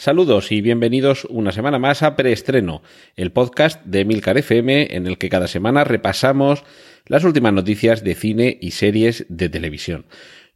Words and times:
Saludos 0.00 0.50
y 0.50 0.62
bienvenidos 0.62 1.26
una 1.28 1.52
semana 1.52 1.78
más 1.78 2.02
a 2.02 2.16
Preestreno, 2.16 2.82
el 3.16 3.32
podcast 3.32 3.84
de 3.84 4.06
Milcar 4.06 4.38
FM 4.38 4.96
en 4.96 5.06
el 5.06 5.18
que 5.18 5.28
cada 5.28 5.46
semana 5.46 5.84
repasamos 5.84 6.64
las 7.04 7.22
últimas 7.22 7.52
noticias 7.52 8.02
de 8.02 8.14
cine 8.14 8.56
y 8.62 8.70
series 8.70 9.26
de 9.28 9.50
televisión. 9.50 10.06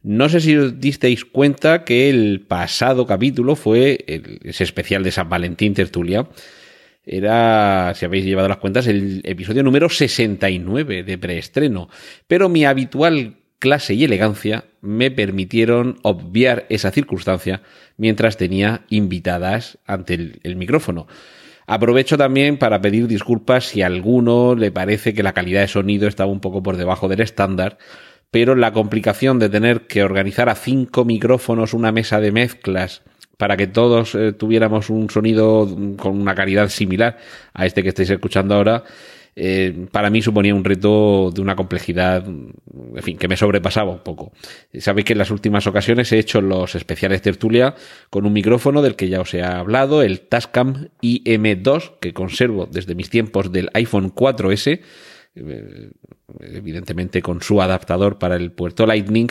No 0.01 0.29
sé 0.29 0.39
si 0.39 0.57
os 0.57 0.79
disteis 0.79 1.25
cuenta 1.25 1.83
que 1.83 2.09
el 2.09 2.41
pasado 2.41 3.05
capítulo 3.05 3.55
fue 3.55 4.03
ese 4.43 4.63
especial 4.63 5.03
de 5.03 5.11
San 5.11 5.29
Valentín 5.29 5.75
Tertulia. 5.75 6.27
Era, 7.05 7.93
si 7.93 8.03
habéis 8.03 8.25
llevado 8.25 8.47
las 8.47 8.57
cuentas, 8.57 8.87
el 8.87 9.21
episodio 9.25 9.61
número 9.61 9.89
69 9.89 11.03
de 11.03 11.17
preestreno. 11.19 11.87
Pero 12.25 12.49
mi 12.49 12.65
habitual 12.65 13.35
clase 13.59 13.93
y 13.93 14.03
elegancia 14.03 14.65
me 14.81 15.11
permitieron 15.11 15.97
obviar 16.03 16.65
esa 16.69 16.91
circunstancia 16.91 17.61
mientras 17.97 18.37
tenía 18.37 18.81
invitadas 18.89 19.77
ante 19.85 20.13
el, 20.43 20.55
micrófono. 20.55 21.07
Aprovecho 21.67 22.17
también 22.17 22.57
para 22.57 22.81
pedir 22.81 23.07
disculpas 23.07 23.65
si 23.65 23.81
a 23.81 23.87
alguno 23.87 24.55
le 24.55 24.71
parece 24.71 25.13
que 25.13 25.23
la 25.23 25.33
calidad 25.33 25.61
de 25.61 25.67
sonido 25.67 26.07
estaba 26.07 26.31
un 26.31 26.39
poco 26.39 26.61
por 26.61 26.77
debajo 26.77 27.07
del 27.07 27.21
estándar, 27.21 27.79
pero 28.29 28.55
la 28.55 28.73
complicación 28.73 29.39
de 29.39 29.49
tener 29.49 29.87
que 29.87 30.03
organizar 30.03 30.49
a 30.49 30.55
cinco 30.55 31.05
micrófonos 31.05 31.73
una 31.73 31.91
mesa 31.91 32.19
de 32.19 32.31
mezclas 32.31 33.01
para 33.37 33.57
que 33.57 33.67
todos 33.67 34.15
eh, 34.15 34.33
tuviéramos 34.33 34.89
un 34.89 35.09
sonido 35.09 35.67
con 35.97 36.19
una 36.21 36.35
calidad 36.35 36.69
similar 36.69 37.17
a 37.53 37.65
este 37.65 37.83
que 37.83 37.89
estáis 37.89 38.09
escuchando 38.09 38.55
ahora, 38.55 38.83
eh, 39.35 39.87
para 39.91 40.09
mí 40.09 40.21
suponía 40.21 40.55
un 40.55 40.63
reto 40.63 41.29
de 41.31 41.41
una 41.41 41.55
complejidad, 41.55 42.25
en 42.25 43.03
fin, 43.03 43.17
que 43.17 43.27
me 43.27 43.35
sobrepasaba 43.35 43.91
un 43.91 43.99
poco. 43.99 44.31
Sabéis 44.79 45.05
que 45.05 45.13
en 45.13 45.19
las 45.19 45.31
últimas 45.31 45.67
ocasiones 45.67 46.11
he 46.11 46.19
hecho 46.19 46.39
los 46.41 46.75
especiales 46.75 47.21
tertulia 47.21 47.75
con 48.09 48.25
un 48.25 48.33
micrófono 48.33 48.81
del 48.81 48.95
que 48.95 49.09
ya 49.09 49.19
os 49.19 49.33
he 49.33 49.43
hablado, 49.43 50.01
el 50.01 50.21
Tascam 50.21 50.87
IM2, 51.01 51.99
que 51.99 52.13
conservo 52.13 52.65
desde 52.65 52.95
mis 52.95 53.09
tiempos 53.09 53.51
del 53.51 53.69
iPhone 53.73 54.13
4S, 54.13 54.71
eh, 54.71 54.81
evidentemente 55.35 57.21
con 57.21 57.41
su 57.41 57.61
adaptador 57.61 58.17
para 58.17 58.35
el 58.35 58.51
puerto 58.51 58.85
Lightning. 58.85 59.27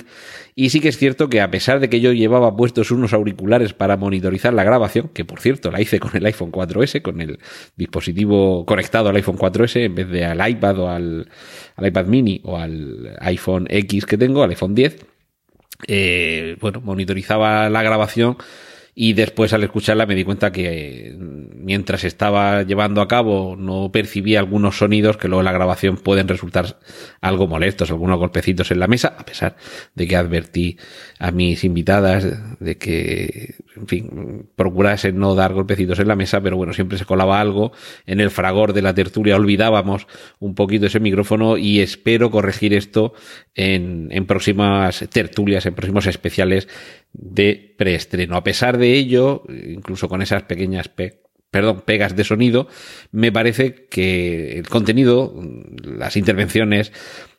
Y 0.55 0.71
sí 0.71 0.81
que 0.81 0.89
es 0.89 0.99
cierto 0.99 1.29
que 1.29 1.41
a 1.41 1.51
pesar 1.51 1.81
de 1.81 1.89
que 1.89 2.01
yo 2.01 2.13
llevaba 2.13 2.57
puestos 2.57 2.91
unos 2.91 3.13
auriculares 3.13 3.73
para 3.73 3.97
monitorizar 3.97 4.53
la 4.53 4.65
grabación, 4.65 5.09
que 5.09 5.25
por 5.25 5.41
cierto 5.41 5.71
la 5.71 5.81
hice 5.81 6.01
con 6.01 6.11
el 6.15 6.27
iPhone 6.27 6.53
4S, 6.53 7.03
con 7.03 7.21
el 7.21 7.39
dispositivo 7.77 8.65
conectado 8.67 9.09
al 9.09 9.17
iPhone 9.17 9.39
4S 9.39 9.81
en 9.85 9.95
vez 9.95 10.09
de 10.09 10.25
al 10.25 10.49
iPad 10.49 10.79
o 10.79 10.89
al, 10.91 11.29
al 11.77 11.87
iPad 11.87 12.07
mini 12.07 12.41
o 12.45 12.59
al 12.59 13.17
iPhone 13.21 13.67
X 13.71 14.07
que 14.07 14.19
tengo, 14.19 14.43
al 14.43 14.51
iPhone 14.51 14.75
10, 14.75 15.07
eh, 15.87 16.57
bueno, 16.61 16.81
monitorizaba 16.81 17.69
la 17.69 17.83
grabación 17.83 18.37
y 18.95 19.15
después 19.15 19.53
al 19.53 19.65
escucharla 19.65 20.07
me 20.07 20.15
di 20.15 20.25
cuenta 20.25 20.53
que 20.53 21.17
mientras 21.19 22.05
estaba 22.05 22.63
llevando 22.63 23.01
a 23.01 23.09
cabo 23.09 23.57
no 23.57 23.91
percibía 23.91 24.39
algunos 24.39 24.79
sonidos 24.79 25.17
que 25.17 25.27
luego 25.27 25.41
en 25.41 25.47
la 25.47 25.53
grabación 25.53 25.97
pueden 25.97 26.29
resultar 26.29 26.79
algo 27.21 27.49
molestos, 27.49 27.91
algunos 27.91 28.19
golpecitos 28.19 28.71
en 28.71 28.79
la 28.79 28.87
mesa, 28.87 29.17
a 29.19 29.25
pesar 29.25 29.57
de 29.95 30.07
que 30.07 30.17
advertí 30.17 30.79
a 31.19 31.33
mis 31.33 31.65
invitadas 31.65 32.25
de 32.61 32.79
que, 32.79 33.57
en 33.77 33.89
fin, 33.89 34.49
procurasen 34.57 35.19
no 35.19 35.35
dar 35.35 35.53
golpecitos 35.53 35.99
en 35.99 36.09
la 36.09 36.17
mesa, 36.17 36.41
pero 36.41 36.57
bueno, 36.57 36.73
siempre 36.73 36.99
se 36.99 37.05
colaba 37.05 37.41
algo. 37.41 37.73
En 38.07 38.21
el 38.21 38.31
fragor 38.31 38.73
de 38.73 38.83
la 38.83 38.95
tertulia 38.95 39.37
olvidábamos 39.37 40.07
un 40.39 40.55
poquito 40.55 40.87
ese 40.87 41.01
micrófono 41.01 41.57
y 41.57 41.81
espero 41.81 42.31
corregir 42.31 42.75
esto 42.75 43.15
en, 43.55 44.09
próximas 44.27 45.05
tertulias, 45.11 45.67
en 45.67 45.75
próximos 45.75 46.07
especiales 46.07 46.69
de 47.13 47.75
preestreno. 47.77 48.37
A 48.37 48.45
pesar 48.45 48.79
de 48.79 48.93
ello, 48.93 49.43
incluso 49.49 50.09
con 50.09 50.23
esas 50.23 50.45
pequeñas 50.45 50.89
pe 50.89 51.25
perdón, 51.51 51.83
pegas 51.87 52.17
de 52.17 52.25
sonido, 52.25 52.67
me 53.13 53.31
parece 53.31 53.87
que 53.89 54.59
el 54.59 54.69
contenido, 54.69 55.41
las 55.85 56.17
intervenciones 56.17 56.91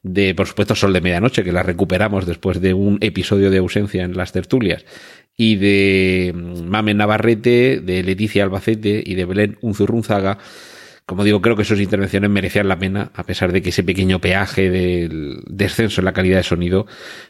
de, 0.06 0.36
por 0.36 0.46
supuesto, 0.46 0.76
Sol 0.76 0.94
de 0.94 1.02
Medianoche, 1.02 1.44
que 1.44 1.52
las 1.52 1.66
recuperamos 1.66 2.28
después 2.28 2.62
de 2.62 2.76
un 2.76 3.00
episodio 3.02 3.50
de 3.50 3.58
ausencia 3.58 4.04
en 4.04 4.16
las 4.16 4.32
tertulias, 4.32 4.86
y 5.36 5.56
de 5.56 6.32
Mame 6.36 6.94
Navarrete, 6.94 7.82
de 7.82 8.04
Leticia 8.04 8.44
Albacete 8.44 9.02
y 9.04 9.16
de 9.16 9.26
Belén 9.26 9.58
Unzurrunzaga, 9.62 10.38
como 11.08 11.24
digo, 11.24 11.42
creo 11.42 11.56
que 11.56 11.66
sus 11.66 11.82
intervenciones 11.82 12.30
merecían 12.30 12.68
la 12.68 12.78
pena, 12.78 13.12
a 13.16 13.24
pesar 13.24 13.52
de 13.52 13.64
que 13.64 13.70
ese 13.70 13.84
pequeño 13.84 14.22
peaje 14.22 14.70
del 14.70 15.42
descenso 15.48 16.02
en 16.02 16.06
la 16.06 16.14
calidad 16.14 16.38
de 16.38 16.44
sonido, 16.44 16.86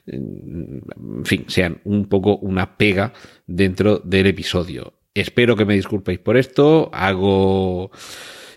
en 0.06 0.82
fin, 1.24 1.46
sean 1.48 1.80
un 1.86 2.08
poco 2.08 2.38
una 2.38 2.78
pega 2.78 3.14
dentro 3.48 4.00
del 4.00 4.28
episodio. 4.28 4.94
Espero 5.14 5.56
que 5.56 5.66
me 5.66 5.76
disculpéis 5.76 6.20
por 6.20 6.36
esto, 6.36 6.90
hago 6.94 7.92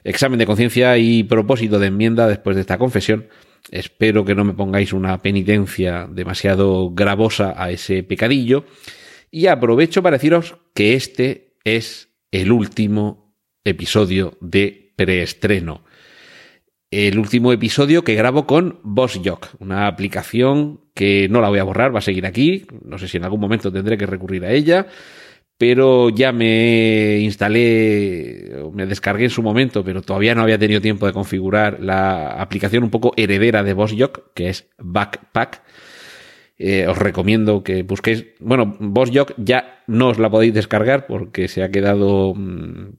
examen 0.02 0.40
de 0.40 0.46
conciencia 0.46 0.98
y 0.98 1.22
propósito 1.22 1.78
de 1.78 1.86
enmienda 1.86 2.26
después 2.26 2.56
de 2.56 2.62
esta 2.62 2.78
confesión. 2.78 3.28
Espero 3.70 4.24
que 4.24 4.34
no 4.34 4.44
me 4.44 4.54
pongáis 4.54 4.92
una 4.92 5.20
penitencia 5.20 6.06
demasiado 6.10 6.90
gravosa 6.90 7.54
a 7.56 7.70
ese 7.70 8.02
pecadillo. 8.02 8.64
Y 9.30 9.46
aprovecho 9.46 10.02
para 10.02 10.16
deciros 10.16 10.56
que 10.74 10.94
este 10.94 11.56
es 11.64 12.08
el 12.30 12.52
último 12.52 13.34
episodio 13.64 14.36
de 14.40 14.92
preestreno. 14.96 15.84
El 16.90 17.18
último 17.18 17.52
episodio 17.52 18.02
que 18.02 18.14
grabo 18.14 18.46
con 18.46 18.80
BossJock, 18.82 19.60
una 19.60 19.86
aplicación 19.86 20.80
que 20.94 21.28
no 21.28 21.42
la 21.42 21.50
voy 21.50 21.58
a 21.58 21.64
borrar, 21.64 21.94
va 21.94 21.98
a 21.98 22.02
seguir 22.02 22.24
aquí. 22.24 22.66
No 22.82 22.96
sé 22.96 23.08
si 23.08 23.18
en 23.18 23.24
algún 23.24 23.40
momento 23.40 23.70
tendré 23.70 23.98
que 23.98 24.06
recurrir 24.06 24.46
a 24.46 24.52
ella, 24.52 24.86
pero 25.58 26.08
ya 26.08 26.30
me 26.30 27.18
instalé, 27.18 28.52
me 28.72 28.86
descargué 28.86 29.24
en 29.24 29.30
su 29.30 29.42
momento, 29.42 29.82
pero 29.82 30.02
todavía 30.02 30.34
no 30.34 30.42
había 30.42 30.58
tenido 30.58 30.80
tiempo 30.80 31.06
de 31.06 31.12
configurar 31.12 31.80
la 31.80 32.40
aplicación 32.40 32.84
un 32.84 32.90
poco 32.90 33.12
heredera 33.16 33.64
de 33.64 33.74
BossJock, 33.74 34.32
que 34.34 34.48
es 34.50 34.68
Backpack. 34.78 35.62
Eh, 36.60 36.86
os 36.88 36.96
recomiendo 36.96 37.62
que 37.62 37.82
busquéis. 37.82 38.26
Bueno, 38.40 38.76
BossJock 38.78 39.34
ya 39.36 39.82
no 39.88 40.08
os 40.08 40.18
la 40.18 40.30
podéis 40.30 40.54
descargar 40.54 41.06
porque 41.06 41.48
se 41.48 41.62
ha 41.62 41.70
quedado. 41.70 42.34
mmm, 42.34 42.90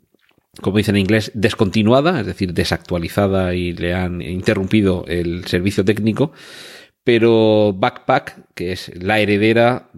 como 0.61 0.77
dicen 0.77 0.95
en 0.95 1.01
inglés, 1.01 1.31
descontinuada, 1.33 2.19
es 2.19 2.25
decir, 2.25 2.53
desactualizada 2.53 3.53
y 3.53 3.73
le 3.73 3.93
han 3.93 4.21
interrumpido 4.21 5.05
el 5.07 5.45
servicio 5.45 5.85
técnico. 5.85 6.33
Pero 7.03 7.73
Backpack, 7.73 8.53
que 8.53 8.73
es 8.73 8.91
la 9.01 9.19
heredera, 9.19 9.89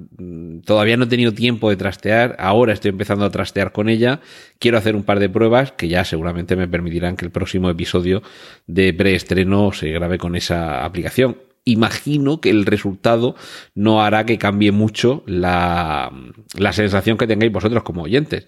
todavía 0.65 0.97
no 0.97 1.05
he 1.05 1.07
tenido 1.07 1.33
tiempo 1.33 1.69
de 1.69 1.75
trastear. 1.75 2.35
Ahora 2.39 2.73
estoy 2.73 2.89
empezando 2.89 3.25
a 3.25 3.29
trastear 3.29 3.71
con 3.71 3.89
ella. 3.89 4.21
Quiero 4.59 4.77
hacer 4.77 4.95
un 4.95 5.03
par 5.03 5.19
de 5.19 5.29
pruebas 5.29 5.71
que 5.71 5.87
ya 5.87 6.05
seguramente 6.05 6.55
me 6.55 6.67
permitirán 6.67 7.15
que 7.15 7.25
el 7.25 7.31
próximo 7.31 7.69
episodio 7.69 8.21
de 8.67 8.93
preestreno 8.93 9.71
se 9.71 9.91
grabe 9.91 10.17
con 10.17 10.35
esa 10.35 10.85
aplicación. 10.85 11.37
Imagino 11.63 12.41
que 12.41 12.49
el 12.49 12.65
resultado 12.65 13.35
no 13.75 14.01
hará 14.01 14.25
que 14.25 14.39
cambie 14.39 14.71
mucho 14.71 15.23
la, 15.27 16.11
la 16.57 16.73
sensación 16.73 17.17
que 17.17 17.27
tengáis 17.27 17.51
vosotros 17.51 17.83
como 17.83 18.01
oyentes. 18.01 18.47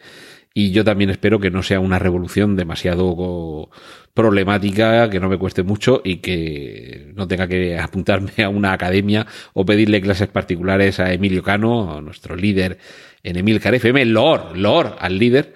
Y 0.56 0.72
yo 0.72 0.84
también 0.84 1.10
espero 1.10 1.40
que 1.40 1.50
no 1.50 1.64
sea 1.64 1.80
una 1.80 1.98
revolución 1.98 2.56
demasiado 2.56 3.70
problemática, 4.14 5.10
que 5.10 5.20
no 5.20 5.28
me 5.28 5.40
cueste 5.40 5.64
mucho 5.64 6.02
y 6.04 6.18
que 6.18 7.12
no 7.16 7.28
tenga 7.28 7.48
que 7.48 7.80
apuntarme 7.80 8.44
a 8.44 8.50
una 8.50 8.72
academia 8.72 9.26
o 9.54 9.66
pedirle 9.66 10.02
clases 10.02 10.28
particulares 10.28 11.00
a 11.00 11.12
Emilio 11.12 11.42
Cano, 11.42 12.00
nuestro 12.02 12.36
líder 12.36 12.78
en 13.24 13.38
Emilcar 13.38 13.74
FM, 13.74 14.06
Lord, 14.06 14.56
Lord 14.56 14.96
al 15.00 15.18
líder, 15.18 15.54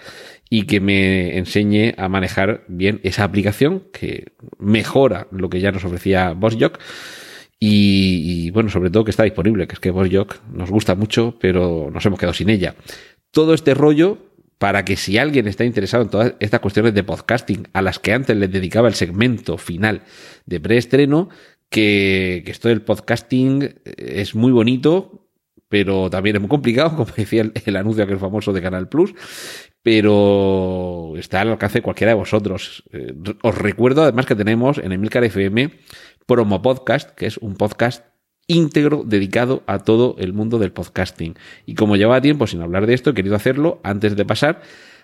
y 0.49 0.63
que 0.63 0.79
me 0.79 1.37
enseñe 1.37 1.93
a 1.97 2.09
manejar 2.09 2.63
bien 2.67 2.99
esa 3.03 3.23
aplicación 3.23 3.83
que 3.93 4.31
mejora 4.57 5.27
lo 5.31 5.49
que 5.49 5.59
ya 5.59 5.71
nos 5.71 5.83
ofrecía 5.83 6.31
BossJock. 6.31 6.79
Y, 7.59 8.45
y 8.45 8.51
bueno, 8.51 8.69
sobre 8.69 8.89
todo 8.89 9.03
que 9.03 9.11
está 9.11 9.23
disponible, 9.23 9.67
que 9.67 9.73
es 9.73 9.79
que 9.79 9.91
BossJock 9.91 10.43
nos 10.53 10.71
gusta 10.71 10.95
mucho, 10.95 11.37
pero 11.39 11.89
nos 11.93 12.05
hemos 12.05 12.17
quedado 12.17 12.33
sin 12.33 12.49
ella. 12.49 12.75
Todo 13.31 13.53
este 13.53 13.73
rollo 13.73 14.26
para 14.57 14.85
que 14.85 14.95
si 14.95 15.17
alguien 15.17 15.47
está 15.47 15.65
interesado 15.65 16.03
en 16.03 16.09
todas 16.09 16.33
estas 16.39 16.59
cuestiones 16.59 16.93
de 16.93 17.03
podcasting 17.03 17.67
a 17.73 17.81
las 17.81 17.99
que 17.99 18.13
antes 18.13 18.35
les 18.35 18.51
dedicaba 18.51 18.87
el 18.87 18.95
segmento 18.95 19.57
final 19.57 20.03
de 20.45 20.59
preestreno, 20.59 21.29
que, 21.69 22.43
que 22.45 22.51
esto 22.51 22.69
del 22.69 22.81
podcasting 22.81 23.75
es 23.85 24.35
muy 24.35 24.51
bonito, 24.51 25.27
pero 25.69 26.09
también 26.09 26.37
es 26.37 26.41
muy 26.41 26.49
complicado, 26.49 26.89
como 26.95 27.11
decía 27.15 27.41
el, 27.41 27.51
el 27.65 27.75
anuncio 27.75 28.03
aquel 28.03 28.19
famoso 28.19 28.53
de 28.53 28.61
Canal 28.61 28.89
Plus, 28.89 29.13
pero 29.83 31.13
está 31.17 31.41
al 31.41 31.49
alcance 31.49 31.79
de 31.79 31.83
cualquiera 31.83 32.11
de 32.11 32.17
vosotros. 32.17 32.83
Eh, 32.91 33.13
os 33.41 33.57
recuerdo 33.57 34.03
además 34.03 34.25
que 34.25 34.35
tenemos 34.35 34.77
en 34.79 34.91
Emilcar 34.91 35.23
FM 35.23 35.71
Promo 36.25 36.61
Podcast, 36.61 37.11
que 37.11 37.25
es 37.25 37.37
un 37.37 37.55
podcast 37.55 38.05
íntegro 38.47 39.03
dedicado 39.05 39.63
a 39.67 39.79
todo 39.79 40.15
el 40.19 40.33
mundo 40.33 40.57
del 40.57 40.71
podcasting. 40.71 41.35
Y 41.65 41.75
como 41.75 41.95
llevaba 41.95 42.21
tiempo 42.21 42.47
sin 42.47 42.61
hablar 42.61 42.87
de 42.87 42.93
esto, 42.93 43.11
he 43.11 43.13
querido 43.13 43.35
hacerlo 43.35 43.79
antes 43.83 44.15
de 44.15 44.25
pasar 44.25 44.61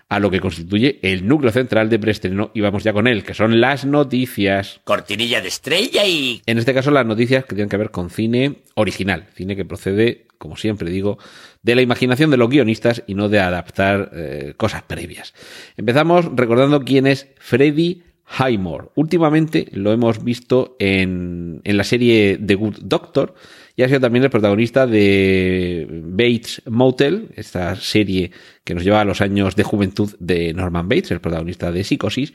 a 0.09 0.19
lo 0.19 0.29
que 0.29 0.39
constituye 0.39 0.99
el 1.01 1.27
núcleo 1.27 1.51
central 1.51 1.89
de 1.89 1.99
preestreno 1.99 2.51
y 2.53 2.61
vamos 2.61 2.83
ya 2.83 2.93
con 2.93 3.07
él, 3.07 3.23
que 3.23 3.33
son 3.33 3.59
las 3.59 3.85
noticias. 3.85 4.79
Cortinilla 4.83 5.41
de 5.41 5.47
estrella 5.47 6.05
y... 6.05 6.41
En 6.45 6.57
este 6.57 6.73
caso 6.73 6.91
las 6.91 7.05
noticias 7.05 7.45
que 7.45 7.55
tienen 7.55 7.69
que 7.69 7.77
ver 7.77 7.91
con 7.91 8.09
cine 8.09 8.63
original, 8.75 9.27
cine 9.33 9.55
que 9.55 9.65
procede, 9.65 10.27
como 10.37 10.55
siempre 10.55 10.89
digo, 10.89 11.17
de 11.61 11.75
la 11.75 11.81
imaginación 11.81 12.29
de 12.31 12.37
los 12.37 12.49
guionistas 12.49 13.03
y 13.07 13.15
no 13.15 13.29
de 13.29 13.39
adaptar 13.39 14.11
eh, 14.13 14.53
cosas 14.57 14.83
previas. 14.83 15.33
Empezamos 15.77 16.25
recordando 16.35 16.83
quién 16.83 17.07
es 17.07 17.27
Freddy 17.39 18.03
Highmore. 18.25 18.89
Últimamente 18.95 19.67
lo 19.73 19.91
hemos 19.91 20.23
visto 20.23 20.75
en, 20.79 21.61
en 21.63 21.77
la 21.77 21.83
serie 21.83 22.39
The 22.43 22.55
Good 22.55 22.79
Doctor 22.83 23.35
y 23.75 23.83
ha 23.83 23.87
sido 23.87 23.99
también 23.99 24.23
el 24.23 24.29
protagonista 24.29 24.85
de 24.85 25.87
Bates 25.89 26.61
Motel, 26.67 27.29
esta 27.35 27.75
serie 27.75 28.31
que 28.63 28.75
nos 28.75 28.83
lleva 28.83 29.01
a 29.01 29.05
los 29.05 29.21
años 29.21 29.55
de 29.55 29.63
juventud 29.63 30.15
de 30.19 30.53
Norman 30.53 30.87
Bates, 30.87 31.11
el 31.11 31.21
protagonista 31.21 31.71
de 31.71 31.83
Psicosis. 31.83 32.33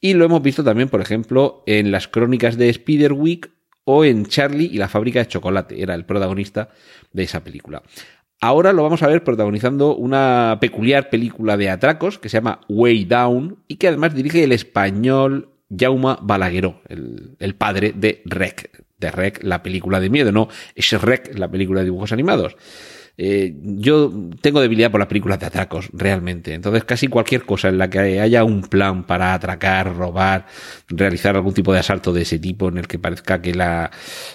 Y 0.00 0.14
lo 0.14 0.26
hemos 0.26 0.42
visto 0.42 0.62
también, 0.62 0.88
por 0.88 1.00
ejemplo, 1.00 1.62
en 1.66 1.90
las 1.90 2.08
crónicas 2.08 2.56
de 2.58 2.72
Spiderwick 2.72 3.50
o 3.84 4.04
en 4.04 4.26
Charlie 4.26 4.68
y 4.70 4.76
la 4.76 4.88
fábrica 4.88 5.20
de 5.20 5.28
chocolate. 5.28 5.80
Era 5.80 5.94
el 5.94 6.04
protagonista 6.04 6.68
de 7.12 7.22
esa 7.22 7.42
película. 7.42 7.82
Ahora 8.40 8.72
lo 8.72 8.82
vamos 8.82 9.02
a 9.02 9.08
ver 9.08 9.24
protagonizando 9.24 9.96
una 9.96 10.58
peculiar 10.60 11.08
película 11.08 11.56
de 11.56 11.70
atracos 11.70 12.18
que 12.18 12.28
se 12.28 12.36
llama 12.36 12.60
Way 12.68 13.06
Down 13.06 13.58
y 13.66 13.76
que 13.76 13.88
además 13.88 14.14
dirige 14.14 14.44
el 14.44 14.52
español 14.52 15.50
Jaume 15.76 16.16
Balagueró, 16.22 16.82
el, 16.88 17.36
el 17.38 17.54
padre 17.54 17.92
de 17.96 18.22
Rec, 18.26 18.84
de 18.98 19.10
Rec, 19.10 19.42
la 19.42 19.62
película 19.62 20.00
de 20.00 20.10
miedo, 20.10 20.32
no 20.32 20.48
es 20.74 20.92
Rec, 21.00 21.36
la 21.36 21.50
película 21.50 21.80
de 21.80 21.86
dibujos 21.86 22.12
animados. 22.12 22.56
Eh, 23.18 23.54
yo 23.62 24.12
tengo 24.42 24.60
debilidad 24.60 24.90
por 24.90 25.00
las 25.00 25.08
películas 25.08 25.40
de 25.40 25.46
atracos, 25.46 25.88
realmente. 25.92 26.52
Entonces, 26.52 26.84
casi 26.84 27.08
cualquier 27.08 27.44
cosa 27.44 27.68
en 27.68 27.78
la 27.78 27.88
que 27.88 28.20
haya 28.20 28.44
un 28.44 28.62
plan 28.62 29.04
para 29.04 29.32
atracar, 29.32 29.96
robar, 29.96 30.46
realizar 30.88 31.34
algún 31.34 31.54
tipo 31.54 31.72
de 31.72 31.78
asalto 31.78 32.12
de 32.12 32.22
ese 32.22 32.38
tipo, 32.38 32.68
en 32.68 32.78
el 32.78 32.86
que 32.86 32.98
parezca 32.98 33.40
que 33.40 33.54
la, 33.54 33.90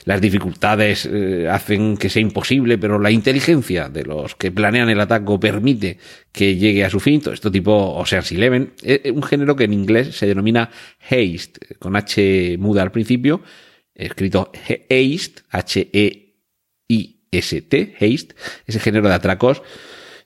las 0.06 0.20
dificultades 0.20 1.06
eh, 1.06 1.48
hacen 1.50 1.96
que 1.98 2.10
sea 2.10 2.22
imposible, 2.24 2.78
pero 2.80 2.98
la 2.98 3.12
inteligencia 3.12 3.88
de 3.90 4.04
los 4.04 4.36
que 4.36 4.52
planean 4.52 4.90
el 4.90 5.00
ataque 5.00 5.38
permite 5.40 6.00
que 6.32 6.56
llegue 6.56 6.84
a 6.84 6.90
su 6.90 7.00
fin, 7.00 7.22
todo 7.22 7.34
esto 7.34 7.52
tipo 7.52 7.72
Ocean's 7.74 8.32
Eleven, 8.32 8.74
es 8.82 9.12
un 9.12 9.24
género 9.24 9.56
que 9.56 9.66
en 9.66 9.74
inglés 9.74 10.16
se 10.16 10.26
denomina 10.26 10.72
haste, 11.00 11.78
con 11.78 11.96
H 11.96 12.58
muda 12.58 12.82
al 12.82 12.92
principio, 12.92 13.42
escrito 13.94 14.52
haste, 14.90 15.44
H-E-I 15.52 17.21
ST, 17.32 17.96
Haste, 18.00 18.36
ese 18.66 18.80
género 18.80 19.08
de 19.08 19.16
atracos, 19.16 19.62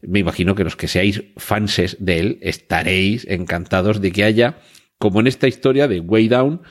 me 0.02 0.20
imagino 0.20 0.56
que 0.56 0.64
los 0.64 0.76
que 0.76 0.88
seáis 0.88 1.24
fanses 1.38 1.98
de 2.00 2.20
él 2.20 2.40
estaréis 2.42 3.26
encantados 3.30 4.02
de 4.02 4.12
que 4.12 4.24
haya, 4.24 4.60
como 4.98 5.20
en 5.20 5.28
esta 5.28 5.48
historia 5.48 5.88
de 5.88 6.00
Way 6.00 6.28
Down, 6.28 6.62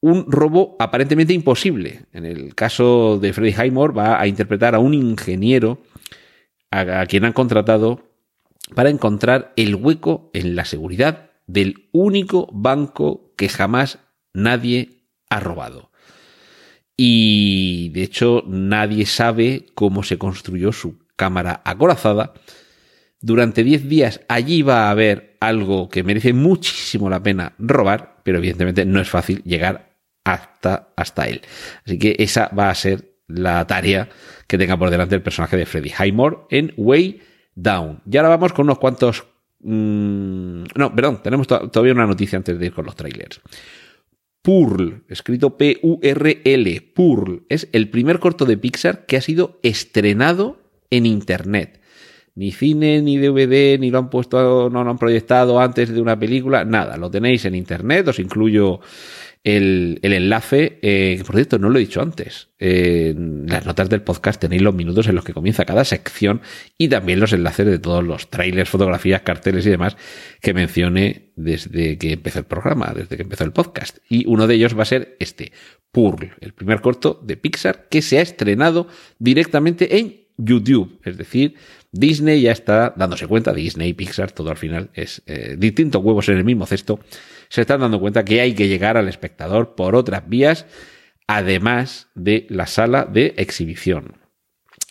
un 0.00 0.30
robo 0.30 0.76
aparentemente 0.78 1.32
imposible. 1.32 2.06
En 2.12 2.24
el 2.24 2.54
caso 2.54 3.18
de 3.20 3.32
Freddy 3.32 3.52
Highmore 3.52 3.92
va 3.92 4.20
a 4.20 4.26
interpretar 4.26 4.74
a 4.74 4.78
un 4.78 4.94
ingeniero 4.94 5.82
a, 6.70 7.04
quien 7.06 7.24
han 7.24 7.32
contratado 7.32 8.08
para 8.74 8.90
encontrar 8.90 9.52
el 9.56 9.74
hueco 9.74 10.30
en 10.32 10.54
la 10.54 10.64
seguridad 10.64 11.30
del 11.46 11.88
único 11.92 12.48
banco 12.52 13.32
que 13.36 13.48
jamás 13.48 13.98
nadie 14.32 15.04
ha 15.28 15.40
robado 15.40 15.89
y 17.02 17.88
de 17.94 18.02
hecho 18.02 18.44
nadie 18.46 19.06
sabe 19.06 19.64
cómo 19.74 20.02
se 20.02 20.18
construyó 20.18 20.70
su 20.70 20.98
cámara 21.16 21.62
acorazada. 21.64 22.34
Durante 23.22 23.64
10 23.64 23.88
días 23.88 24.20
allí 24.28 24.60
va 24.60 24.84
a 24.84 24.90
haber 24.90 25.38
algo 25.40 25.88
que 25.88 26.02
merece 26.02 26.34
muchísimo 26.34 27.08
la 27.08 27.22
pena 27.22 27.54
robar, 27.58 28.20
pero 28.22 28.36
evidentemente 28.36 28.84
no 28.84 29.00
es 29.00 29.08
fácil 29.08 29.42
llegar 29.44 29.94
hasta, 30.24 30.92
hasta 30.94 31.26
él. 31.26 31.40
Así 31.86 31.98
que 31.98 32.16
esa 32.18 32.48
va 32.48 32.68
a 32.68 32.74
ser 32.74 33.14
la 33.28 33.66
tarea 33.66 34.10
que 34.46 34.58
tenga 34.58 34.76
por 34.76 34.90
delante 34.90 35.14
el 35.14 35.22
personaje 35.22 35.56
de 35.56 35.64
Freddy 35.64 35.92
Highmore 35.98 36.40
en 36.50 36.74
Way 36.76 37.22
Down. 37.54 38.02
Y 38.10 38.18
ahora 38.18 38.28
vamos 38.28 38.52
con 38.52 38.66
unos 38.66 38.78
cuantos... 38.78 39.24
Mmm, 39.60 40.64
no, 40.74 40.94
perdón, 40.94 41.22
tenemos 41.22 41.46
todavía 41.46 41.94
una 41.94 42.06
noticia 42.06 42.36
antes 42.36 42.58
de 42.58 42.66
ir 42.66 42.74
con 42.74 42.84
los 42.84 42.94
trailers. 42.94 43.40
Purl, 44.42 45.04
escrito 45.08 45.58
P-U-R-L, 45.58 46.92
Purl, 46.94 47.44
es 47.50 47.68
el 47.72 47.90
primer 47.90 48.20
corto 48.20 48.46
de 48.46 48.56
Pixar 48.56 49.04
que 49.04 49.18
ha 49.18 49.20
sido 49.20 49.58
estrenado 49.62 50.58
en 50.90 51.04
Internet. 51.04 51.79
Ni 52.34 52.52
cine, 52.52 53.02
ni 53.02 53.18
DVD, 53.18 53.78
ni 53.78 53.90
lo 53.90 53.98
han 53.98 54.10
puesto, 54.10 54.70
no 54.70 54.84
lo 54.84 54.90
han 54.90 54.98
proyectado 54.98 55.60
antes 55.60 55.92
de 55.92 56.00
una 56.00 56.18
película, 56.18 56.64
nada, 56.64 56.96
lo 56.96 57.10
tenéis 57.10 57.44
en 57.44 57.54
Internet, 57.54 58.08
os 58.08 58.18
incluyo 58.18 58.80
el, 59.42 59.98
enlace, 60.02 60.78
eh, 60.82 61.14
que 61.16 61.24
por 61.24 61.34
cierto 61.34 61.58
no 61.58 61.70
lo 61.70 61.78
he 61.78 61.80
dicho 61.80 62.02
antes. 62.02 62.48
en 62.58 63.46
las 63.46 63.64
notas 63.64 63.88
del 63.88 64.02
podcast 64.02 64.40
tenéis 64.40 64.62
los 64.62 64.74
minutos 64.74 65.08
en 65.08 65.14
los 65.14 65.24
que 65.24 65.32
comienza 65.32 65.64
cada 65.64 65.84
sección 65.84 66.42
y 66.76 66.88
también 66.88 67.20
los 67.20 67.32
enlaces 67.32 67.66
de 67.66 67.78
todos 67.78 68.04
los 68.04 68.28
trailers, 68.28 68.68
fotografías, 68.68 69.22
carteles 69.22 69.66
y 69.66 69.70
demás 69.70 69.96
que 70.40 70.52
mencioné 70.52 71.32
desde 71.36 71.96
que 71.96 72.12
empezó 72.12 72.40
el 72.40 72.44
programa, 72.44 72.92
desde 72.94 73.16
que 73.16 73.22
empezó 73.22 73.44
el 73.44 73.52
podcast. 73.52 73.98
Y 74.08 74.26
uno 74.26 74.46
de 74.46 74.54
ellos 74.54 74.76
va 74.76 74.82
a 74.82 74.86
ser 74.86 75.16
este, 75.20 75.52
Purl, 75.90 76.32
el 76.40 76.52
primer 76.52 76.80
corto 76.82 77.18
de 77.22 77.36
Pixar 77.36 77.88
que 77.88 78.02
se 78.02 78.18
ha 78.18 78.22
estrenado 78.22 78.88
directamente 79.18 79.98
en 79.98 80.19
YouTube. 80.44 81.00
Es 81.04 81.16
decir, 81.16 81.54
Disney 81.92 82.42
ya 82.42 82.52
está 82.52 82.94
dándose 82.96 83.26
cuenta, 83.26 83.52
Disney 83.52 83.92
Pixar, 83.94 84.32
todo 84.32 84.50
al 84.50 84.56
final 84.56 84.90
es 84.94 85.22
eh, 85.26 85.56
distintos 85.58 86.02
huevos 86.02 86.28
en 86.28 86.36
el 86.36 86.44
mismo 86.44 86.66
cesto 86.66 87.00
se 87.50 87.62
están 87.62 87.80
dando 87.80 88.00
cuenta 88.00 88.24
que 88.24 88.40
hay 88.40 88.54
que 88.54 88.68
llegar 88.68 88.96
al 88.96 89.08
espectador 89.08 89.74
por 89.74 89.94
otras 89.96 90.26
vías, 90.28 90.66
además 91.26 92.08
de 92.14 92.46
la 92.48 92.66
sala 92.66 93.04
de 93.04 93.34
exhibición. 93.36 94.16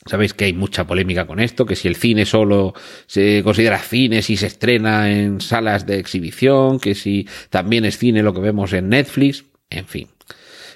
Sabéis 0.05 0.33
que 0.33 0.45
hay 0.45 0.53
mucha 0.53 0.85
polémica 0.85 1.25
con 1.25 1.39
esto, 1.39 1.65
que 1.65 1.75
si 1.75 1.87
el 1.87 1.95
cine 1.95 2.25
solo 2.25 2.73
se 3.05 3.41
considera 3.43 3.79
cine 3.79 4.21
si 4.21 4.37
se 4.37 4.47
estrena 4.47 5.11
en 5.11 5.39
salas 5.41 5.85
de 5.85 5.99
exhibición, 5.99 6.79
que 6.79 6.95
si 6.95 7.27
también 7.49 7.85
es 7.85 7.97
cine 7.97 8.23
lo 8.23 8.33
que 8.33 8.41
vemos 8.41 8.73
en 8.73 8.89
Netflix, 8.89 9.45
en 9.69 9.85
fin. 9.85 10.07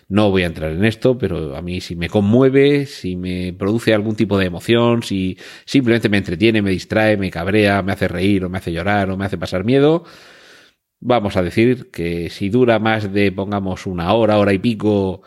No 0.09 0.29
voy 0.29 0.43
a 0.43 0.47
entrar 0.47 0.71
en 0.71 0.85
esto, 0.85 1.17
pero 1.17 1.55
a 1.55 1.61
mí 1.61 1.81
si 1.81 1.95
me 1.95 2.09
conmueve, 2.09 2.85
si 2.85 3.15
me 3.15 3.53
produce 3.53 3.93
algún 3.93 4.15
tipo 4.15 4.37
de 4.37 4.45
emoción, 4.45 5.03
si 5.03 5.37
simplemente 5.65 6.09
me 6.09 6.17
entretiene, 6.17 6.61
me 6.61 6.71
distrae, 6.71 7.17
me 7.17 7.31
cabrea, 7.31 7.81
me 7.81 7.93
hace 7.93 8.07
reír 8.07 8.45
o 8.45 8.49
me 8.49 8.57
hace 8.57 8.71
llorar 8.71 9.09
o 9.09 9.17
me 9.17 9.25
hace 9.25 9.37
pasar 9.37 9.63
miedo, 9.63 10.03
vamos 10.99 11.35
a 11.37 11.43
decir 11.43 11.91
que 11.91 12.29
si 12.29 12.49
dura 12.49 12.79
más 12.79 13.11
de, 13.11 13.31
pongamos, 13.31 13.85
una 13.85 14.13
hora, 14.13 14.37
hora 14.39 14.53
y 14.53 14.59
pico, 14.59 15.21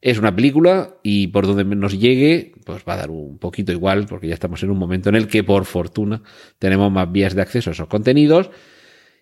es 0.00 0.18
una 0.18 0.34
película 0.34 0.98
y 1.02 1.28
por 1.28 1.46
donde 1.46 1.64
nos 1.64 1.98
llegue, 1.98 2.52
pues 2.64 2.84
va 2.88 2.94
a 2.94 2.98
dar 2.98 3.10
un 3.10 3.38
poquito 3.38 3.72
igual, 3.72 4.06
porque 4.06 4.28
ya 4.28 4.34
estamos 4.34 4.62
en 4.62 4.70
un 4.70 4.78
momento 4.78 5.08
en 5.08 5.16
el 5.16 5.26
que, 5.26 5.42
por 5.42 5.64
fortuna, 5.64 6.22
tenemos 6.58 6.92
más 6.92 7.10
vías 7.10 7.34
de 7.34 7.42
acceso 7.42 7.70
a 7.70 7.72
esos 7.72 7.88
contenidos, 7.88 8.50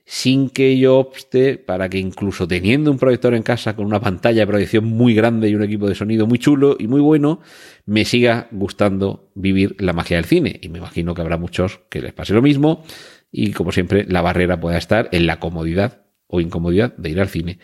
sin 0.04 0.50
que 0.50 0.78
yo 0.78 0.98
opte 0.98 1.56
para 1.56 1.88
que 1.88 1.98
incluso 1.98 2.46
teniendo 2.46 2.90
un 2.90 2.98
proyector 2.98 3.34
en 3.34 3.42
casa 3.42 3.74
con 3.74 3.86
una 3.86 4.00
pantalla 4.00 4.40
de 4.40 4.46
proyección 4.46 4.84
muy 4.84 5.14
grande 5.14 5.48
y 5.48 5.54
un 5.54 5.62
equipo 5.62 5.88
de 5.88 5.94
sonido 5.94 6.26
muy 6.26 6.38
chulo 6.38 6.76
y 6.78 6.88
muy 6.88 7.00
bueno, 7.00 7.40
me 7.86 8.04
siga 8.04 8.48
gustando 8.50 9.30
vivir 9.34 9.76
la 9.78 9.94
magia 9.94 10.16
del 10.16 10.26
cine. 10.26 10.58
Y 10.62 10.68
me 10.68 10.78
imagino 10.78 11.14
que 11.14 11.22
habrá 11.22 11.38
muchos 11.38 11.80
que 11.88 12.02
les 12.02 12.12
pase 12.12 12.34
lo 12.34 12.42
mismo 12.42 12.84
y 13.32 13.52
como 13.52 13.72
siempre 13.72 14.04
la 14.06 14.20
barrera 14.20 14.60
pueda 14.60 14.76
estar 14.76 15.08
en 15.12 15.26
la 15.26 15.40
comodidad 15.40 16.02
o 16.26 16.40
incomodidad 16.40 16.94
de 16.96 17.10
ir 17.10 17.20
al 17.20 17.28
cine 17.28 17.58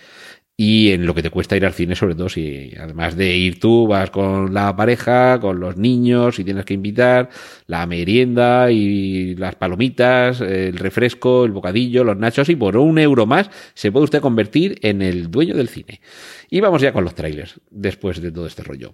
y 0.63 0.91
en 0.91 1.07
lo 1.07 1.15
que 1.15 1.23
te 1.23 1.31
cuesta 1.31 1.57
ir 1.57 1.65
al 1.65 1.73
cine, 1.73 1.97
sobre 1.97 2.15
todo 2.15 2.29
si 2.29 2.75
además 2.79 3.17
de 3.17 3.35
ir 3.35 3.59
tú, 3.59 3.87
vas 3.87 4.11
con 4.11 4.53
la 4.53 4.77
pareja, 4.77 5.41
con 5.41 5.59
los 5.59 5.79
niños 5.79 6.39
y 6.39 6.45
tienes 6.45 6.67
que 6.67 6.75
invitar 6.75 7.31
la 7.67 7.87
merienda 7.87 8.71
y 8.71 9.37
las 9.37 9.55
palomitas, 9.55 10.43
el 10.43 10.77
refresco, 10.77 11.47
el 11.47 11.53
bocadillo, 11.53 12.05
los 12.05 12.19
nachos 12.19 12.51
y 12.51 12.57
por 12.57 12.77
un 12.77 12.99
euro 12.99 13.25
más 13.25 13.49
se 13.73 13.91
puede 13.91 14.05
usted 14.05 14.21
convertir 14.21 14.79
en 14.83 15.01
el 15.01 15.31
dueño 15.31 15.57
del 15.57 15.71
cine. 15.71 16.03
Y 16.51 16.61
vamos 16.61 16.83
ya 16.83 16.93
con 16.93 17.05
los 17.05 17.15
trailers, 17.15 17.59
después 17.71 18.21
de 18.21 18.31
todo 18.31 18.47
este 18.47 18.63
rollo. 18.63 18.93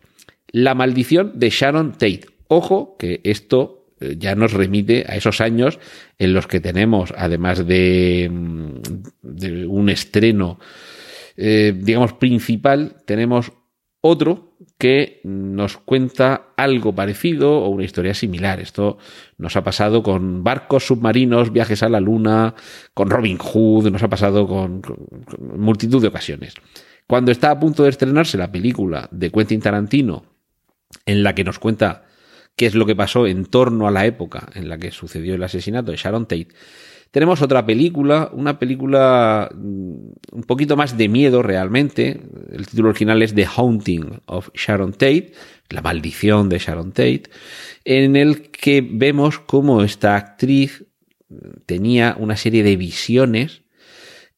La 0.53 0.77
maldición 0.77 1.33
de 1.35 1.51
Sharon 1.51 1.95
Tate. 1.95 2.27
Ojo 2.47 2.95
que 2.97 3.21
esto 3.25 3.87
eh, 3.99 4.17
ya 4.19 4.35
nos 4.35 4.53
remite 4.53 5.07
a 5.09 5.17
esos 5.17 5.41
años 5.41 5.79
en 6.19 6.35
los 6.35 6.47
que 6.47 6.61
tenemos, 6.61 7.15
además 7.17 7.67
de, 7.67 8.31
mm, 8.31 9.71
un 9.71 9.89
estreno, 9.89 10.59
eh, 11.37 11.75
digamos, 11.77 12.13
principal, 12.15 12.97
tenemos 13.05 13.53
otro 14.01 14.57
que 14.79 15.21
nos 15.25 15.79
cuenta 15.79 16.49
algo 16.57 16.95
parecido 16.95 17.59
o 17.59 17.69
una 17.69 17.85
historia 17.85 18.15
similar. 18.15 18.61
Esto 18.61 18.99
nos 19.39 19.57
ha 19.57 19.65
pasado 19.65 20.03
con 20.03 20.45
barcos 20.45 20.87
submarinos, 20.87 21.53
viajes 21.53 21.83
a 21.83 21.89
la 21.89 22.01
luna, 22.01 22.55
con 22.95 23.11
Robin 23.11 23.39
Hood, 23.39 23.91
nos 23.91 24.03
ha 24.03 24.09
pasado 24.09 24.47
con 24.47 24.83
multitud 25.57 26.01
de 26.01 26.09
ocasiones. 26.09 26.55
Cuando 27.07 27.31
está 27.31 27.51
a 27.51 27.61
punto 27.61 27.85
de 27.85 27.91
estrenarse 27.91 28.37
la 28.37 28.51
película 28.53 29.09
de 29.13 29.31
Quentin 29.31 29.61
Tarantino, 29.61 30.25
en 31.05 31.23
la 31.23 31.35
que 31.35 31.45
nos 31.45 31.59
cuenta 31.59 32.05
qué 32.57 32.67
es 32.67 32.75
lo 32.75 32.87
que 32.87 32.97
pasó 32.97 33.27
en 33.27 33.45
torno 33.45 33.87
a 33.87 33.91
la 33.91 34.07
época 34.07 34.49
en 34.55 34.69
la 34.69 34.79
que 34.79 34.91
sucedió 34.91 35.35
el 35.35 35.43
asesinato 35.43 35.91
de 35.91 35.99
Sharon 35.99 36.27
Tate, 36.27 36.49
tenemos 37.11 37.41
otra 37.43 37.65
película, 37.65 38.31
una 38.33 38.59
película 38.59 39.51
mm, 39.55 39.95
un 40.33 40.43
poquito 40.47 40.77
más 40.77 40.97
de 40.97 41.09
miedo 41.09 41.43
realmente. 41.43 42.21
El 42.53 42.67
título 42.67 42.91
original 42.91 43.23
es 43.23 43.35
The 43.35 43.47
Haunting 43.47 44.21
of 44.27 44.51
Sharon 44.55 44.93
Tate, 44.93 45.33
la 45.71 45.83
maldición 45.83 46.49
de 46.49 46.59
Sharon 46.59 46.93
Tate, 46.93 47.25
en 47.85 48.17
el 48.17 48.51
que 48.51 48.87
vemos 48.87 49.39
cómo 49.39 49.83
esta 49.83 50.17
actriz 50.17 50.85
tenía 51.67 52.17
una 52.19 52.37
serie 52.37 52.63
de 52.63 52.77
visiones 52.77 53.63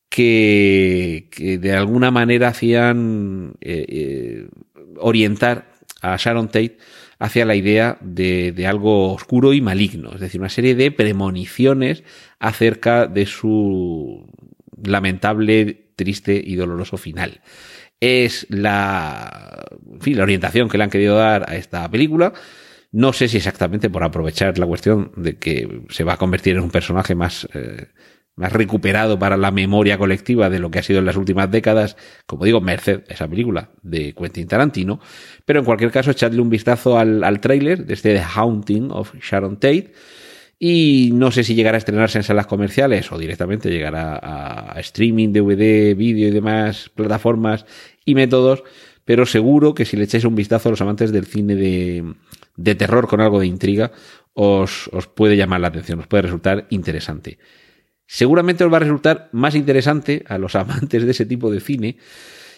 que, 0.09 1.59
de 1.61 1.73
alguna 1.73 2.11
manera 2.11 2.49
hacían 2.49 3.55
eh, 3.61 3.85
eh, 3.89 4.49
orientar 4.97 5.71
a 6.01 6.17
Sharon 6.17 6.47
Tate 6.47 6.79
hacia 7.19 7.45
la 7.45 7.55
idea 7.55 7.99
de, 8.01 8.53
de, 8.53 8.67
algo 8.67 9.13
oscuro 9.13 9.53
y 9.53 9.61
maligno, 9.61 10.13
es 10.15 10.21
decir, 10.21 10.41
una 10.41 10.49
serie 10.49 10.75
de 10.75 10.91
premoniciones 10.91 12.05
acerca 12.39 13.07
de 13.07 13.27
su 13.27 14.27
lamentable, 14.83 15.91
triste 15.97 16.41
y 16.45 16.55
doloroso 16.55 16.97
final. 16.97 17.41
Es 18.01 18.47
la, 18.49 19.67
en 19.93 20.01
fin, 20.01 20.17
la 20.17 20.23
orientación 20.23 20.69
que 20.69 20.79
le 20.79 20.85
han 20.85 20.91
querido 20.91 21.17
dar 21.17 21.51
a 21.51 21.57
esta 21.57 21.91
película. 21.91 22.33
No 22.93 23.13
sé 23.13 23.29
si 23.29 23.37
exactamente 23.37 23.91
por 23.91 24.05
aprovechar 24.05 24.57
la 24.59 24.67
cuestión 24.67 25.13
de 25.17 25.37
que 25.37 25.83
se 25.91 26.05
va 26.05 26.15
a 26.15 26.17
convertir 26.17 26.57
en 26.57 26.63
un 26.63 26.71
personaje 26.71 27.15
más 27.15 27.49
eh, 27.53 27.89
más 28.39 28.53
recuperado 28.53 29.19
para 29.19 29.37
la 29.37 29.51
memoria 29.51 29.99
colectiva 29.99 30.49
de 30.49 30.61
lo 30.61 30.71
que 30.71 30.79
ha 30.79 30.83
sido 30.83 31.01
en 31.01 31.07
las 31.07 31.17
últimas 31.17 31.51
décadas, 31.51 31.97
como 32.25 32.45
digo, 32.45 32.61
merced 32.61 33.03
esa 33.09 33.27
película 33.27 33.71
de 33.83 34.15
Quentin 34.15 34.47
Tarantino, 34.47 35.01
pero 35.45 35.59
en 35.59 35.65
cualquier 35.65 35.91
caso 35.91 36.13
echadle 36.13 36.41
un 36.41 36.49
vistazo 36.49 36.99
al, 36.99 37.25
al 37.25 37.41
tráiler 37.41 37.85
de 37.85 37.95
este 37.95 38.15
The 38.15 38.23
Haunting 38.23 38.91
of 38.93 39.13
Sharon 39.21 39.57
Tate. 39.57 39.93
Y 40.61 41.11
no 41.15 41.31
sé 41.31 41.45
si 41.45 41.55
llegará 41.55 41.77
a 41.77 41.79
estrenarse 41.79 42.19
en 42.19 42.25
salas 42.25 42.47
comerciales 42.47 43.13
o 43.13 43.19
directamente 43.19 43.71
llegará 43.71 44.19
a, 44.21 44.81
streaming, 44.81 45.33
DVD, 45.33 45.97
vídeo 45.97 46.29
y 46.29 46.31
demás 46.33 46.91
plataformas 46.95 47.65
y 48.05 48.17
métodos, 48.17 48.65
pero 49.05 49.25
seguro 49.25 49.75
que 49.75 49.85
si 49.85 49.97
le 49.97 50.05
echáis 50.05 50.25
un 50.25 50.35
vistazo 50.35 50.69
a 50.69 50.73
los 50.73 50.81
amantes 50.81 51.13
del 51.13 51.27
cine 51.27 51.55
de, 51.55 52.15
de 52.57 52.75
terror 52.75 53.07
con 53.07 53.21
algo 53.21 53.39
de 53.39 53.47
intriga, 53.47 53.93
os, 54.35 54.89
os 54.93 55.07
puede 55.07 55.37
llamar 55.37 55.61
la 55.61 55.69
atención, 55.69 56.01
os 56.01 56.09
puede 56.09 56.23
resultar 56.23 56.67
interesante 56.71 57.39
seguramente 58.09 58.65
os 58.65 58.73
va 58.73 58.79
a 58.79 58.81
resultar 58.81 59.29
más 59.33 59.55
interesante 59.55 60.25
a 60.27 60.39
los 60.39 60.57
amantes 60.57 61.05
de 61.05 61.11
ese 61.13 61.27
tipo 61.27 61.53
de 61.53 61.61
cine 61.61 61.99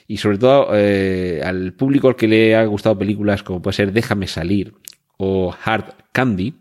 y 0.06 0.16
sobre 0.16 0.38
todo 0.38 0.70
eh, 0.72 1.42
al 1.44 1.74
público 1.74 2.08
al 2.08 2.16
que 2.16 2.28
le 2.28 2.56
ha 2.56 2.64
gustado 2.64 2.98
películas 2.98 3.42
como 3.42 3.60
puede 3.60 3.76
ser 3.76 3.92
Déjame 3.92 4.26
salir 4.26 4.72
o 5.18 5.54
Hard 5.64 5.92
Candy, 6.12 6.54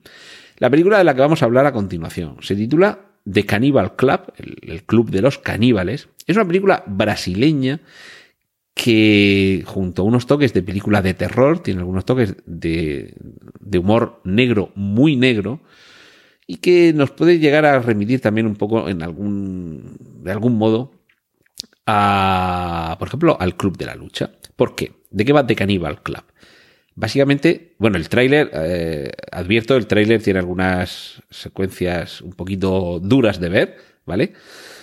la 0.58 0.70
película 0.70 0.98
de 0.98 1.06
la 1.06 1.14
que 1.14 1.22
vamos 1.22 1.42
a 1.42 1.46
hablar 1.46 1.66
a 1.66 1.72
continuación. 1.72 2.36
Se 2.42 2.56
titula 2.56 3.00
The 3.32 3.46
Cannibal 3.46 3.96
Club, 3.96 4.34
el, 4.38 4.84
club 4.84 5.10
de 5.10 5.22
los 5.22 5.38
caníbales. 5.38 6.10
Es 6.28 6.36
una 6.36 6.46
película 6.46 6.84
brasileña 6.86 7.80
que 8.74 9.64
junto 9.66 10.02
a 10.02 10.06
unos 10.06 10.28
toques 10.28 10.54
de 10.54 10.62
película 10.62 11.02
de 11.02 11.14
terror, 11.14 11.60
tiene 11.60 11.80
algunos 11.80 12.04
toques 12.04 12.36
de, 12.46 13.14
de 13.62 13.78
humor 13.78 14.20
negro, 14.26 14.72
muy 14.76 15.16
negro, 15.16 15.62
y 16.52 16.58
que 16.58 16.94
nos 16.94 17.12
puede 17.12 17.38
llegar 17.38 17.64
a 17.64 17.78
remitir 17.78 18.22
también 18.22 18.48
un 18.48 18.56
poco 18.56 18.90
en 18.90 19.04
algún, 19.04 19.98
de 20.24 20.32
algún 20.32 20.58
modo 20.58 20.92
a, 21.86 22.96
por 22.98 23.08
ejemplo, 23.08 23.38
al 23.40 23.56
Club 23.56 23.78
de 23.78 23.86
la 23.86 23.94
Lucha. 23.94 24.32
¿Por 24.56 24.74
qué? 24.74 24.94
¿De 25.12 25.26
qué 25.26 25.32
va 25.32 25.46
The 25.46 25.56
Cannibal 25.56 26.02
Club? 26.02 26.24
Básicamente, 26.96 27.76
bueno, 27.78 27.98
el 27.98 28.10
tráiler, 28.10 28.50
eh, 28.52 29.12
advierto, 29.32 29.76
el 29.76 29.86
tráiler 29.86 30.24
tiene 30.24 30.40
algunas 30.40 31.22
secuencias 31.30 32.22
un 32.22 32.34
poquito 32.34 33.00
duras 33.00 33.40
de 33.40 33.50
ver, 33.50 33.78
¿vale? 34.08 34.34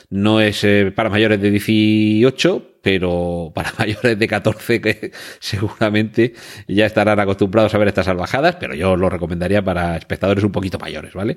No 0.09 0.41
es 0.41 0.63
eh, 0.65 0.93
para 0.95 1.11
mayores 1.11 1.41
de 1.41 1.51
18, 1.51 2.77
pero 2.83 3.51
para 3.55 3.73
mayores 3.79 4.17
de 4.19 4.29
14 4.29 4.81
que 4.81 5.11
seguramente 5.41 6.35
ya 6.69 6.87
estarán 6.87 7.19
acostumbrados 7.19 7.75
a 7.75 7.79
ver 7.79 7.89
estas 7.89 8.07
salvajadas, 8.07 8.57
pero 8.57 8.75
yo 8.75 8.95
lo 8.97 9.11
recomendaría 9.11 9.61
para 9.65 9.97
espectadores 9.97 10.45
un 10.45 10.53
poquito 10.53 10.79
mayores, 10.79 11.15
¿vale? 11.15 11.37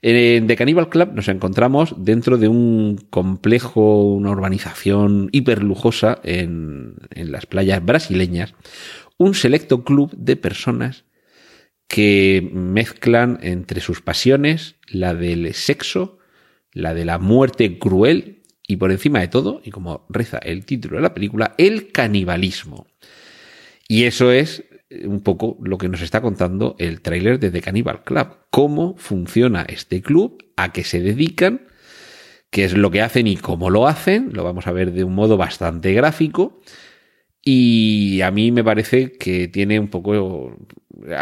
En 0.00 0.46
The 0.46 0.56
Cannibal 0.56 0.88
Club 0.88 1.12
nos 1.12 1.28
encontramos 1.28 1.94
dentro 1.98 2.38
de 2.38 2.48
un 2.48 2.96
complejo, 3.10 4.04
una 4.14 4.30
urbanización 4.30 5.28
hiperlujosa 5.32 6.18
en, 6.22 6.94
en 7.10 7.30
las 7.30 7.44
playas 7.44 7.84
brasileñas, 7.84 8.54
un 9.18 9.34
selecto 9.34 9.84
club 9.84 10.12
de 10.16 10.36
personas 10.36 11.04
que 11.88 12.48
mezclan 12.52 13.38
entre 13.42 13.80
sus 13.80 14.00
pasiones 14.00 14.76
la 14.88 15.14
del 15.14 15.52
sexo, 15.54 16.15
la 16.76 16.92
de 16.92 17.06
la 17.06 17.18
muerte 17.18 17.78
cruel 17.78 18.42
y 18.68 18.76
por 18.76 18.92
encima 18.92 19.20
de 19.20 19.28
todo, 19.28 19.62
y 19.64 19.70
como 19.70 20.04
reza 20.10 20.38
el 20.38 20.66
título 20.66 20.96
de 20.96 21.02
la 21.02 21.14
película, 21.14 21.54
el 21.56 21.90
canibalismo. 21.90 22.86
Y 23.88 24.04
eso 24.04 24.30
es 24.30 24.64
eh, 24.90 25.06
un 25.06 25.20
poco 25.20 25.56
lo 25.62 25.78
que 25.78 25.88
nos 25.88 26.02
está 26.02 26.20
contando 26.20 26.76
el 26.78 27.00
tráiler 27.00 27.38
de 27.40 27.50
The 27.50 27.62
Cannibal 27.62 28.04
Club. 28.04 28.28
Cómo 28.50 28.94
funciona 28.98 29.64
este 29.66 30.02
club, 30.02 30.44
a 30.56 30.72
qué 30.72 30.84
se 30.84 31.00
dedican, 31.00 31.68
qué 32.50 32.64
es 32.64 32.76
lo 32.76 32.90
que 32.90 33.00
hacen 33.00 33.26
y 33.26 33.36
cómo 33.36 33.70
lo 33.70 33.86
hacen. 33.86 34.30
Lo 34.34 34.44
vamos 34.44 34.66
a 34.66 34.72
ver 34.72 34.92
de 34.92 35.04
un 35.04 35.14
modo 35.14 35.38
bastante 35.38 35.94
gráfico. 35.94 36.60
Y 37.48 38.22
a 38.22 38.32
mí 38.32 38.50
me 38.50 38.64
parece 38.64 39.12
que 39.12 39.46
tiene 39.46 39.78
un 39.78 39.86
poco 39.86 40.56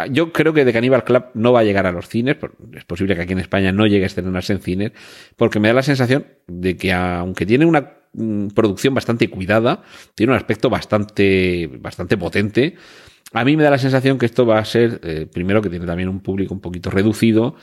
yo 0.09 0.33
creo 0.33 0.53
que 0.53 0.65
The 0.65 0.73
Cannibal 0.73 1.03
Club 1.03 1.25
no 1.35 1.53
va 1.53 1.59
a 1.59 1.63
llegar 1.63 1.85
a 1.85 1.91
los 1.91 2.07
cines, 2.07 2.37
es 2.73 2.83
posible 2.85 3.15
que 3.15 3.21
aquí 3.21 3.33
en 3.33 3.39
España 3.39 3.71
no 3.71 3.85
llegue 3.85 4.05
a 4.05 4.07
estrenarse 4.07 4.53
en 4.53 4.61
cines, 4.61 4.91
porque 5.35 5.59
me 5.59 5.67
da 5.67 5.75
la 5.75 5.83
sensación 5.83 6.25
de 6.47 6.77
que 6.77 6.93
aunque 6.93 7.45
tiene 7.45 7.65
una 7.65 7.93
mm, 8.13 8.47
producción 8.47 8.95
bastante 8.95 9.29
cuidada, 9.29 9.83
tiene 10.15 10.33
un 10.33 10.37
aspecto 10.37 10.71
bastante, 10.71 11.69
bastante 11.79 12.17
potente, 12.17 12.75
a 13.33 13.45
mí 13.45 13.55
me 13.55 13.63
da 13.63 13.69
la 13.69 13.77
sensación 13.77 14.17
que 14.17 14.25
esto 14.25 14.47
va 14.47 14.57
a 14.57 14.65
ser, 14.65 15.01
eh, 15.03 15.27
primero 15.31 15.61
que 15.61 15.69
tiene 15.69 15.85
también 15.85 16.09
un 16.09 16.21
público 16.21 16.55
un 16.55 16.61
poquito 16.61 16.89
reducido, 16.89 17.55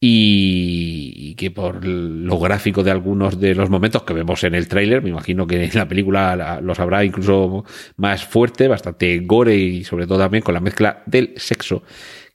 y, 0.00 1.34
que 1.36 1.50
por 1.50 1.84
lo 1.84 2.38
gráfico 2.38 2.82
de 2.82 2.90
algunos 2.90 3.40
de 3.40 3.54
los 3.54 3.70
momentos 3.70 4.02
que 4.02 4.14
vemos 4.14 4.44
en 4.44 4.54
el 4.54 4.68
tráiler, 4.68 5.02
me 5.02 5.10
imagino 5.10 5.46
que 5.46 5.64
en 5.64 5.70
la 5.74 5.88
película 5.88 6.60
los 6.62 6.78
habrá 6.78 7.04
incluso 7.04 7.64
más 7.96 8.24
fuerte, 8.24 8.68
bastante 8.68 9.18
gore 9.20 9.56
y 9.56 9.84
sobre 9.84 10.06
todo 10.06 10.18
también 10.18 10.42
con 10.42 10.54
la 10.54 10.60
mezcla 10.60 11.02
del 11.06 11.34
sexo, 11.36 11.82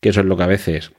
que 0.02 0.10
eso 0.10 0.22
es 0.22 0.26
lo 0.26 0.36
que 0.36 0.44
a 0.44 0.48
veces 0.48 0.92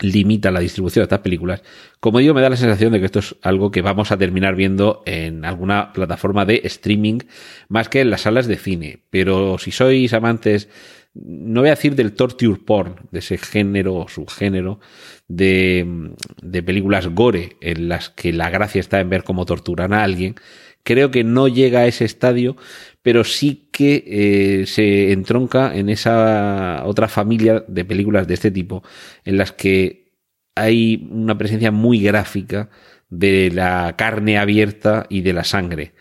limita 0.00 0.50
la 0.50 0.60
distribución 0.60 1.02
de 1.02 1.04
estas 1.04 1.20
películas. 1.20 1.62
Como 2.00 2.18
digo, 2.18 2.34
me 2.34 2.40
da 2.40 2.50
la 2.50 2.56
sensación 2.56 2.92
de 2.92 3.00
que 3.00 3.06
esto 3.06 3.18
es 3.18 3.36
algo 3.42 3.70
que 3.70 3.82
vamos 3.82 4.12
a 4.12 4.16
terminar 4.16 4.54
viendo 4.54 5.02
en 5.06 5.44
alguna 5.44 5.92
plataforma 5.92 6.44
de 6.44 6.62
streaming 6.64 7.18
más 7.68 7.88
que 7.88 8.00
en 8.00 8.10
las 8.10 8.22
salas 8.22 8.46
de 8.46 8.56
cine. 8.56 9.02
Pero 9.10 9.58
si 9.58 9.70
sois 9.70 10.12
amantes 10.14 10.68
no 11.14 11.60
voy 11.60 11.68
a 11.68 11.74
decir 11.74 11.96
del 11.96 12.14
torture 12.14 12.60
porn, 12.64 12.96
de 13.10 13.18
ese 13.18 13.38
género 13.38 13.96
o 13.96 14.08
subgénero 14.08 14.80
de, 15.28 15.86
películas 16.64 17.08
gore 17.08 17.56
en 17.60 17.88
las 17.88 18.10
que 18.10 18.32
la 18.32 18.50
gracia 18.50 18.80
está 18.80 19.00
en 19.00 19.10
ver 19.10 19.24
cómo 19.24 19.46
torturan 19.46 19.92
a 19.92 20.02
alguien, 20.04 20.36
creo 20.82 21.10
que 21.10 21.24
no 21.24 21.48
llega 21.48 21.80
a 21.80 21.86
ese 21.86 22.04
estadio, 22.04 22.56
pero 23.02 23.24
sí 23.24 23.68
que 23.72 24.04
eh, 24.06 24.66
se 24.66 25.12
entronca 25.12 25.74
en 25.76 25.88
esa 25.88 26.82
otra 26.84 27.08
familia 27.08 27.64
de 27.66 27.84
películas 27.84 28.26
de 28.26 28.34
este 28.34 28.50
tipo, 28.50 28.82
en 29.24 29.36
las 29.36 29.52
que 29.52 30.12
hay 30.54 31.08
una 31.10 31.38
presencia 31.38 31.70
muy 31.70 32.00
gráfica 32.02 32.70
de 33.08 33.50
la 33.52 33.94
carne 33.96 34.38
abierta 34.38 35.06
y 35.08 35.22
de 35.22 35.32
la 35.32 35.44
sangre. 35.44 35.92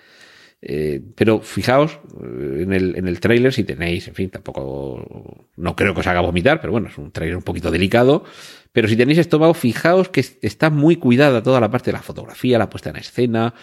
Eh, 0.61 1.01
pero 1.15 1.39
fijaos 1.39 1.99
eh, 2.21 2.63
en 2.63 2.73
el, 2.73 2.97
en 2.97 3.07
el 3.07 3.21
trailer 3.21 3.53
si 3.53 3.63
tenéis, 3.63 4.09
en 4.09 4.15
fin, 4.15 4.29
tampoco, 4.29 5.47
no 5.55 5.75
creo 5.75 5.93
que 5.93 6.01
os 6.01 6.07
haga 6.07 6.19
vomitar, 6.19 6.59
pero 6.59 6.73
bueno, 6.73 6.89
es 6.89 6.97
un 6.97 7.11
trailer 7.11 7.37
un 7.37 7.43
poquito 7.43 7.71
delicado. 7.71 8.23
Pero 8.71 8.87
si 8.87 8.95
tenéis 8.95 9.17
estómago, 9.17 9.53
fijaos 9.53 10.09
que 10.09 10.23
está 10.41 10.69
muy 10.69 10.97
cuidada 10.97 11.41
toda 11.41 11.59
la 11.59 11.71
parte 11.71 11.91
de 11.91 11.97
la 11.97 12.03
fotografía, 12.03 12.59
la 12.59 12.69
puesta 12.69 12.89
en 12.89 12.97
escena. 12.97 13.53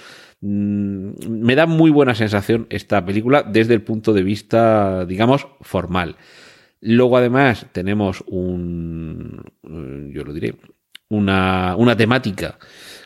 Mm, 0.41 1.11
me 1.29 1.55
da 1.55 1.67
muy 1.67 1.91
buena 1.91 2.15
sensación 2.15 2.67
esta 2.71 3.05
película 3.05 3.43
desde 3.43 3.75
el 3.75 3.83
punto 3.83 4.13
de 4.13 4.23
vista, 4.23 5.05
digamos, 5.07 5.47
formal. 5.61 6.17
Luego, 6.81 7.17
además, 7.17 7.67
tenemos 7.73 8.23
un, 8.27 9.43
eh, 9.65 10.11
yo 10.13 10.25
lo 10.25 10.33
diré, 10.33 10.57
una, 11.09 11.77
una 11.77 11.97
temática 11.97 12.59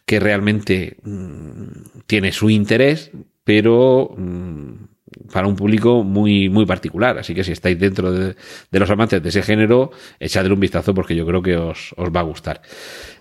que 0.06 0.20
realmente 0.20 0.97
mm, 1.02 2.00
tiene 2.06 2.32
su 2.32 2.50
interés, 2.50 3.12
pero 3.44 4.14
mm, 4.16 4.90
para 5.32 5.47
un 5.47 5.56
público 5.56 6.02
muy, 6.02 6.49
muy 6.49 6.66
particular. 6.66 7.18
Así 7.18 7.35
que 7.35 7.44
si 7.44 7.52
estáis 7.52 7.78
dentro 7.78 8.12
de, 8.12 8.37
los 8.70 8.90
amantes 8.90 9.23
de 9.23 9.28
ese 9.28 9.42
género, 9.42 9.90
echadle 10.18 10.52
un 10.52 10.61
vistazo 10.61 10.94
porque 10.94 11.14
yo 11.14 11.26
creo 11.26 11.42
que 11.42 11.56
os, 11.56 11.94
os 11.97 12.09
va 12.11 12.20
a 12.20 12.25
gustar. 12.25 12.62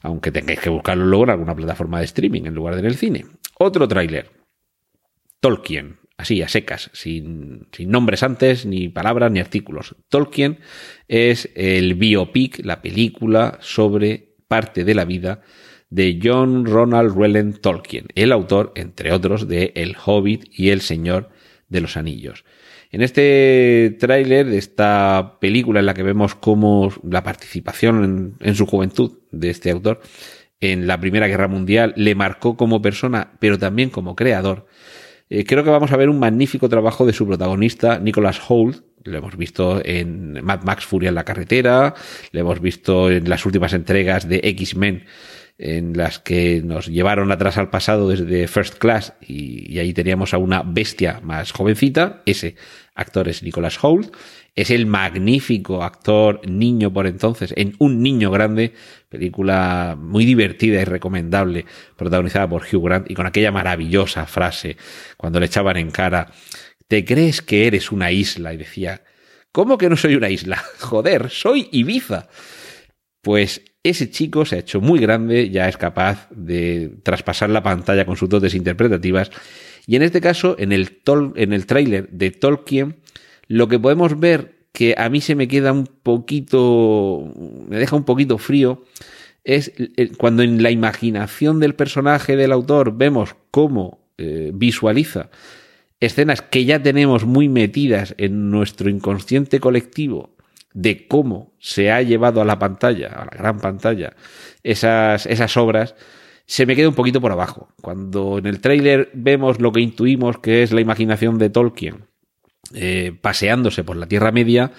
Aunque 0.01 0.31
tengáis 0.31 0.59
que 0.59 0.69
buscarlo 0.69 1.05
luego 1.05 1.25
en 1.25 1.31
alguna 1.31 1.55
plataforma 1.55 1.99
de 1.99 2.05
streaming 2.05 2.43
en 2.45 2.55
lugar 2.55 2.75
de 2.75 2.81
en 2.81 2.85
el 2.85 2.95
cine. 2.95 3.25
Otro 3.57 3.87
tráiler. 3.87 4.31
Tolkien, 5.39 5.99
así, 6.17 6.41
a 6.41 6.49
secas, 6.49 6.89
sin, 6.93 7.67
sin, 7.71 7.89
nombres 7.89 8.23
antes, 8.23 8.65
ni 8.65 8.89
palabras, 8.89 9.31
ni 9.31 9.39
artículos. 9.39 9.95
Tolkien 10.09 10.59
es 11.07 11.49
el 11.55 11.95
biopic, 11.95 12.63
la 12.65 12.81
película 12.81 13.57
sobre 13.61 14.35
parte 14.47 14.83
de 14.83 14.95
la 14.95 15.05
vida 15.05 15.41
de 15.89 16.19
John 16.23 16.65
Ronald 16.65 17.15
Reuel 17.15 17.59
Tolkien, 17.59 18.07
el 18.15 18.31
autor, 18.31 18.71
entre 18.75 19.11
otros, 19.11 19.47
de 19.47 19.71
El 19.75 19.95
Hobbit 20.03 20.45
y 20.51 20.69
El 20.69 20.81
Señor 20.81 21.29
de 21.67 21.81
los 21.81 21.97
Anillos. 21.97 22.45
En 22.91 23.01
este 23.01 23.95
tráiler 23.99 24.47
de 24.47 24.57
esta 24.57 25.37
película 25.39 25.79
en 25.79 25.85
la 25.85 25.93
que 25.93 26.03
vemos 26.03 26.33
cómo 26.33 26.91
la 27.03 27.23
participación 27.23 28.35
en, 28.39 28.55
su 28.55 28.65
juventud 28.65 29.19
de 29.31 29.51
este 29.51 29.69
autor 29.69 30.01
en 30.59 30.87
la 30.87 30.99
Primera 30.99 31.27
Guerra 31.27 31.47
Mundial 31.47 31.93
le 31.95 32.15
marcó 32.15 32.57
como 32.57 32.81
persona, 32.81 33.33
pero 33.39 33.59
también 33.59 33.91
como 33.91 34.15
creador, 34.15 34.65
eh, 35.29 35.45
creo 35.45 35.63
que 35.63 35.69
vamos 35.69 35.91
a 35.91 35.97
ver 35.97 36.09
un 36.09 36.19
magnífico 36.19 36.67
trabajo 36.67 37.05
de 37.05 37.13
su 37.13 37.27
protagonista, 37.27 37.99
Nicholas 37.99 38.41
Holt. 38.47 38.83
Lo 39.03 39.17
hemos 39.17 39.37
visto 39.37 39.81
en 39.85 40.43
Mad 40.43 40.63
Max 40.63 40.85
Furia 40.85 41.09
en 41.09 41.15
la 41.15 41.23
carretera, 41.23 41.93
lo 42.31 42.39
hemos 42.39 42.59
visto 42.59 43.09
en 43.09 43.29
las 43.29 43.45
últimas 43.45 43.73
entregas 43.73 44.27
de 44.27 44.41
X-Men 44.43 45.05
en 45.59 45.97
las 45.97 46.19
que 46.19 46.61
nos 46.63 46.87
llevaron 46.87 47.33
atrás 47.33 47.57
al 47.57 47.69
pasado 47.69 48.07
desde 48.07 48.47
First 48.47 48.77
Class 48.77 49.13
y, 49.21 49.77
ahí 49.77 49.93
teníamos 49.93 50.33
a 50.33 50.37
una 50.37 50.63
bestia 50.63 51.19
más 51.21 51.51
jovencita, 51.51 52.23
ese 52.25 52.55
actor 52.95 53.27
es 53.27 53.43
Nicholas 53.43 53.77
Holt, 53.83 54.15
es 54.55 54.71
el 54.71 54.85
magnífico 54.85 55.83
actor 55.83 56.39
niño 56.47 56.93
por 56.93 57.07
entonces 57.07 57.53
en 57.57 57.75
Un 57.77 58.01
niño 58.01 58.31
grande, 58.31 58.73
película 59.09 59.97
muy 59.99 60.23
divertida 60.23 60.81
y 60.81 60.85
recomendable, 60.85 61.65
protagonizada 61.97 62.47
por 62.47 62.63
Hugh 62.63 62.85
Grant 62.85 63.11
y 63.11 63.13
con 63.13 63.25
aquella 63.25 63.51
maravillosa 63.51 64.25
frase 64.27 64.77
cuando 65.17 65.41
le 65.41 65.47
echaban 65.47 65.75
en 65.75 65.91
cara, 65.91 66.31
¿te 66.87 67.03
crees 67.03 67.41
que 67.41 67.67
eres 67.67 67.91
una 67.91 68.11
isla? 68.13 68.53
Y 68.53 68.57
decía, 68.57 69.03
¿cómo 69.51 69.77
que 69.77 69.89
no 69.89 69.97
soy 69.97 70.15
una 70.15 70.29
isla? 70.29 70.63
Joder, 70.79 71.29
soy 71.29 71.67
Ibiza. 71.73 72.29
Pues 73.21 73.61
ese 73.83 74.09
chico 74.09 74.45
se 74.45 74.55
ha 74.55 74.59
hecho 74.59 74.81
muy 74.81 74.99
grande, 74.99 75.49
ya 75.49 75.67
es 75.67 75.77
capaz 75.77 76.27
de 76.31 76.97
traspasar 77.03 77.49
la 77.49 77.63
pantalla 77.63 78.05
con 78.05 78.17
sus 78.17 78.29
dotes 78.29 78.55
interpretativas. 78.55 79.31
Y 79.87 79.95
en 79.95 80.03
este 80.03 80.21
caso, 80.21 80.55
en 80.59 80.71
el, 80.71 81.01
en 81.35 81.53
el 81.53 81.65
tráiler 81.65 82.09
de 82.09 82.31
Tolkien, 82.31 82.97
lo 83.47 83.67
que 83.67 83.79
podemos 83.79 84.19
ver 84.19 84.59
que 84.71 84.95
a 84.97 85.09
mí 85.09 85.21
se 85.21 85.35
me 85.35 85.47
queda 85.47 85.71
un 85.71 85.85
poquito, 85.85 87.33
me 87.67 87.77
deja 87.77 87.95
un 87.95 88.05
poquito 88.05 88.37
frío, 88.37 88.83
es 89.43 89.71
cuando 90.17 90.43
en 90.43 90.61
la 90.61 90.71
imaginación 90.71 91.59
del 91.59 91.75
personaje 91.75 92.35
del 92.35 92.51
autor 92.51 92.95
vemos 92.95 93.35
cómo 93.51 93.99
eh, 94.17 94.51
visualiza 94.53 95.29
escenas 95.99 96.41
que 96.41 96.65
ya 96.65 96.81
tenemos 96.81 97.25
muy 97.25 97.49
metidas 97.49 98.15
en 98.17 98.51
nuestro 98.51 98.89
inconsciente 98.89 99.59
colectivo 99.59 100.35
de 100.73 101.07
cómo 101.07 101.53
se 101.59 101.91
ha 101.91 102.01
llevado 102.01 102.41
a 102.41 102.45
la 102.45 102.59
pantalla, 102.59 103.07
a 103.07 103.25
la 103.25 103.31
gran 103.31 103.59
pantalla, 103.59 104.13
esas, 104.63 105.25
esas 105.25 105.57
obras, 105.57 105.95
se 106.45 106.65
me 106.65 106.75
queda 106.75 106.89
un 106.89 106.95
poquito 106.95 107.21
por 107.21 107.31
abajo. 107.31 107.69
Cuando 107.81 108.37
en 108.37 108.47
el 108.47 108.59
tráiler 108.59 109.11
vemos 109.13 109.59
lo 109.59 109.71
que 109.71 109.81
intuimos 109.81 110.39
que 110.39 110.63
es 110.63 110.71
la 110.71 110.81
imaginación 110.81 111.37
de 111.37 111.49
Tolkien 111.49 112.05
eh, 112.73 113.13
paseándose 113.21 113.83
por 113.83 113.97
la 113.97 114.07
Tierra 114.07 114.31
Media, 114.31 114.71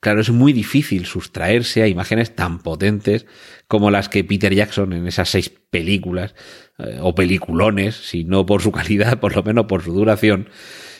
claro, 0.00 0.20
es 0.20 0.30
muy 0.30 0.52
difícil 0.52 1.06
sustraerse 1.06 1.82
a 1.82 1.88
imágenes 1.88 2.34
tan 2.34 2.58
potentes 2.58 3.26
como 3.68 3.90
las 3.90 4.08
que 4.08 4.24
Peter 4.24 4.52
Jackson 4.54 4.92
en 4.92 5.06
esas 5.06 5.28
seis 5.28 5.48
películas, 5.48 6.34
eh, 6.78 6.98
o 7.00 7.14
peliculones, 7.14 7.94
si 7.94 8.24
no 8.24 8.44
por 8.46 8.62
su 8.62 8.72
calidad, 8.72 9.18
por 9.20 9.36
lo 9.36 9.42
menos 9.42 9.66
por 9.66 9.82
su 9.82 9.92
duración, 9.92 10.48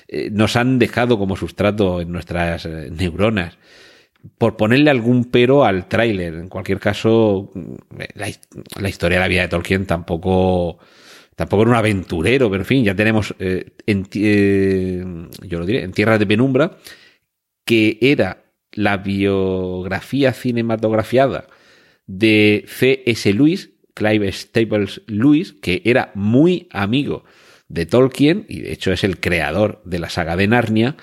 eh, 0.09 0.31
nos 0.31 0.57
han 0.57 0.79
dejado 0.79 1.19
como 1.19 1.37
sustrato 1.37 2.01
en 2.01 2.13
nuestras 2.13 2.67
neuronas 2.67 3.59
por 4.38 4.57
ponerle 4.57 4.91
algún 4.91 5.25
pero 5.26 5.64
al 5.64 5.88
tráiler. 5.88 6.35
En 6.35 6.49
cualquier 6.49 6.79
caso, 6.79 7.50
la, 8.14 8.88
historia 8.88 9.18
de 9.18 9.23
la 9.23 9.29
vida 9.29 9.42
de 9.42 9.49
Tolkien 9.49 9.87
tampoco, 9.87 10.79
tampoco 11.37 11.62
era 11.62 11.70
un 11.70 11.77
aventurero, 11.77 12.51
pero 12.51 12.62
en 12.62 12.66
fin, 12.66 12.85
ya 12.85 12.94
tenemos 12.94 13.35
eh, 13.38 13.70
en, 13.87 14.07
eh, 14.14 15.05
yo 15.42 15.59
lo 15.59 15.66
diré, 15.66 15.83
en 15.83 15.92
Tierra 15.92 16.18
de 16.18 16.27
Penumbra, 16.27 16.79
que 17.64 17.99
era 18.01 18.44
la 18.73 18.97
biografía 18.97 20.33
cinematografiada 20.33 21.47
de 22.07 22.64
C.S. 22.68 23.33
Lewis, 23.33 23.70
Clive 23.94 24.33
Staples 24.33 25.03
Lewis, 25.07 25.53
que 25.53 25.83
era 25.85 26.12
muy 26.14 26.68
amigo 26.70 27.25
de 27.68 27.87
Tolkien 27.87 28.44
y 28.49 28.61
de 28.61 28.73
hecho 28.73 28.92
es 28.92 29.05
el 29.05 29.18
creador 29.18 29.81
de 29.85 29.99
la 29.99 30.11
saga 30.11 30.37
de 30.37 30.47
Narnia 30.47 30.97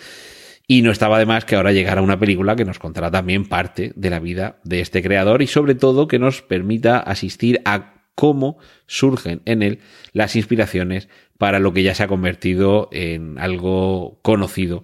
y 0.71 0.83
no 0.83 0.91
estaba 0.91 1.17
de 1.17 1.25
más 1.25 1.45
que 1.45 1.55
ahora 1.55 1.71
llegara 1.71 2.03
una 2.03 2.19
película 2.19 2.55
que 2.55 2.63
nos 2.63 2.77
contará 2.77 3.09
también 3.09 3.45
parte 3.45 3.91
de 3.95 4.09
la 4.11 4.19
vida 4.19 4.59
de 4.63 4.81
este 4.81 5.01
creador 5.01 5.41
y 5.41 5.47
sobre 5.47 5.73
todo 5.73 6.07
que 6.07 6.19
nos 6.19 6.43
permita 6.43 6.99
asistir 6.99 7.59
a 7.65 8.03
cómo 8.13 8.59
surgen 8.85 9.41
en 9.45 9.63
él 9.63 9.79
las 10.13 10.35
inspiraciones 10.35 11.09
para 11.39 11.57
lo 11.57 11.73
que 11.73 11.81
ya 11.81 11.95
se 11.95 12.03
ha 12.03 12.07
convertido 12.07 12.87
en 12.91 13.39
algo 13.39 14.19
conocido 14.21 14.83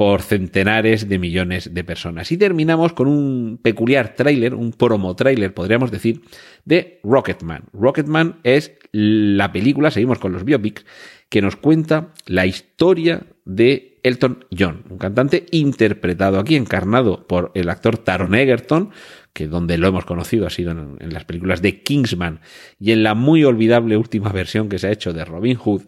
por 0.00 0.22
centenares 0.22 1.10
de 1.10 1.18
millones 1.18 1.74
de 1.74 1.84
personas. 1.84 2.32
Y 2.32 2.38
terminamos 2.38 2.94
con 2.94 3.06
un 3.06 3.60
peculiar 3.62 4.14
tráiler, 4.14 4.54
un 4.54 4.72
promo 4.72 5.14
tráiler, 5.14 5.52
podríamos 5.52 5.90
decir, 5.90 6.22
de 6.64 7.00
Rocketman. 7.04 7.64
Rocketman 7.74 8.40
es 8.42 8.72
la 8.92 9.52
película, 9.52 9.90
seguimos 9.90 10.18
con 10.18 10.32
los 10.32 10.44
biopics, 10.44 10.86
que 11.28 11.42
nos 11.42 11.56
cuenta 11.56 12.14
la 12.24 12.46
historia 12.46 13.26
de 13.44 14.00
Elton 14.02 14.46
John, 14.58 14.84
un 14.88 14.96
cantante 14.96 15.44
interpretado 15.50 16.38
aquí, 16.38 16.56
encarnado 16.56 17.26
por 17.26 17.52
el 17.54 17.68
actor 17.68 17.98
Taron 17.98 18.34
Egerton, 18.34 18.92
que 19.34 19.48
donde 19.48 19.76
lo 19.76 19.86
hemos 19.86 20.06
conocido 20.06 20.46
ha 20.46 20.50
sido 20.50 20.70
en, 20.70 21.12
las 21.12 21.26
películas 21.26 21.60
de 21.60 21.82
Kingsman 21.82 22.40
y 22.78 22.92
en 22.92 23.02
la 23.02 23.14
muy 23.14 23.44
olvidable 23.44 23.98
última 23.98 24.32
versión 24.32 24.70
que 24.70 24.78
se 24.78 24.86
ha 24.86 24.92
hecho 24.92 25.12
de 25.12 25.26
Robin 25.26 25.56
Hood. 25.56 25.82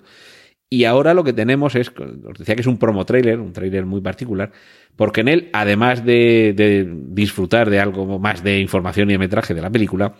Y 0.72 0.86
ahora 0.86 1.12
lo 1.12 1.22
que 1.22 1.34
tenemos 1.34 1.74
es, 1.74 1.90
os 1.90 2.38
decía 2.38 2.54
que 2.54 2.62
es 2.62 2.66
un 2.66 2.78
promo 2.78 3.04
trailer, 3.04 3.38
un 3.40 3.52
trailer 3.52 3.84
muy 3.84 4.00
particular, 4.00 4.52
porque 4.96 5.20
en 5.20 5.28
él, 5.28 5.50
además 5.52 6.02
de, 6.02 6.54
de 6.56 6.90
disfrutar 7.08 7.68
de 7.68 7.78
algo 7.78 8.18
más 8.18 8.42
de 8.42 8.58
información 8.58 9.10
y 9.10 9.12
de 9.12 9.18
metraje 9.18 9.52
de 9.52 9.60
la 9.60 9.68
película, 9.68 10.14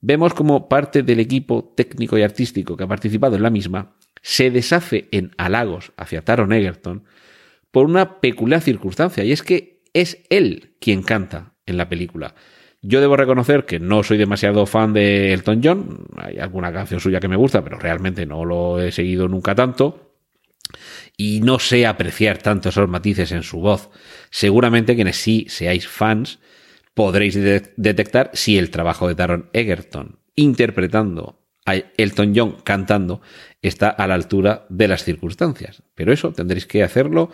vemos 0.00 0.34
como 0.34 0.68
parte 0.68 1.02
del 1.02 1.18
equipo 1.18 1.74
técnico 1.76 2.16
y 2.16 2.22
artístico 2.22 2.76
que 2.76 2.84
ha 2.84 2.86
participado 2.86 3.34
en 3.34 3.42
la 3.42 3.50
misma 3.50 3.96
se 4.20 4.52
deshace 4.52 5.08
en 5.10 5.32
halagos 5.36 5.90
hacia 5.96 6.22
Taron 6.22 6.52
Egerton 6.52 7.02
por 7.72 7.86
una 7.86 8.20
peculiar 8.20 8.60
circunstancia, 8.60 9.24
y 9.24 9.32
es 9.32 9.42
que 9.42 9.82
es 9.94 10.22
él 10.30 10.76
quien 10.78 11.02
canta 11.02 11.54
en 11.66 11.76
la 11.76 11.88
película. 11.88 12.36
Yo 12.82 13.00
debo 13.00 13.16
reconocer 13.16 13.64
que 13.64 13.78
no 13.78 14.02
soy 14.02 14.18
demasiado 14.18 14.66
fan 14.66 14.92
de 14.92 15.32
Elton 15.32 15.60
John, 15.62 16.06
hay 16.16 16.38
alguna 16.38 16.72
canción 16.72 16.98
suya 16.98 17.20
que 17.20 17.28
me 17.28 17.36
gusta, 17.36 17.62
pero 17.62 17.78
realmente 17.78 18.26
no 18.26 18.44
lo 18.44 18.80
he 18.80 18.90
seguido 18.90 19.28
nunca 19.28 19.54
tanto, 19.54 20.16
y 21.16 21.40
no 21.40 21.60
sé 21.60 21.86
apreciar 21.86 22.38
tanto 22.38 22.70
esos 22.70 22.88
matices 22.88 23.30
en 23.30 23.44
su 23.44 23.60
voz. 23.60 23.90
Seguramente 24.30 24.96
quienes 24.96 25.16
sí 25.16 25.46
seáis 25.48 25.86
fans 25.86 26.40
podréis 26.94 27.38
detectar 27.76 28.30
si 28.34 28.58
el 28.58 28.70
trabajo 28.70 29.06
de 29.06 29.14
Taron 29.14 29.48
Egerton 29.52 30.18
interpretando 30.34 31.41
a 31.64 31.76
Elton 31.96 32.32
John 32.34 32.56
cantando 32.64 33.20
está 33.60 33.88
a 33.88 34.06
la 34.06 34.14
altura 34.14 34.66
de 34.68 34.88
las 34.88 35.04
circunstancias. 35.04 35.82
Pero 35.94 36.12
eso 36.12 36.32
tendréis 36.32 36.66
que 36.66 36.82
hacerlo 36.82 37.30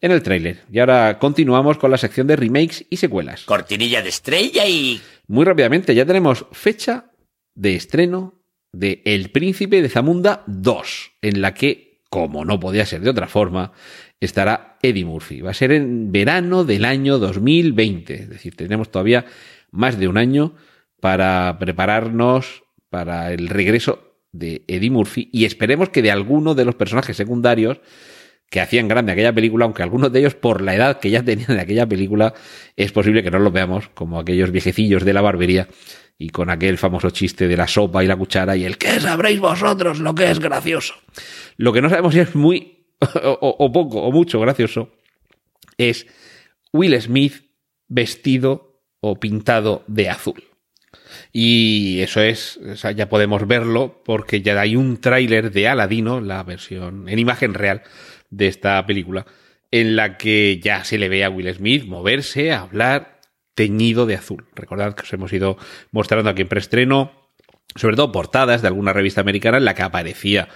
en 0.00 0.12
el 0.12 0.22
tráiler. 0.22 0.60
Y 0.70 0.78
ahora 0.78 1.18
continuamos 1.18 1.78
con 1.78 1.90
la 1.90 1.98
sección 1.98 2.26
de 2.26 2.36
remakes 2.36 2.86
y 2.90 2.98
secuelas. 2.98 3.44
Cortinilla 3.44 4.02
de 4.02 4.10
estrella 4.10 4.66
y... 4.66 5.00
Muy 5.26 5.44
rápidamente, 5.44 5.94
ya 5.94 6.04
tenemos 6.04 6.46
fecha 6.52 7.12
de 7.54 7.76
estreno 7.76 8.34
de 8.72 9.02
El 9.04 9.30
Príncipe 9.30 9.82
de 9.82 9.88
Zamunda 9.88 10.44
2, 10.46 11.12
en 11.22 11.40
la 11.40 11.54
que, 11.54 12.02
como 12.08 12.44
no 12.44 12.60
podía 12.60 12.86
ser 12.86 13.00
de 13.00 13.10
otra 13.10 13.26
forma, 13.26 13.72
estará 14.20 14.78
Eddie 14.82 15.04
Murphy. 15.04 15.40
Va 15.40 15.50
a 15.50 15.54
ser 15.54 15.72
en 15.72 16.12
verano 16.12 16.64
del 16.64 16.84
año 16.84 17.18
2020. 17.18 18.14
Es 18.14 18.28
decir, 18.28 18.54
tenemos 18.54 18.90
todavía 18.90 19.24
más 19.70 19.98
de 19.98 20.08
un 20.08 20.18
año 20.18 20.54
para 21.00 21.56
prepararnos 21.58 22.62
para 22.90 23.32
el 23.32 23.48
regreso 23.48 24.18
de 24.32 24.64
Eddie 24.68 24.90
Murphy 24.90 25.28
y 25.32 25.44
esperemos 25.44 25.88
que 25.88 26.02
de 26.02 26.10
alguno 26.10 26.54
de 26.54 26.64
los 26.64 26.74
personajes 26.74 27.16
secundarios 27.16 27.80
que 28.48 28.60
hacían 28.60 28.88
grande 28.88 29.12
aquella 29.12 29.32
película, 29.32 29.64
aunque 29.64 29.82
algunos 29.82 30.12
de 30.12 30.18
ellos 30.18 30.34
por 30.34 30.60
la 30.60 30.74
edad 30.74 30.98
que 30.98 31.10
ya 31.10 31.22
tenían 31.22 31.54
de 31.54 31.60
aquella 31.60 31.86
película, 31.86 32.34
es 32.76 32.90
posible 32.90 33.22
que 33.22 33.30
no 33.30 33.38
los 33.38 33.52
veamos 33.52 33.88
como 33.94 34.18
aquellos 34.18 34.50
viejecillos 34.50 35.04
de 35.04 35.12
la 35.12 35.20
barbería 35.20 35.68
y 36.18 36.30
con 36.30 36.50
aquel 36.50 36.76
famoso 36.76 37.10
chiste 37.10 37.46
de 37.46 37.56
la 37.56 37.68
sopa 37.68 38.02
y 38.02 38.08
la 38.08 38.16
cuchara 38.16 38.56
y 38.56 38.64
el 38.64 38.76
que 38.76 39.00
sabréis 39.00 39.38
vosotros 39.38 40.00
lo 40.00 40.14
que 40.14 40.30
es 40.30 40.40
gracioso. 40.40 40.94
Lo 41.56 41.72
que 41.72 41.80
no 41.80 41.88
sabemos 41.88 42.12
si 42.12 42.20
es 42.20 42.34
muy 42.34 42.86
o 43.40 43.72
poco 43.72 44.02
o 44.02 44.12
mucho 44.12 44.40
gracioso 44.40 44.90
es 45.78 46.06
Will 46.72 47.00
Smith 47.00 47.50
vestido 47.88 48.82
o 49.00 49.18
pintado 49.18 49.84
de 49.86 50.10
azul. 50.10 50.49
Y 51.32 52.00
eso 52.00 52.20
es, 52.20 52.58
o 52.58 52.76
sea, 52.76 52.90
ya 52.90 53.08
podemos 53.08 53.46
verlo 53.46 54.02
porque 54.04 54.42
ya 54.42 54.60
hay 54.60 54.74
un 54.74 55.00
tráiler 55.00 55.52
de 55.52 55.68
Aladino, 55.68 56.20
la 56.20 56.42
versión 56.42 57.08
en 57.08 57.18
imagen 57.18 57.54
real, 57.54 57.82
de 58.30 58.48
esta 58.48 58.84
película, 58.86 59.26
en 59.70 59.96
la 59.96 60.16
que 60.16 60.60
ya 60.62 60.84
se 60.84 60.98
le 60.98 61.08
ve 61.08 61.24
a 61.24 61.30
Will 61.30 61.52
Smith 61.54 61.84
moverse, 61.84 62.52
hablar, 62.52 63.20
teñido 63.54 64.06
de 64.06 64.16
azul. 64.16 64.46
Recordad 64.54 64.94
que 64.94 65.02
os 65.02 65.12
hemos 65.12 65.32
ido 65.32 65.56
mostrando 65.92 66.30
aquí 66.30 66.42
en 66.42 66.48
preestreno, 66.48 67.12
sobre 67.76 67.96
todo 67.96 68.12
portadas 68.12 68.62
de 68.62 68.68
alguna 68.68 68.92
revista 68.92 69.20
americana 69.20 69.58
en 69.58 69.64
la 69.64 69.74
que 69.74 69.82
aparecía 69.82 70.48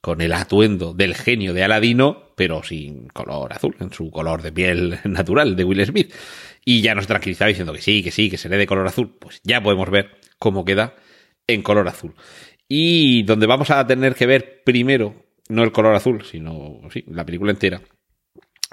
con 0.00 0.20
el 0.20 0.32
atuendo 0.32 0.94
del 0.94 1.14
genio 1.14 1.52
de 1.52 1.62
Aladino, 1.62 2.32
pero 2.36 2.62
sin 2.62 3.08
color 3.08 3.52
azul, 3.52 3.76
en 3.80 3.92
su 3.92 4.10
color 4.10 4.42
de 4.42 4.52
piel 4.52 4.98
natural 5.04 5.56
de 5.56 5.64
Will 5.64 5.84
Smith. 5.84 6.12
Y 6.64 6.80
ya 6.80 6.94
nos 6.94 7.06
tranquilizaba 7.06 7.48
diciendo 7.48 7.72
que 7.72 7.82
sí, 7.82 8.02
que 8.02 8.10
sí, 8.10 8.30
que 8.30 8.38
seré 8.38 8.56
de 8.56 8.66
color 8.66 8.86
azul. 8.86 9.16
Pues 9.18 9.40
ya 9.44 9.62
podemos 9.62 9.90
ver 9.90 10.18
cómo 10.38 10.64
queda 10.64 10.94
en 11.46 11.62
color 11.62 11.88
azul. 11.88 12.14
Y 12.68 13.24
donde 13.24 13.46
vamos 13.46 13.70
a 13.70 13.86
tener 13.86 14.14
que 14.14 14.26
ver 14.26 14.62
primero, 14.64 15.26
no 15.48 15.64
el 15.64 15.72
color 15.72 15.94
azul, 15.94 16.24
sino 16.24 16.80
sí, 16.92 17.04
la 17.08 17.26
película 17.26 17.50
entera, 17.50 17.80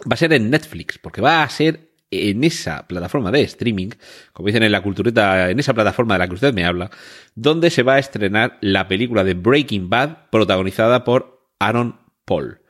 va 0.04 0.14
a 0.14 0.18
ser 0.18 0.34
en 0.34 0.50
Netflix, 0.50 1.00
porque 1.00 1.22
va 1.22 1.44
a 1.44 1.50
ser 1.50 1.87
en 2.12 2.44
esa 2.44 2.88
plataforma 2.88 3.32
de 3.32 3.42
streaming, 3.42 3.90
como 4.34 4.48
dicen 4.48 4.64
en 4.64 4.72
la 4.72 4.82
cultureta, 4.82 5.50
en 5.50 5.60
esa 5.60 5.74
plataforma 5.74 6.16
de 6.16 6.20
la 6.20 6.28
que 6.28 6.36
usted 6.36 6.54
me 6.54 6.66
habla, 6.66 6.90
donde 7.36 7.70
se 7.70 7.84
va 7.84 7.96
a 7.96 8.00
estrenar 8.00 8.58
la 8.62 8.88
película 8.88 9.24
de 9.24 9.34
Breaking 9.34 9.90
Bad 9.90 10.30
protagonizada 10.32 11.04
por 11.04 11.52
Aaron 11.60 12.00
Paul. 12.26 12.62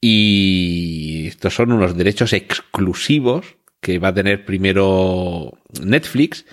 Y 0.00 1.26
estos 1.28 1.54
son 1.54 1.72
unos 1.72 1.96
derechos 1.96 2.32
exclusivos 2.32 3.56
que 3.80 3.98
va 3.98 4.08
a 4.08 4.14
tener 4.14 4.44
primero 4.44 5.52
Netflix, 5.82 6.44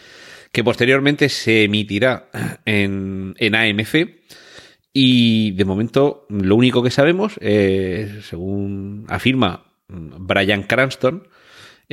que 0.52 0.64
posteriormente 0.64 1.30
se 1.30 1.64
emitirá 1.64 2.30
en, 2.66 3.36
en 3.38 3.56
AMC. 3.56 4.24
Y 4.94 5.52
de 5.52 5.66
momento 5.66 6.28
lo 6.30 6.56
único 6.56 6.84
que 6.84 6.92
sabemos, 6.92 7.34
eh, 7.42 8.22
según 8.24 9.06
afirma 9.10 9.66
Brian 9.88 10.64
Cranston, 10.64 11.28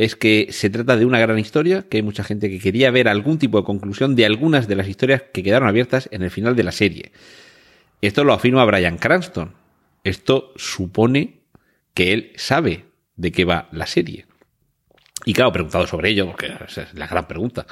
es 0.00 0.16
que 0.16 0.48
se 0.50 0.70
trata 0.70 0.96
de 0.96 1.04
una 1.04 1.18
gran 1.18 1.38
historia, 1.38 1.84
que 1.86 1.98
hay 1.98 2.02
mucha 2.02 2.24
gente 2.24 2.48
que 2.48 2.58
quería 2.58 2.90
ver 2.90 3.06
algún 3.06 3.38
tipo 3.38 3.58
de 3.58 3.64
conclusión 3.64 4.16
de 4.16 4.24
algunas 4.24 4.66
de 4.66 4.74
las 4.74 4.88
historias 4.88 5.24
que 5.30 5.42
quedaron 5.42 5.68
abiertas 5.68 6.08
en 6.10 6.22
el 6.22 6.30
final 6.30 6.56
de 6.56 6.62
la 6.62 6.72
serie. 6.72 7.12
Esto 8.00 8.24
lo 8.24 8.32
afirma 8.32 8.64
Brian 8.64 8.96
Cranston. 8.96 9.52
Esto 10.02 10.54
supone 10.56 11.40
que 11.92 12.14
él 12.14 12.32
sabe 12.36 12.86
de 13.16 13.30
qué 13.30 13.44
va 13.44 13.68
la 13.72 13.86
serie. 13.86 14.24
Y 15.26 15.34
claro, 15.34 15.52
preguntado 15.52 15.86
sobre 15.86 16.08
ello, 16.08 16.24
porque 16.28 16.50
esa 16.66 16.80
es 16.80 16.94
la 16.94 17.06
gran 17.06 17.28
pregunta. 17.28 17.66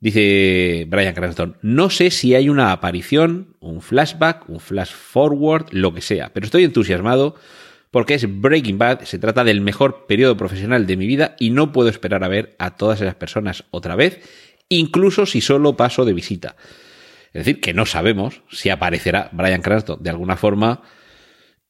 Dice 0.00 0.86
Brian 0.88 1.14
Cranston, 1.14 1.56
no 1.62 1.88
sé 1.88 2.10
si 2.10 2.34
hay 2.34 2.48
una 2.48 2.72
aparición, 2.72 3.54
un 3.60 3.80
flashback, 3.80 4.48
un 4.48 4.58
flash 4.58 4.90
forward, 4.90 5.66
lo 5.70 5.94
que 5.94 6.00
sea, 6.00 6.32
pero 6.32 6.46
estoy 6.46 6.64
entusiasmado 6.64 7.36
porque 7.94 8.14
es 8.14 8.40
Breaking 8.40 8.76
Bad, 8.76 9.02
se 9.02 9.20
trata 9.20 9.44
del 9.44 9.60
mejor 9.60 10.06
periodo 10.08 10.36
profesional 10.36 10.84
de 10.84 10.96
mi 10.96 11.06
vida 11.06 11.36
y 11.38 11.50
no 11.50 11.70
puedo 11.70 11.88
esperar 11.88 12.24
a 12.24 12.28
ver 12.28 12.56
a 12.58 12.74
todas 12.74 13.00
esas 13.00 13.14
personas 13.14 13.66
otra 13.70 13.94
vez, 13.94 14.18
incluso 14.68 15.26
si 15.26 15.40
solo 15.40 15.76
paso 15.76 16.04
de 16.04 16.12
visita. 16.12 16.56
Es 17.26 17.44
decir, 17.44 17.60
que 17.60 17.72
no 17.72 17.86
sabemos 17.86 18.42
si 18.50 18.68
aparecerá 18.68 19.28
Brian 19.30 19.62
Cranston 19.62 20.02
de 20.02 20.10
alguna 20.10 20.36
forma 20.36 20.82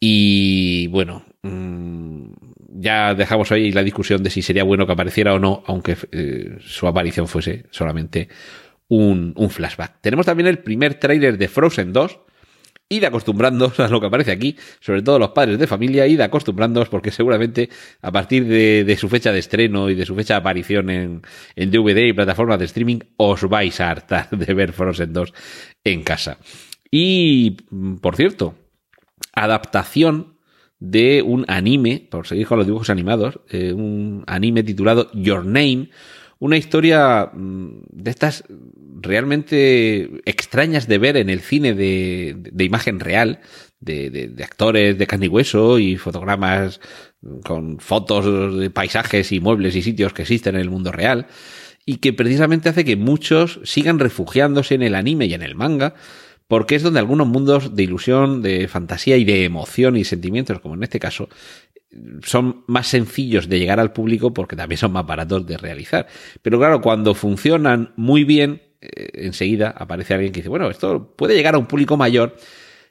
y 0.01 0.87
bueno, 0.87 1.27
mm, 1.43 2.29
ya 2.71 3.13
dejamos 3.13 3.53
ahí 3.53 3.71
la 3.71 3.83
discusión 3.83 4.23
de 4.23 4.31
si 4.31 4.41
sería 4.41 4.65
bueno 4.65 4.87
que 4.87 4.93
apareciera 4.93 5.35
o 5.35 5.39
no, 5.39 5.63
aunque 5.67 5.95
eh, 6.11 6.57
su 6.61 6.87
aparición 6.87 7.29
fuese 7.29 7.67
solamente 7.71 8.31
un, 8.89 9.35
un 9.37 9.51
flashback. 9.51 10.01
Tenemos 10.01 10.25
también 10.25 10.47
el 10.47 10.61
primer 10.61 10.95
tráiler 10.95 11.37
de 11.37 11.49
Frozen 11.49 11.93
2, 11.93 12.19
id 12.88 13.05
acostumbrándoos 13.05 13.81
a 13.81 13.88
lo 13.88 14.01
que 14.01 14.07
aparece 14.07 14.33
aquí, 14.33 14.57
sobre 14.81 15.03
todo 15.03 15.18
los 15.18 15.31
padres 15.31 15.59
de 15.59 15.66
familia, 15.66 16.07
id 16.07 16.20
acostumbrándoos 16.20 16.88
porque 16.88 17.11
seguramente 17.11 17.68
a 18.03 18.12
partir 18.12 18.47
de, 18.47 18.97
su 18.99 19.09
fecha 19.09 19.33
de 19.33 19.38
estreno 19.38 19.90
y 19.90 19.94
de 19.94 20.07
su 20.07 20.14
fecha 20.14 20.35
de 20.35 20.40
aparición 20.40 20.90
en, 20.90 21.23
en 21.57 21.70
DVD 21.70 22.07
y 22.07 22.12
plataformas 22.12 22.59
de 22.59 22.66
streaming 22.66 22.99
os 23.16 23.49
vais 23.49 23.81
a 23.81 23.90
hartar 23.90 24.31
de 24.31 24.55
ver 24.55 24.73
Frozen 24.73 25.12
2 25.12 25.33
en 25.85 26.03
casa. 26.03 26.38
Y, 26.90 27.57
por 28.01 28.14
cierto, 28.14 28.55
adaptación 29.33 30.35
de 30.79 31.23
un 31.23 31.44
anime, 31.49 32.07
por 32.11 32.27
seguir 32.27 32.47
con 32.47 32.59
los 32.59 32.66
dibujos 32.66 32.90
animados, 32.90 33.40
eh, 33.49 33.73
un 33.73 34.23
anime 34.27 34.62
titulado 34.62 35.11
Your 35.12 35.44
Name, 35.44 35.88
una 36.44 36.59
historia 36.59 37.30
mm, 37.33 37.85
de 37.90 38.11
estas 38.11 38.44
realmente 39.00 40.20
extrañas 40.26 40.87
de 40.87 40.98
ver 40.98 41.16
en 41.16 41.30
el 41.30 41.40
cine 41.40 41.72
de, 41.72 42.52
imagen 42.59 43.00
real, 43.00 43.40
de, 43.80 44.11
de, 44.11 44.28
de, 44.28 44.44
actores 44.44 44.98
de 44.98 45.07
carne 45.07 45.24
y 45.24 45.28
hueso 45.30 45.78
y 45.78 45.96
fotogramas 45.96 46.80
con 47.44 47.78
fotos 47.78 48.59
de 48.59 48.68
paisajes 48.68 49.33
y 49.33 49.40
muebles 49.40 49.74
y 49.74 49.80
sitios 49.80 50.12
que 50.12 50.20
existen 50.20 50.57
en 50.57 50.61
el 50.61 50.68
mundo 50.68 50.92
real, 50.92 51.28
y 51.87 51.96
que 51.96 52.12
precisamente 52.12 52.68
hace 52.68 52.85
que 52.85 52.96
muchos 52.96 53.61
sigan 53.64 53.98
refugiándose 53.98 54.74
en 54.74 54.83
el 54.83 54.96
anime 54.96 55.24
y 55.24 55.33
en 55.33 55.42
el 55.42 55.54
manga, 55.54 55.94
porque 56.48 56.74
es 56.74 56.83
donde 56.83 57.00
algunos 57.00 57.26
mundos 57.26 57.74
de 57.74 57.83
ilusión, 57.83 58.42
de 58.42 58.68
fantasía 58.68 59.16
y 59.16 59.24
de 59.24 59.44
emoción 59.44 59.96
y 59.96 60.04
sentimientos, 60.04 60.61
como 60.61 60.74
en 60.74 60.83
este 60.83 61.00
caso, 61.00 61.28
son 62.22 62.64
más 62.66 62.88
sencillos 62.88 63.48
de 63.48 63.59
llegar 63.59 63.80
al 63.80 63.92
público 63.92 64.35
porque 64.35 64.57
también 64.57 64.78
son 64.78 64.92
más 64.92 65.07
baratos 65.07 65.46
de 65.46 65.57
realizar. 65.57 66.07
Pero 66.42 66.59
claro, 66.59 66.80
cuando 66.80 67.14
funcionan 67.14 67.92
muy 67.96 68.24
bien, 68.24 68.62
eh, 68.80 69.09
enseguida 69.14 69.70
aparece 69.70 70.14
alguien 70.14 70.33
que 70.33 70.40
dice, 70.40 70.48
bueno, 70.48 70.70
esto 70.70 71.14
puede 71.16 71.35
llegar 71.35 71.54
a 71.54 71.59
un 71.59 71.66
público 71.66 71.96
mayor. 71.96 72.37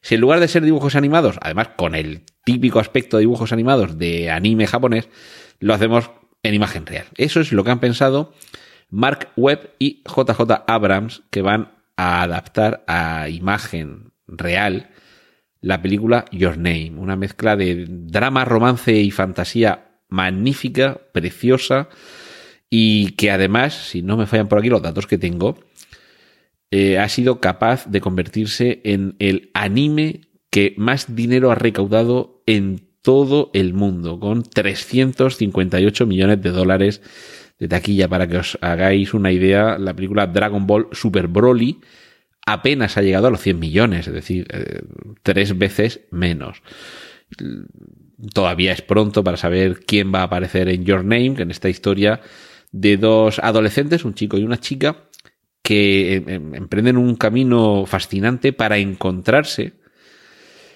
Si 0.01 0.15
en 0.15 0.21
lugar 0.21 0.39
de 0.39 0.47
ser 0.47 0.63
dibujos 0.63 0.95
animados, 0.95 1.37
además 1.41 1.69
con 1.77 1.95
el 1.95 2.23
típico 2.43 2.79
aspecto 2.79 3.17
de 3.17 3.21
dibujos 3.21 3.53
animados 3.53 3.97
de 3.97 4.31
anime 4.31 4.67
japonés, 4.67 5.07
lo 5.59 5.73
hacemos 5.73 6.11
en 6.41 6.53
imagen 6.53 6.85
real. 6.85 7.05
Eso 7.15 7.39
es 7.39 7.53
lo 7.53 7.63
que 7.63 7.71
han 7.71 7.79
pensado 7.79 8.33
Mark 8.89 9.29
Webb 9.37 9.71
y 9.79 10.03
JJ 10.03 10.63
Abrams, 10.67 11.23
que 11.29 11.41
van 11.41 11.82
a 11.95 12.21
adaptar 12.23 12.83
a 12.87 13.29
imagen 13.29 14.11
real 14.27 14.89
la 15.61 15.81
película 15.81 16.25
Your 16.31 16.57
Name, 16.57 16.93
una 16.97 17.15
mezcla 17.15 17.55
de 17.55 17.85
drama, 17.87 18.43
romance 18.45 18.93
y 18.93 19.11
fantasía 19.11 19.99
magnífica, 20.09 20.99
preciosa 21.13 21.89
y 22.69 23.11
que 23.11 23.31
además, 23.31 23.73
si 23.73 24.01
no 24.01 24.17
me 24.17 24.27
fallan 24.27 24.47
por 24.49 24.59
aquí 24.59 24.69
los 24.69 24.81
datos 24.81 25.07
que 25.07 25.17
tengo, 25.17 25.57
eh, 26.71 26.97
ha 26.97 27.07
sido 27.07 27.39
capaz 27.39 27.85
de 27.85 28.01
convertirse 28.01 28.81
en 28.83 29.15
el 29.19 29.51
anime 29.53 30.21
que 30.49 30.73
más 30.77 31.15
dinero 31.15 31.51
ha 31.51 31.55
recaudado 31.55 32.43
en 32.45 32.89
todo 33.01 33.51
el 33.53 33.73
mundo, 33.73 34.19
con 34.19 34.43
358 34.43 36.05
millones 36.07 36.41
de 36.41 36.49
dólares 36.49 37.01
de 37.59 37.67
taquilla. 37.67 38.07
Para 38.07 38.27
que 38.27 38.37
os 38.37 38.57
hagáis 38.61 39.13
una 39.13 39.31
idea, 39.31 39.77
la 39.77 39.95
película 39.95 40.27
Dragon 40.27 40.65
Ball 40.65 40.87
Super 40.91 41.27
Broly 41.27 41.79
apenas 42.45 42.97
ha 42.97 43.01
llegado 43.01 43.27
a 43.27 43.31
los 43.31 43.41
100 43.41 43.59
millones, 43.59 44.07
es 44.07 44.13
decir, 44.13 44.47
eh, 44.51 44.81
tres 45.21 45.57
veces 45.57 46.01
menos. 46.11 46.61
Todavía 48.33 48.73
es 48.73 48.81
pronto 48.81 49.23
para 49.23 49.37
saber 49.37 49.79
quién 49.85 50.13
va 50.13 50.21
a 50.21 50.23
aparecer 50.23 50.69
en 50.69 50.85
Your 50.85 51.03
Name, 51.03 51.35
en 51.41 51.51
esta 51.51 51.69
historia 51.69 52.21
de 52.71 52.97
dos 52.97 53.39
adolescentes, 53.39 54.05
un 54.05 54.13
chico 54.13 54.37
y 54.37 54.43
una 54.43 54.59
chica, 54.59 55.09
que 55.61 56.15
em, 56.15 56.29
em, 56.29 56.55
emprenden 56.55 56.97
un 56.97 57.15
camino 57.15 57.85
fascinante 57.85 58.51
para 58.51 58.77
encontrarse, 58.77 59.73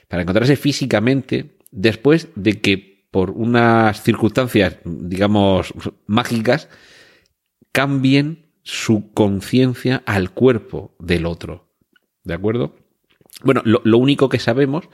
para 0.07 0.21
encontrarse 0.21 0.55
físicamente, 0.55 1.57
después 1.71 2.29
de 2.35 2.61
que 2.61 2.96
por 3.11 3.31
unas 3.31 4.01
circunstancias, 4.03 4.77
digamos, 4.83 5.73
mágicas, 6.05 6.69
cambien 7.71 8.47
su 8.63 9.13
conciencia 9.13 10.03
al 10.05 10.31
cuerpo 10.31 10.95
del 10.99 11.25
otro. 11.25 11.69
¿De 12.23 12.33
acuerdo? 12.33 12.75
Bueno, 13.43 13.61
lo, 13.63 13.97
único 13.97 14.29
que 14.29 14.39
sabemos 14.39 14.89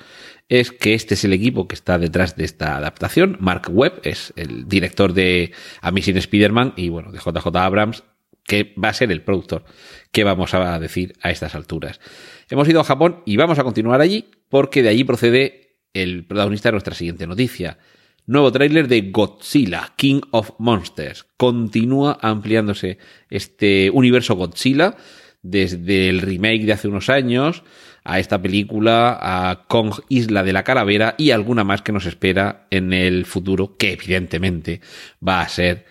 es 0.49 0.71
que 0.71 0.93
este 0.93 1.13
es 1.13 1.23
el 1.23 1.32
equipo 1.32 1.67
que 1.67 1.76
está 1.76 1.97
detrás 1.97 2.36
de 2.36 2.43
esta 2.43 2.76
adaptación. 2.76 3.38
Mark 3.39 3.69
Webb 3.71 4.02
es 4.04 4.34
el 4.36 4.67
director 4.67 5.13
de 5.13 5.54
Amazing 5.82 6.17
Spider-Man 6.17 6.73
y 6.76 6.89
bueno, 6.89 7.12
de 7.12 7.19
JJ 7.19 7.56
Abrams, 7.56 8.04
que 8.43 8.73
va 8.82 8.89
a 8.89 8.93
ser 8.93 9.12
el 9.12 9.21
productor. 9.21 9.63
¿Qué 10.12 10.26
vamos 10.26 10.54
a 10.54 10.78
decir 10.78 11.13
a 11.21 11.32
estas 11.32 11.56
alturas? 11.56 12.02
Hemos 12.49 12.67
ido 12.67 12.82
a 12.82 12.84
Japón 12.84 13.23
y 13.26 13.38
vamos 13.38 13.60
a 13.60 13.63
continuar 13.63 14.02
allí 14.02 14.30
porque 14.49 14.84
de 14.84 14.89
allí 14.89 15.06
procede 15.06 15.78
el 15.93 16.26
protagonista 16.26 16.69
de 16.69 16.73
nuestra 16.73 16.95
siguiente 16.95 17.26
noticia. 17.26 17.78
Nuevo 18.25 18.53
tráiler 18.53 18.88
de 18.88 19.12
Godzilla, 19.12 19.91
King 19.97 20.21
of 20.31 20.51
Monsters. 20.57 21.25
Continúa 21.36 22.17
ampliándose 22.21 22.97
este 23.29 23.89
universo 23.89 24.36
Godzilla 24.36 24.95
desde 25.41 26.07
el 26.07 26.21
remake 26.21 26.63
de 26.65 26.71
hace 26.71 26.88
unos 26.88 27.09
años 27.09 27.63
a 28.05 28.19
esta 28.19 28.41
película, 28.41 29.19
a 29.21 29.65
Kong 29.67 29.95
Isla 30.07 30.43
de 30.43 30.53
la 30.53 30.63
Calavera 30.63 31.15
y 31.17 31.31
alguna 31.31 31.65
más 31.65 31.81
que 31.81 31.91
nos 31.91 32.05
espera 32.05 32.65
en 32.71 32.93
el 32.93 33.25
futuro, 33.25 33.75
que 33.75 33.91
evidentemente 33.91 34.79
va 35.25 35.41
a 35.41 35.49
ser 35.49 35.86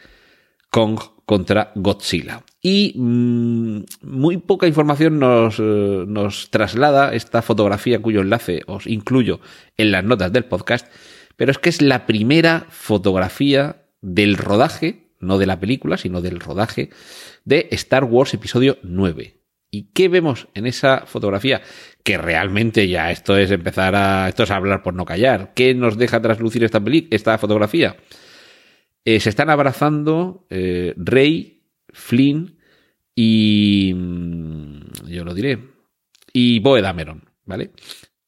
Kong 0.71 0.99
contra 1.27 1.71
Godzilla. 1.75 2.45
Y 2.63 2.95
mmm, 2.97 3.83
muy 4.03 4.39
poca 4.39 4.67
información 4.67 5.19
nos, 5.19 5.59
eh, 5.59 6.05
nos 6.07 6.51
traslada 6.51 7.13
esta 7.13 7.43
fotografía 7.43 8.01
cuyo 8.01 8.23
enlace 8.23 8.63
os 8.67 8.87
incluyo 8.87 9.41
en 9.77 9.93
las 9.93 10.03
notas 10.03 10.33
del 10.33 10.47
podcast 10.47 10.87
pero 11.37 11.51
es 11.51 11.59
que 11.59 11.69
es 11.69 11.83
la 11.83 12.07
primera 12.07 12.67
fotografía 12.71 13.85
del 14.01 14.37
rodaje, 14.37 15.09
no 15.21 15.39
de 15.39 15.47
la 15.47 15.61
película, 15.61 15.97
sino 15.97 16.21
del 16.21 16.41
rodaje 16.41 16.91
de 17.45 17.69
Star 17.71 18.05
Wars 18.05 18.35
Episodio 18.35 18.79
9. 18.83 19.43
¿Y 19.75 19.85
qué 19.95 20.09
vemos 20.09 20.49
en 20.55 20.67
esa 20.67 21.07
fotografía? 21.07 21.63
Que 22.05 22.19
realmente 22.19 22.89
ya 22.89 23.11
esto 23.11 23.39
es 23.39 23.51
empezar 23.51 23.95
a. 23.95 24.29
Esto 24.29 24.43
es 24.43 24.51
hablar 24.51 24.83
por 24.83 24.93
no 24.93 25.07
callar. 25.07 25.55
¿Qué 25.55 25.75
nos 25.75 25.97
deja 25.97 26.21
traslucir 26.21 26.63
esta, 26.63 26.83
esta 27.11 27.39
fotografía? 27.39 27.97
Eh, 29.07 29.19
se 29.19 29.31
están 29.31 29.49
abrazando 29.49 30.47
eh, 30.51 30.93
Rey, 30.99 31.63
Flynn 31.89 32.59
y. 33.15 33.95
Mm, 33.97 35.09
yo 35.09 35.25
lo 35.25 35.33
diré. 35.33 35.59
Y 36.35 36.59
Boe 36.59 36.83
Dameron, 36.83 37.25
¿vale? 37.47 37.71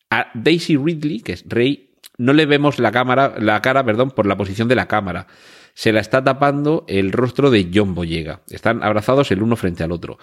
A 0.09 0.31
Daisy 0.33 0.79
Ridley, 0.79 1.21
que 1.21 1.33
es 1.33 1.45
Rey, 1.47 1.94
no 2.19 2.33
le 2.33 2.47
vemos 2.47 2.79
la 2.79 2.93
cámara, 2.93 3.35
la 3.39 3.61
cara, 3.63 3.85
perdón, 3.85 4.11
por 4.11 4.27
la 4.27 4.37
posición 4.37 4.69
de 4.69 4.77
la 4.77 4.89
cámara. 4.89 5.27
Se 5.75 5.93
la 5.93 6.01
está 6.01 6.23
tapando 6.23 6.85
el 6.89 7.13
rostro 7.13 7.51
de 7.51 7.71
John 7.75 7.95
Boyega. 7.95 8.43
Están 8.49 8.83
abrazados 8.83 9.31
el 9.33 9.43
uno 9.43 9.57
frente 9.57 9.83
al 9.83 9.93
otro. 9.93 10.19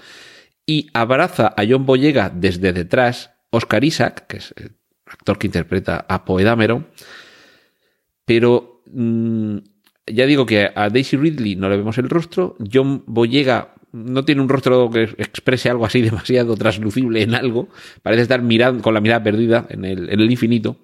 Y 0.65 0.87
abraza 0.93 1.53
a 1.57 1.63
John 1.67 1.85
Boyega 1.85 2.31
desde 2.33 2.71
detrás 2.71 3.31
Oscar 3.49 3.83
Isaac, 3.83 4.25
que 4.27 4.37
es 4.37 4.53
el 4.57 4.71
actor 5.05 5.37
que 5.37 5.47
interpreta 5.47 6.05
a 6.07 6.25
Poedameron, 6.25 6.87
pero 8.25 8.81
mm, 8.87 9.57
ya 10.07 10.25
digo 10.25 10.45
que 10.45 10.69
a 10.73 10.89
Daisy 10.89 11.17
Ridley 11.17 11.55
no 11.55 11.69
le 11.69 11.77
vemos 11.77 11.97
el 11.97 12.09
rostro, 12.09 12.55
John 12.71 13.03
Boyega 13.05 13.75
no 13.91 14.23
tiene 14.23 14.41
un 14.41 14.49
rostro 14.49 14.89
que 14.89 15.03
exprese 15.03 15.69
algo 15.69 15.85
así 15.85 16.01
demasiado 16.01 16.55
traslucible 16.55 17.21
en 17.21 17.35
algo, 17.35 17.69
parece 18.01 18.23
estar 18.23 18.41
mirando 18.41 18.81
con 18.81 18.93
la 18.93 19.01
mirada 19.01 19.23
perdida 19.23 19.67
en 19.69 19.85
el, 19.85 20.09
en 20.09 20.19
el 20.19 20.31
infinito, 20.31 20.77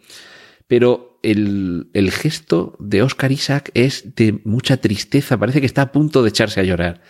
pero 0.67 1.19
el, 1.23 1.89
el, 1.93 2.11
gesto 2.11 2.75
de 2.79 3.01
Oscar 3.01 3.31
Isaac 3.31 3.71
es 3.73 4.15
de 4.15 4.39
mucha 4.43 4.77
tristeza, 4.77 5.37
parece 5.37 5.59
que 5.59 5.65
está 5.65 5.83
a 5.83 5.91
punto 5.91 6.23
de 6.23 6.29
echarse 6.29 6.59
a 6.59 6.63
llorar. 6.63 7.01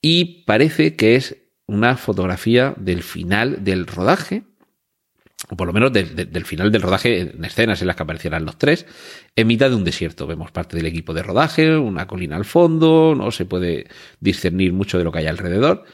Y 0.00 0.44
parece 0.44 0.96
que 0.96 1.16
es 1.16 1.36
una 1.66 1.96
fotografía 1.96 2.74
del 2.76 3.02
final 3.02 3.64
del 3.64 3.86
rodaje, 3.86 4.44
o 5.48 5.56
por 5.56 5.66
lo 5.66 5.72
menos 5.72 5.92
del 5.92 6.44
final 6.44 6.70
del 6.70 6.82
rodaje 6.82 7.20
en 7.20 7.44
escenas 7.44 7.80
en 7.80 7.88
las 7.88 7.96
que 7.96 8.02
aparecieran 8.04 8.44
los 8.44 8.58
tres, 8.58 8.86
en 9.34 9.46
mitad 9.46 9.70
de 9.70 9.76
un 9.76 9.84
desierto. 9.84 10.26
Vemos 10.26 10.52
parte 10.52 10.76
del 10.76 10.86
equipo 10.86 11.14
de 11.14 11.22
rodaje, 11.22 11.76
una 11.76 12.06
colina 12.06 12.36
al 12.36 12.44
fondo, 12.44 13.14
no 13.16 13.30
se 13.30 13.44
puede 13.44 13.88
discernir 14.20 14.72
mucho 14.72 14.98
de 14.98 15.04
lo 15.04 15.12
que 15.12 15.18
hay 15.18 15.26
alrededor. 15.26 15.84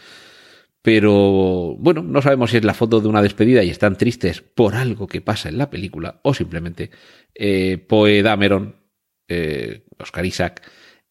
Pero 0.83 1.75
bueno, 1.79 2.03
no 2.03 2.23
sabemos 2.23 2.51
si 2.51 2.59
es 2.59 2.65
la 2.65 2.75
foto 2.75 3.01
de 3.01 3.09
una 3.09 3.23
despedida 3.23 3.65
y 3.65 3.71
están 3.71 3.97
tristes 3.97 4.41
por 4.43 4.75
algo 4.75 5.07
que 5.07 5.21
pasa 5.21 5.49
en 5.49 5.59
la 5.59 5.71
película 5.71 6.21
o 6.23 6.35
simplemente 6.35 6.91
eh, 7.35 7.79
Poe 7.79 8.23
Dameron, 8.23 8.77
eh, 9.29 9.85
Oscar 9.99 10.25
Isaac, 10.25 10.63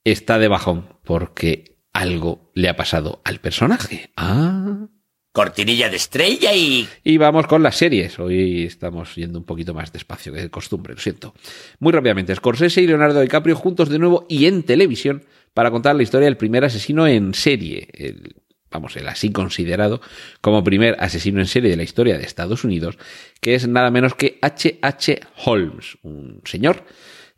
está 0.04 0.40
de 0.40 0.48
bajón 0.48 0.98
porque 1.04 1.78
algo 1.94 2.52
le 2.54 2.70
ha 2.70 2.76
pasado 2.76 3.22
al 3.26 3.40
personaje. 3.40 4.12
Ah. 4.16 4.88
Cortinilla 5.34 5.90
de 5.90 5.98
estrella 5.98 6.54
y... 6.56 6.88
Y 7.04 7.18
vamos 7.18 7.46
con 7.46 7.62
las 7.62 7.76
series. 7.76 8.18
Hoy 8.18 8.64
estamos 8.64 9.14
yendo 9.16 9.38
un 9.38 9.46
poquito 9.46 9.74
más 9.74 9.92
despacio 9.94 10.34
que 10.34 10.42
de 10.42 10.50
costumbre, 10.50 10.96
lo 10.96 11.00
siento. 11.00 11.36
Muy 11.80 11.92
rápidamente, 11.92 12.34
Scorsese 12.34 12.82
y 12.82 12.88
Leonardo 12.88 13.22
DiCaprio 13.22 13.56
juntos 13.56 13.90
de 13.90 14.00
nuevo 14.00 14.26
y 14.30 14.46
en 14.46 14.64
televisión 14.64 15.26
para 15.54 15.70
contar 15.70 15.96
la 15.96 16.04
historia 16.04 16.26
del 16.26 16.38
primer 16.38 16.66
asesino 16.66 17.06
en 17.06 17.36
serie. 17.36 17.88
El, 17.94 18.36
vamos, 18.72 18.96
el 18.98 19.08
así 19.08 19.32
considerado 19.32 20.02
como 20.42 20.64
primer 20.64 20.96
asesino 21.00 21.40
en 21.40 21.48
serie 21.48 21.70
de 21.70 21.78
la 21.78 21.84
historia 21.84 22.18
de 22.18 22.24
Estados 22.24 22.64
Unidos, 22.64 22.98
que 23.42 23.56
es 23.56 23.68
nada 23.68 23.92
menos 23.92 24.16
que 24.16 24.40
H.H. 24.42 24.80
H. 24.82 25.20
Holmes, 25.46 25.98
un 26.04 26.42
señor 26.46 26.86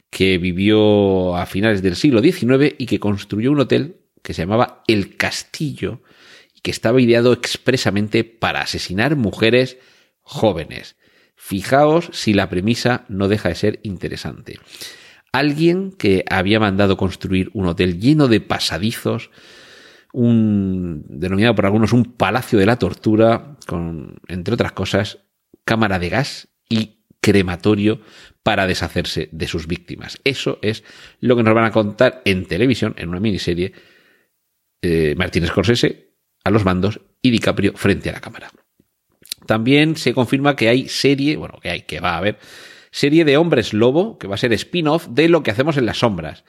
que 0.10 0.38
vivió 0.38 1.36
a 1.36 1.46
finales 1.46 1.82
del 1.82 1.96
siglo 1.96 2.22
XIX 2.22 2.76
y 2.78 2.86
que 2.86 3.00
construyó 3.00 3.52
un 3.52 3.60
hotel 3.60 3.98
que 4.24 4.34
se 4.34 4.42
llamaba 4.42 4.84
El 4.88 5.18
Castillo 5.18 6.02
y 6.56 6.62
que 6.62 6.72
estaba 6.72 7.02
ideado 7.02 7.34
expresamente 7.34 8.24
para 8.24 8.62
asesinar 8.62 9.16
mujeres 9.16 9.78
jóvenes. 10.22 10.96
Fijaos 11.36 12.10
si 12.12 12.34
la 12.34 12.50
premisa 12.50 13.06
no 13.08 13.28
deja 13.28 13.50
de 13.50 13.56
ser 13.56 13.80
interesante. 13.84 14.60
Alguien 15.32 15.92
que 15.92 16.26
había 16.30 16.60
mandado 16.60 16.98
construir 16.98 17.52
un 17.54 17.68
hotel 17.68 18.00
lleno 18.00 18.28
de 18.28 18.42
pasadizos, 18.42 19.30
un 20.12 21.04
denominado 21.08 21.56
por 21.56 21.66
algunos 21.66 21.94
un 21.94 22.06
palacio 22.06 22.58
de 22.60 22.66
la 22.66 22.80
tortura, 22.80 23.58
con, 23.68 24.20
entre 24.28 24.54
otras 24.54 24.72
cosas, 24.72 25.20
cámara 25.66 26.00
de 26.00 26.10
gas 26.10 26.50
y 26.68 27.04
crematorio 27.22 28.02
para 28.44 28.68
deshacerse 28.68 29.30
de 29.32 29.48
sus 29.48 29.68
víctimas. 29.68 30.20
Eso 30.24 30.60
es 30.62 30.84
lo 31.20 31.36
que 31.36 31.44
nos 31.44 31.54
van 31.54 31.66
a 31.66 31.72
contar 31.72 32.22
en 32.26 32.46
televisión, 32.46 32.96
en 32.98 33.10
una 33.10 33.20
miniserie, 33.20 33.74
eh, 34.82 35.14
Martín 35.18 35.46
Scorsese 35.46 36.16
a 36.44 36.50
los 36.50 36.66
mandos 36.66 37.02
y 37.22 37.32
DiCaprio 37.32 37.74
frente 37.76 38.10
a 38.10 38.14
la 38.14 38.22
cámara. 38.22 38.50
También 39.46 39.96
se 39.96 40.14
confirma 40.14 40.56
que 40.56 40.70
hay 40.70 40.88
serie, 40.88 41.36
bueno, 41.36 41.60
que 41.62 41.70
hay, 41.70 41.82
que 41.82 42.00
va 42.00 42.14
a 42.14 42.18
haber, 42.18 42.40
serie 42.92 43.26
de 43.26 43.38
Hombres 43.38 43.74
Lobo, 43.74 44.18
que 44.18 44.28
va 44.28 44.36
a 44.36 44.38
ser 44.38 44.54
spin-off 44.54 45.08
de 45.10 45.30
lo 45.30 45.44
que 45.44 45.52
hacemos 45.52 45.78
en 45.78 45.86
las 45.86 46.00
sombras. 46.00 46.44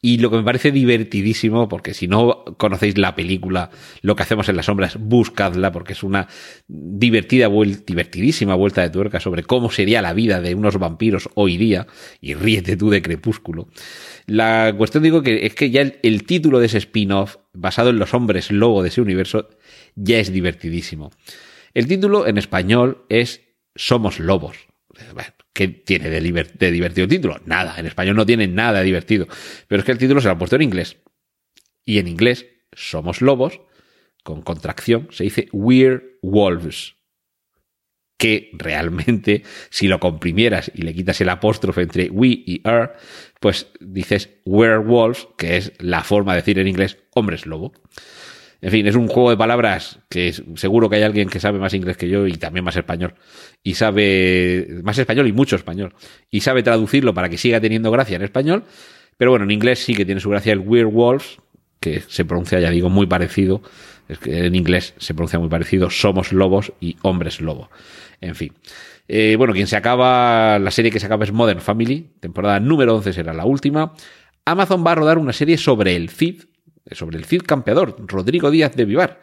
Y 0.00 0.18
lo 0.18 0.30
que 0.30 0.36
me 0.36 0.42
parece 0.44 0.70
divertidísimo, 0.70 1.68
porque 1.68 1.92
si 1.92 2.06
no 2.06 2.44
conocéis 2.56 2.98
la 2.98 3.16
película, 3.16 3.70
lo 4.00 4.14
que 4.14 4.22
hacemos 4.22 4.48
en 4.48 4.56
las 4.56 4.66
sombras, 4.66 4.96
buscadla, 4.98 5.72
porque 5.72 5.94
es 5.94 6.02
una 6.02 6.28
divertida 6.68 7.48
vuelta, 7.48 7.82
divertidísima 7.86 8.54
vuelta 8.54 8.82
de 8.82 8.90
tuerca 8.90 9.18
sobre 9.18 9.42
cómo 9.42 9.70
sería 9.70 10.00
la 10.00 10.12
vida 10.12 10.40
de 10.40 10.54
unos 10.54 10.78
vampiros 10.78 11.28
hoy 11.34 11.56
día, 11.56 11.86
y 12.20 12.34
ríete 12.34 12.76
tú 12.76 12.90
de 12.90 13.02
Crepúsculo. 13.02 13.68
La 14.26 14.74
cuestión 14.76 15.02
digo 15.02 15.22
que 15.22 15.46
es 15.46 15.54
que 15.54 15.70
ya 15.70 15.80
el, 15.80 16.24
título 16.24 16.60
de 16.60 16.66
ese 16.66 16.78
spin-off, 16.78 17.36
basado 17.52 17.90
en 17.90 17.98
los 17.98 18.14
hombres 18.14 18.52
lobo 18.52 18.82
de 18.82 18.90
ese 18.90 19.00
universo, 19.00 19.48
ya 19.96 20.18
es 20.18 20.32
divertidísimo. 20.32 21.10
El 21.74 21.86
título 21.86 22.26
en 22.26 22.38
español 22.38 23.04
es 23.08 23.42
Somos 23.74 24.20
Lobos. 24.20 24.68
¿Qué 25.58 25.66
tiene 25.66 26.08
de, 26.08 26.20
divertido 26.20 27.02
el 27.02 27.08
título? 27.08 27.40
Nada, 27.44 27.74
en 27.80 27.86
español 27.86 28.14
no 28.14 28.24
tiene 28.24 28.46
nada 28.46 28.80
divertido. 28.82 29.26
Pero 29.66 29.80
es 29.80 29.84
que 29.84 29.90
el 29.90 29.98
título 29.98 30.20
se 30.20 30.28
lo 30.28 30.34
ha 30.34 30.38
puesto 30.38 30.54
en 30.54 30.62
inglés. 30.62 30.98
Y 31.84 31.98
en 31.98 32.06
inglés, 32.06 32.46
somos 32.72 33.20
lobos, 33.20 33.60
con 34.22 34.42
contracción, 34.42 35.08
se 35.10 35.24
dice 35.24 35.48
We're 35.50 36.20
Wolves. 36.22 36.94
Que 38.18 38.50
realmente, 38.52 39.42
si 39.68 39.88
lo 39.88 39.98
comprimieras 39.98 40.70
y 40.72 40.82
le 40.82 40.94
quitas 40.94 41.20
el 41.22 41.28
apóstrofe 41.28 41.82
entre 41.82 42.08
we 42.08 42.28
y 42.28 42.60
are, 42.62 42.92
pues 43.40 43.66
dices 43.80 44.30
werewolves, 44.44 45.26
que 45.36 45.56
es 45.56 45.72
la 45.80 46.04
forma 46.04 46.34
de 46.34 46.42
decir 46.42 46.60
en 46.60 46.68
inglés 46.68 46.98
hombres 47.14 47.46
lobo. 47.46 47.72
En 48.60 48.70
fin, 48.72 48.86
es 48.86 48.96
un 48.96 49.06
juego 49.06 49.30
de 49.30 49.36
palabras 49.36 50.00
que 50.08 50.32
seguro 50.56 50.90
que 50.90 50.96
hay 50.96 51.02
alguien 51.02 51.28
que 51.28 51.38
sabe 51.38 51.58
más 51.58 51.74
inglés 51.74 51.96
que 51.96 52.08
yo 52.08 52.26
y 52.26 52.32
también 52.32 52.64
más 52.64 52.76
español. 52.76 53.14
Y 53.62 53.74
sabe 53.74 54.80
más 54.82 54.98
español 54.98 55.28
y 55.28 55.32
mucho 55.32 55.54
español. 55.54 55.94
Y 56.30 56.40
sabe 56.40 56.62
traducirlo 56.62 57.14
para 57.14 57.28
que 57.28 57.38
siga 57.38 57.60
teniendo 57.60 57.90
gracia 57.90 58.16
en 58.16 58.22
español. 58.22 58.64
Pero 59.16 59.30
bueno, 59.30 59.44
en 59.44 59.52
inglés 59.52 59.78
sí 59.80 59.94
que 59.94 60.04
tiene 60.04 60.20
su 60.20 60.30
gracia 60.30 60.52
el 60.52 60.60
werewolves, 60.60 61.38
que 61.80 62.00
se 62.00 62.24
pronuncia, 62.24 62.58
ya 62.58 62.70
digo, 62.70 62.90
muy 62.90 63.06
parecido. 63.06 63.62
Es 64.08 64.18
que 64.18 64.46
en 64.46 64.54
inglés 64.54 64.94
se 64.98 65.14
pronuncia 65.14 65.38
muy 65.38 65.48
parecido. 65.48 65.90
Somos 65.90 66.32
lobos 66.32 66.72
y 66.80 66.96
hombres 67.02 67.40
lobo. 67.40 67.70
En 68.20 68.34
fin. 68.34 68.52
Eh, 69.06 69.36
bueno, 69.36 69.54
quien 69.54 69.66
se 69.66 69.76
acaba, 69.76 70.58
la 70.58 70.70
serie 70.70 70.90
que 70.90 70.98
se 70.98 71.06
acaba 71.06 71.24
es 71.24 71.32
Modern 71.32 71.60
Family. 71.60 72.10
Temporada 72.20 72.58
número 72.58 72.96
11 72.96 73.12
será 73.12 73.32
la 73.32 73.44
última. 73.44 73.94
Amazon 74.44 74.84
va 74.84 74.92
a 74.92 74.94
rodar 74.96 75.18
una 75.18 75.32
serie 75.32 75.58
sobre 75.58 75.94
el 75.94 76.10
Cid, 76.10 76.44
sobre 76.92 77.18
el 77.18 77.24
Cid 77.24 77.42
campeador, 77.42 77.96
Rodrigo 78.06 78.50
Díaz 78.50 78.74
de 78.76 78.84
Vivar. 78.84 79.20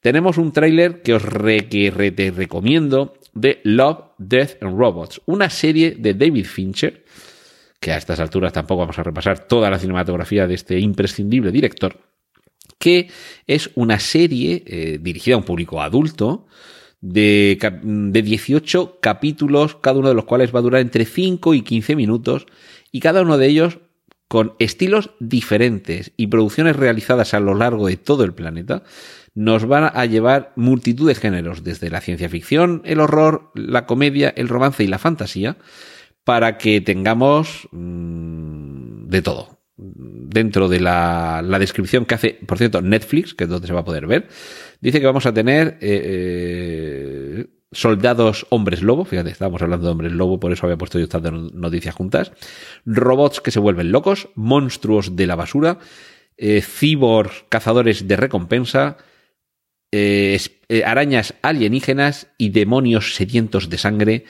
Tenemos 0.00 0.38
un 0.38 0.52
tráiler 0.52 1.02
que 1.02 1.14
os 1.14 1.22
recomiendo 1.22 3.14
de 3.34 3.60
Love, 3.64 4.04
Death 4.18 4.62
and 4.62 4.78
Robots, 4.78 5.20
una 5.26 5.50
serie 5.50 5.96
de 5.98 6.14
David 6.14 6.46
Fincher, 6.46 7.04
que 7.80 7.92
a 7.92 7.96
estas 7.96 8.20
alturas 8.20 8.52
tampoco 8.52 8.80
vamos 8.80 8.98
a 8.98 9.02
repasar 9.02 9.46
toda 9.46 9.70
la 9.70 9.78
cinematografía 9.78 10.46
de 10.46 10.54
este 10.54 10.78
imprescindible 10.78 11.50
director, 11.50 12.00
que 12.78 13.10
es 13.46 13.70
una 13.74 13.98
serie 13.98 14.62
eh, 14.66 14.98
dirigida 15.00 15.34
a 15.34 15.38
un 15.38 15.44
público 15.44 15.80
adulto, 15.80 16.46
de, 17.00 17.58
de 17.82 18.22
18 18.22 18.98
capítulos, 19.00 19.76
cada 19.76 19.98
uno 19.98 20.08
de 20.08 20.14
los 20.14 20.24
cuales 20.24 20.54
va 20.54 20.58
a 20.60 20.62
durar 20.62 20.80
entre 20.80 21.04
5 21.04 21.54
y 21.54 21.62
15 21.62 21.94
minutos, 21.94 22.46
y 22.90 23.00
cada 23.00 23.22
uno 23.22 23.38
de 23.38 23.46
ellos 23.46 23.78
con 24.28 24.54
estilos 24.58 25.10
diferentes 25.20 26.12
y 26.16 26.26
producciones 26.26 26.76
realizadas 26.76 27.34
a 27.34 27.40
lo 27.40 27.54
largo 27.54 27.86
de 27.86 27.96
todo 27.96 28.24
el 28.24 28.34
planeta, 28.34 28.82
nos 29.34 29.66
van 29.66 29.90
a 29.94 30.06
llevar 30.06 30.52
multitud 30.56 31.06
de 31.06 31.14
géneros, 31.14 31.62
desde 31.62 31.90
la 31.90 32.00
ciencia 32.00 32.28
ficción, 32.28 32.82
el 32.84 33.00
horror, 33.00 33.50
la 33.54 33.86
comedia, 33.86 34.32
el 34.34 34.48
romance 34.48 34.82
y 34.82 34.86
la 34.86 34.98
fantasía, 34.98 35.58
para 36.24 36.58
que 36.58 36.80
tengamos 36.80 37.68
mm, 37.70 39.08
de 39.08 39.22
todo. 39.22 39.58
Dentro 39.78 40.68
de 40.68 40.80
la, 40.80 41.42
la, 41.44 41.58
descripción 41.58 42.06
que 42.06 42.14
hace, 42.14 42.38
por 42.46 42.56
cierto, 42.56 42.80
Netflix, 42.80 43.34
que 43.34 43.44
es 43.44 43.50
donde 43.50 43.66
se 43.66 43.74
va 43.74 43.80
a 43.80 43.84
poder 43.84 44.06
ver, 44.06 44.28
dice 44.80 45.00
que 45.00 45.06
vamos 45.06 45.26
a 45.26 45.34
tener 45.34 45.76
eh, 45.82 46.00
eh 46.04 47.25
soldados 47.76 48.46
hombres 48.48 48.82
lobo, 48.82 49.04
fíjate, 49.04 49.30
estábamos 49.30 49.60
hablando 49.60 49.86
de 49.86 49.92
hombres 49.92 50.12
lobo, 50.12 50.40
por 50.40 50.52
eso 50.52 50.66
había 50.66 50.78
puesto 50.78 50.98
yo 50.98 51.04
estas 51.04 51.22
noticias 51.22 51.94
juntas, 51.94 52.32
robots 52.86 53.40
que 53.40 53.50
se 53.50 53.60
vuelven 53.60 53.92
locos, 53.92 54.28
monstruos 54.34 55.14
de 55.14 55.26
la 55.26 55.36
basura, 55.36 55.78
eh, 56.38 56.64
cazadores 57.48 58.08
de 58.08 58.16
recompensa, 58.16 58.96
eh, 59.92 60.38
eh, 60.68 60.84
arañas 60.84 61.34
alienígenas 61.42 62.28
y 62.38 62.48
demonios 62.48 63.14
sedientos 63.14 63.68
de 63.68 63.78
sangre 63.78 64.24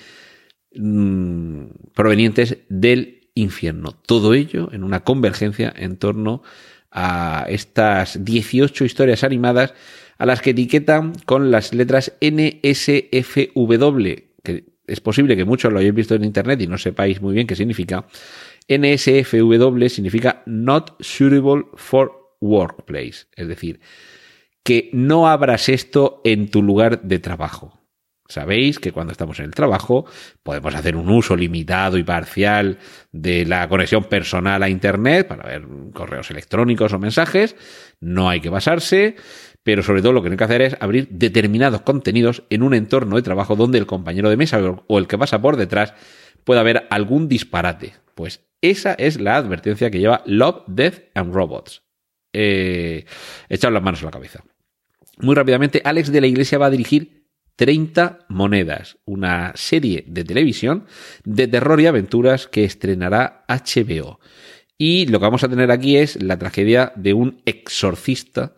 mm, 0.74 1.66
provenientes 1.94 2.58
del 2.68 3.30
infierno. 3.34 3.92
Todo 3.92 4.34
ello 4.34 4.70
en 4.72 4.82
una 4.82 5.04
convergencia 5.04 5.72
en 5.76 5.96
torno 5.98 6.42
a 6.90 7.46
estas 7.48 8.24
18 8.24 8.84
historias 8.84 9.22
animadas 9.22 9.74
a 10.18 10.26
las 10.26 10.40
que 10.42 10.50
etiquetan 10.50 11.12
con 11.24 11.50
las 11.50 11.74
letras 11.74 12.12
NSFW, 12.20 14.04
que 14.42 14.64
es 14.86 15.00
posible 15.00 15.36
que 15.36 15.44
muchos 15.44 15.72
lo 15.72 15.78
hayáis 15.78 15.94
visto 15.94 16.14
en 16.14 16.24
internet 16.24 16.60
y 16.60 16.66
no 16.66 16.78
sepáis 16.78 17.20
muy 17.20 17.34
bien 17.34 17.46
qué 17.46 17.56
significa. 17.56 18.06
NSFW 18.68 19.88
significa 19.88 20.42
Not 20.46 20.96
Suitable 21.00 21.64
for 21.74 22.36
Workplace, 22.40 23.26
es 23.34 23.48
decir, 23.48 23.80
que 24.62 24.90
no 24.92 25.28
abras 25.28 25.68
esto 25.68 26.20
en 26.24 26.50
tu 26.50 26.62
lugar 26.62 27.02
de 27.02 27.18
trabajo. 27.18 27.80
Sabéis 28.28 28.80
que 28.80 28.90
cuando 28.90 29.12
estamos 29.12 29.38
en 29.38 29.44
el 29.44 29.54
trabajo 29.54 30.04
podemos 30.42 30.74
hacer 30.74 30.96
un 30.96 31.08
uso 31.08 31.36
limitado 31.36 31.96
y 31.96 32.02
parcial 32.02 32.78
de 33.12 33.46
la 33.46 33.68
conexión 33.68 34.04
personal 34.04 34.64
a 34.64 34.68
Internet 34.68 35.28
para 35.28 35.48
ver 35.48 35.64
correos 35.94 36.30
electrónicos 36.32 36.92
o 36.92 36.98
mensajes. 36.98 37.54
No 38.00 38.28
hay 38.28 38.40
que 38.40 38.48
basarse, 38.48 39.14
pero 39.66 39.82
sobre 39.82 40.00
todo 40.00 40.12
lo 40.12 40.22
que 40.22 40.28
no 40.28 40.34
hay 40.34 40.38
que 40.38 40.44
hacer 40.44 40.62
es 40.62 40.76
abrir 40.78 41.08
determinados 41.10 41.80
contenidos 41.80 42.44
en 42.50 42.62
un 42.62 42.72
entorno 42.72 43.16
de 43.16 43.22
trabajo 43.22 43.56
donde 43.56 43.78
el 43.78 43.86
compañero 43.86 44.30
de 44.30 44.36
mesa 44.36 44.60
o 44.86 44.98
el 45.00 45.08
que 45.08 45.18
pasa 45.18 45.42
por 45.42 45.56
detrás 45.56 45.92
pueda 46.44 46.60
haber 46.60 46.86
algún 46.88 47.26
disparate. 47.26 47.94
Pues 48.14 48.46
esa 48.60 48.94
es 48.94 49.20
la 49.20 49.34
advertencia 49.34 49.90
que 49.90 49.98
lleva 49.98 50.22
Love, 50.24 50.62
Death 50.68 51.00
and 51.16 51.34
Robots. 51.34 51.82
Eh, 52.32 53.06
las 53.48 53.82
manos 53.82 54.00
a 54.02 54.04
la 54.04 54.12
cabeza. 54.12 54.44
Muy 55.18 55.34
rápidamente, 55.34 55.82
Alex 55.84 56.12
de 56.12 56.20
la 56.20 56.28
Iglesia 56.28 56.58
va 56.58 56.66
a 56.66 56.70
dirigir 56.70 57.26
30 57.56 58.26
Monedas, 58.28 58.98
una 59.04 59.50
serie 59.56 60.04
de 60.06 60.22
televisión 60.22 60.86
de 61.24 61.48
terror 61.48 61.80
y 61.80 61.86
aventuras 61.86 62.46
que 62.46 62.62
estrenará 62.62 63.44
HBO. 63.48 64.20
Y 64.78 65.06
lo 65.06 65.18
que 65.18 65.24
vamos 65.24 65.42
a 65.42 65.48
tener 65.48 65.72
aquí 65.72 65.96
es 65.96 66.22
la 66.22 66.38
tragedia 66.38 66.92
de 66.94 67.14
un 67.14 67.42
exorcista 67.46 68.54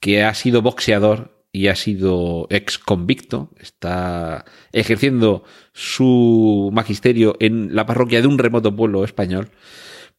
que 0.00 0.24
ha 0.24 0.34
sido 0.34 0.62
boxeador 0.62 1.44
y 1.52 1.68
ha 1.68 1.76
sido 1.76 2.46
ex 2.50 2.78
convicto, 2.78 3.50
está 3.58 4.44
ejerciendo 4.72 5.44
su 5.72 6.70
magisterio 6.72 7.36
en 7.40 7.74
la 7.74 7.86
parroquia 7.86 8.20
de 8.20 8.28
un 8.28 8.38
remoto 8.38 8.74
pueblo 8.74 9.04
español, 9.04 9.50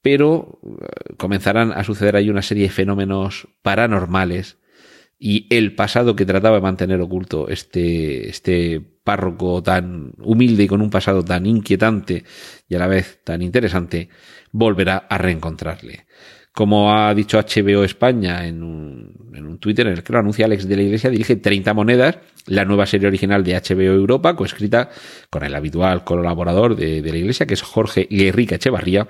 pero 0.01 0.59
eh, 0.63 1.15
comenzarán 1.17 1.71
a 1.71 1.83
suceder 1.83 2.15
ahí 2.15 2.29
una 2.29 2.41
serie 2.41 2.63
de 2.63 2.69
fenómenos 2.69 3.47
paranormales 3.61 4.57
y 5.17 5.47
el 5.55 5.75
pasado 5.75 6.15
que 6.15 6.25
trataba 6.25 6.55
de 6.55 6.63
mantener 6.63 6.99
oculto 6.99 7.47
este, 7.47 8.27
este 8.27 8.81
párroco 8.81 9.61
tan 9.61 10.13
humilde 10.17 10.63
y 10.63 10.67
con 10.67 10.81
un 10.81 10.89
pasado 10.89 11.23
tan 11.23 11.45
inquietante 11.45 12.23
y 12.67 12.75
a 12.75 12.79
la 12.79 12.87
vez 12.87 13.21
tan 13.23 13.41
interesante, 13.41 14.09
volverá 14.51 14.97
a 14.97 15.17
reencontrarle. 15.17 16.07
Como 16.53 16.93
ha 16.93 17.13
dicho 17.13 17.39
HBO 17.39 17.83
España 17.83 18.45
en 18.45 18.61
un, 18.61 19.31
en 19.33 19.45
un 19.45 19.57
Twitter 19.57 19.87
en 19.87 19.93
el 19.93 20.03
que 20.03 20.11
lo 20.11 20.19
anuncia 20.19 20.45
Alex 20.45 20.67
de 20.67 20.75
la 20.75 20.81
Iglesia, 20.81 21.09
dirige 21.09 21.37
30 21.37 21.73
monedas, 21.73 22.19
la 22.45 22.65
nueva 22.65 22.85
serie 22.85 23.07
original 23.07 23.43
de 23.43 23.53
HBO 23.53 23.93
Europa, 23.93 24.35
coescrita 24.35 24.89
con 25.29 25.43
el 25.43 25.55
habitual 25.55 26.03
colaborador 26.03 26.75
de, 26.75 27.01
de 27.01 27.11
la 27.11 27.17
Iglesia, 27.17 27.45
que 27.45 27.53
es 27.53 27.61
Jorge 27.61 28.07
Guerrica 28.09 28.55
Echevarría, 28.55 29.07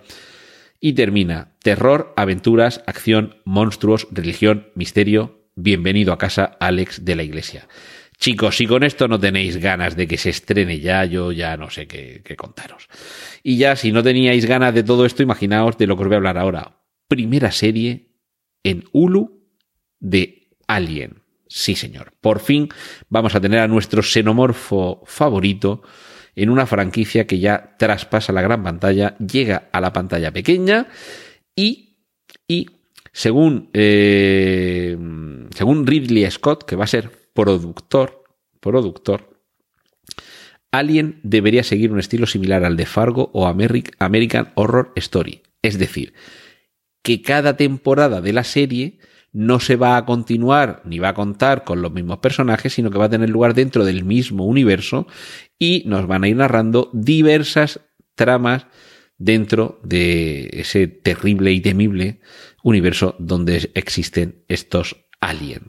y 0.79 0.93
termina 0.93 1.53
terror, 1.63 2.13
aventuras, 2.15 2.83
acción, 2.85 3.35
monstruos, 3.45 4.07
religión, 4.11 4.67
misterio, 4.75 5.41
bienvenido 5.55 6.13
a 6.13 6.17
casa 6.17 6.57
Alex 6.59 7.05
de 7.05 7.15
la 7.15 7.23
Iglesia. 7.23 7.67
Chicos, 8.21 8.57
si 8.57 8.67
con 8.67 8.83
esto 8.83 9.07
no 9.07 9.19
tenéis 9.19 9.57
ganas 9.57 9.95
de 9.95 10.05
que 10.05 10.17
se 10.17 10.29
estrene 10.29 10.79
ya, 10.79 11.05
yo 11.05 11.31
ya 11.31 11.57
no 11.57 11.71
sé 11.71 11.87
qué, 11.87 12.21
contaros. 12.37 12.87
Y 13.41 13.57
ya, 13.57 13.75
si 13.75 13.91
no 13.91 14.03
teníais 14.03 14.45
ganas 14.45 14.75
de 14.75 14.83
todo 14.83 15.07
esto, 15.07 15.23
imaginaos 15.23 15.75
de 15.79 15.87
lo 15.87 15.95
que 15.95 16.03
os 16.03 16.07
voy 16.07 16.15
a 16.15 16.17
hablar 16.17 16.37
ahora. 16.37 16.80
Primera 17.11 17.51
serie 17.51 18.07
en 18.63 18.85
Hulu 18.93 19.43
de 19.99 20.47
Alien. 20.65 21.23
Sí, 21.45 21.75
señor. 21.75 22.13
Por 22.21 22.39
fin 22.39 22.69
vamos 23.09 23.35
a 23.35 23.41
tener 23.41 23.59
a 23.59 23.67
nuestro 23.67 24.01
xenomorfo 24.01 25.03
favorito 25.05 25.81
en 26.37 26.49
una 26.49 26.65
franquicia 26.65 27.27
que 27.27 27.39
ya 27.39 27.75
traspasa 27.77 28.31
la 28.31 28.41
gran 28.41 28.63
pantalla, 28.63 29.17
llega 29.17 29.67
a 29.73 29.81
la 29.81 29.91
pantalla 29.91 30.31
pequeña 30.31 30.87
y, 31.53 31.97
y 32.47 32.67
según, 33.11 33.69
eh, 33.73 34.97
según 35.53 35.85
Ridley 35.85 36.31
Scott, 36.31 36.63
que 36.63 36.77
va 36.77 36.85
a 36.85 36.87
ser 36.87 37.11
productor, 37.33 38.23
productor, 38.61 39.37
Alien 40.71 41.19
debería 41.23 41.65
seguir 41.65 41.91
un 41.91 41.99
estilo 41.99 42.25
similar 42.25 42.63
al 42.63 42.77
de 42.77 42.85
Fargo 42.85 43.31
o 43.33 43.47
American 43.47 44.53
Horror 44.55 44.93
Story. 44.95 45.41
Es 45.61 45.77
decir, 45.77 46.13
que 47.01 47.21
cada 47.21 47.57
temporada 47.57 48.21
de 48.21 48.33
la 48.33 48.43
serie 48.43 48.99
no 49.33 49.59
se 49.59 49.75
va 49.75 49.97
a 49.97 50.05
continuar 50.05 50.81
ni 50.85 50.99
va 50.99 51.09
a 51.09 51.13
contar 51.13 51.63
con 51.63 51.81
los 51.81 51.91
mismos 51.91 52.19
personajes, 52.19 52.73
sino 52.73 52.91
que 52.91 52.97
va 52.97 53.05
a 53.05 53.09
tener 53.09 53.29
lugar 53.29 53.53
dentro 53.53 53.85
del 53.85 54.03
mismo 54.03 54.45
universo 54.45 55.07
y 55.57 55.83
nos 55.85 56.07
van 56.07 56.23
a 56.23 56.27
ir 56.27 56.35
narrando 56.35 56.89
diversas 56.93 57.81
tramas 58.15 58.67
dentro 59.17 59.79
de 59.83 60.49
ese 60.53 60.87
terrible 60.87 61.51
y 61.51 61.61
temible 61.61 62.19
universo 62.63 63.15
donde 63.19 63.71
existen 63.75 64.43
estos 64.47 65.05
aliens. 65.19 65.67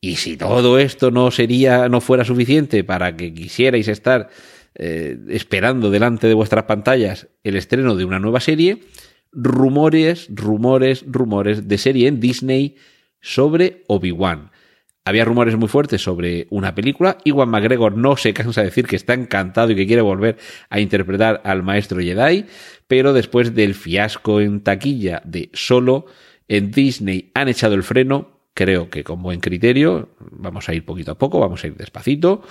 Y 0.00 0.16
si 0.16 0.36
todo 0.36 0.78
esto 0.78 1.10
no 1.10 1.30
sería, 1.30 1.88
no 1.88 2.00
fuera 2.00 2.24
suficiente 2.24 2.82
para 2.84 3.16
que 3.16 3.34
quisierais 3.34 3.86
estar 3.86 4.30
eh, 4.74 5.18
esperando 5.28 5.90
delante 5.90 6.26
de 6.26 6.34
vuestras 6.34 6.64
pantallas 6.64 7.28
el 7.44 7.56
estreno 7.56 7.96
de 7.96 8.06
una 8.06 8.18
nueva 8.18 8.40
serie, 8.40 8.80
rumores, 9.32 10.28
rumores, 10.30 11.04
rumores 11.06 11.68
de 11.68 11.78
serie 11.78 12.08
en 12.08 12.20
Disney 12.20 12.76
sobre 13.20 13.84
Obi-Wan. 13.88 14.50
Había 15.04 15.24
rumores 15.24 15.56
muy 15.56 15.68
fuertes 15.68 16.02
sobre 16.02 16.46
una 16.50 16.74
película. 16.74 17.16
Iwan 17.24 17.48
McGregor 17.48 17.96
no 17.96 18.16
se 18.16 18.34
cansa 18.34 18.60
de 18.60 18.66
decir 18.66 18.86
que 18.86 18.96
está 18.96 19.14
encantado 19.14 19.72
y 19.72 19.76
que 19.76 19.86
quiere 19.86 20.02
volver 20.02 20.36
a 20.68 20.78
interpretar 20.78 21.40
al 21.44 21.62
maestro 21.62 22.00
Jedi, 22.00 22.44
pero 22.86 23.12
después 23.12 23.54
del 23.54 23.74
fiasco 23.74 24.40
en 24.40 24.60
taquilla 24.60 25.22
de 25.24 25.50
Solo, 25.54 26.06
en 26.48 26.70
Disney 26.70 27.30
han 27.34 27.48
echado 27.48 27.74
el 27.74 27.82
freno, 27.82 28.40
creo 28.52 28.90
que 28.90 29.02
con 29.02 29.22
buen 29.22 29.40
criterio. 29.40 30.10
Vamos 30.18 30.68
a 30.68 30.74
ir 30.74 30.84
poquito 30.84 31.12
a 31.12 31.18
poco, 31.18 31.40
vamos 31.40 31.64
a 31.64 31.68
ir 31.68 31.76
despacito. 31.76 32.42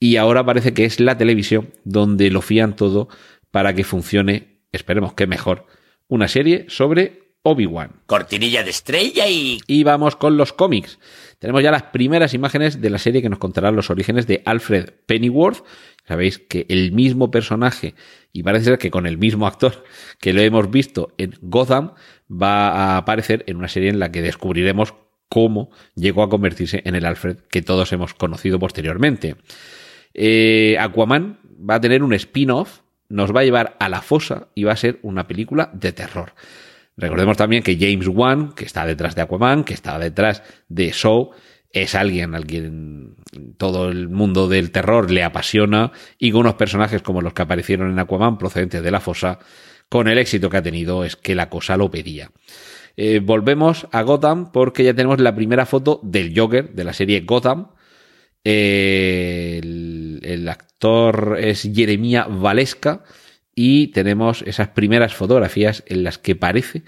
Y 0.00 0.16
ahora 0.16 0.44
parece 0.44 0.72
que 0.72 0.84
es 0.84 0.98
la 0.98 1.18
televisión 1.18 1.70
donde 1.84 2.30
lo 2.30 2.40
fían 2.40 2.74
todo 2.74 3.08
para 3.50 3.74
que 3.74 3.84
funcione, 3.84 4.62
esperemos 4.72 5.12
que 5.12 5.26
mejor, 5.26 5.66
una 6.12 6.28
serie 6.28 6.66
sobre 6.68 7.22
Obi-Wan. 7.42 8.02
Cortinilla 8.04 8.62
de 8.62 8.68
estrella 8.68 9.28
y... 9.28 9.60
Y 9.66 9.82
vamos 9.82 10.14
con 10.14 10.36
los 10.36 10.52
cómics. 10.52 10.98
Tenemos 11.38 11.62
ya 11.62 11.70
las 11.70 11.84
primeras 11.84 12.34
imágenes 12.34 12.82
de 12.82 12.90
la 12.90 12.98
serie 12.98 13.22
que 13.22 13.30
nos 13.30 13.38
contarán 13.38 13.76
los 13.76 13.88
orígenes 13.88 14.26
de 14.26 14.42
Alfred 14.44 14.90
Pennyworth. 15.06 15.64
Sabéis 16.06 16.38
que 16.38 16.66
el 16.68 16.92
mismo 16.92 17.30
personaje, 17.30 17.94
y 18.30 18.42
parece 18.42 18.66
ser 18.66 18.78
que 18.78 18.90
con 18.90 19.06
el 19.06 19.16
mismo 19.16 19.46
actor 19.46 19.84
que 20.20 20.34
lo 20.34 20.42
hemos 20.42 20.70
visto 20.70 21.14
en 21.16 21.34
Gotham, 21.40 21.94
va 22.30 22.68
a 22.68 22.96
aparecer 22.98 23.42
en 23.46 23.56
una 23.56 23.68
serie 23.68 23.88
en 23.88 23.98
la 23.98 24.12
que 24.12 24.20
descubriremos 24.20 24.92
cómo 25.30 25.70
llegó 25.94 26.22
a 26.24 26.28
convertirse 26.28 26.82
en 26.84 26.94
el 26.94 27.06
Alfred 27.06 27.38
que 27.50 27.62
todos 27.62 27.90
hemos 27.94 28.12
conocido 28.12 28.58
posteriormente. 28.58 29.36
Eh, 30.12 30.76
Aquaman 30.78 31.38
va 31.58 31.76
a 31.76 31.80
tener 31.80 32.02
un 32.02 32.12
spin-off, 32.12 32.80
nos 33.12 33.34
va 33.34 33.40
a 33.40 33.44
llevar 33.44 33.76
a 33.78 33.88
la 33.88 34.02
fosa 34.02 34.48
y 34.54 34.64
va 34.64 34.72
a 34.72 34.76
ser 34.76 34.98
una 35.02 35.26
película 35.28 35.70
de 35.72 35.92
terror. 35.92 36.32
Recordemos 36.96 37.36
también 37.36 37.62
que 37.62 37.76
James 37.78 38.08
Wan, 38.08 38.52
que 38.52 38.64
está 38.64 38.86
detrás 38.86 39.14
de 39.14 39.22
Aquaman, 39.22 39.64
que 39.64 39.74
está 39.74 39.98
detrás 39.98 40.42
de 40.68 40.90
Show, 40.92 41.30
es 41.72 41.94
alguien 41.94 42.34
al 42.34 42.46
quien 42.46 43.14
todo 43.56 43.88
el 43.88 44.08
mundo 44.08 44.48
del 44.48 44.70
terror 44.70 45.10
le 45.10 45.24
apasiona 45.24 45.92
y 46.18 46.30
con 46.30 46.42
unos 46.42 46.54
personajes 46.54 47.02
como 47.02 47.22
los 47.22 47.32
que 47.32 47.42
aparecieron 47.42 47.90
en 47.90 47.98
Aquaman 47.98 48.36
procedentes 48.38 48.82
de 48.82 48.90
la 48.90 49.00
fosa, 49.00 49.38
con 49.88 50.08
el 50.08 50.18
éxito 50.18 50.50
que 50.50 50.58
ha 50.58 50.62
tenido 50.62 51.04
es 51.04 51.16
que 51.16 51.34
la 51.34 51.48
cosa 51.48 51.76
lo 51.76 51.90
pedía. 51.90 52.30
Eh, 52.96 53.20
volvemos 53.22 53.86
a 53.90 54.02
Gotham 54.02 54.52
porque 54.52 54.84
ya 54.84 54.94
tenemos 54.94 55.18
la 55.20 55.34
primera 55.34 55.64
foto 55.64 56.00
del 56.02 56.38
Joker 56.38 56.72
de 56.72 56.84
la 56.84 56.92
serie 56.92 57.20
Gotham. 57.20 57.68
Eh, 58.44 59.60
el, 60.24 60.48
actor 60.48 61.36
es 61.40 61.62
Jeremia 61.62 62.24
Valesca 62.24 63.04
y 63.54 63.88
tenemos 63.88 64.42
esas 64.42 64.68
primeras 64.68 65.14
fotografías 65.14 65.84
en 65.86 66.04
las 66.04 66.18
que 66.18 66.36
parece 66.36 66.82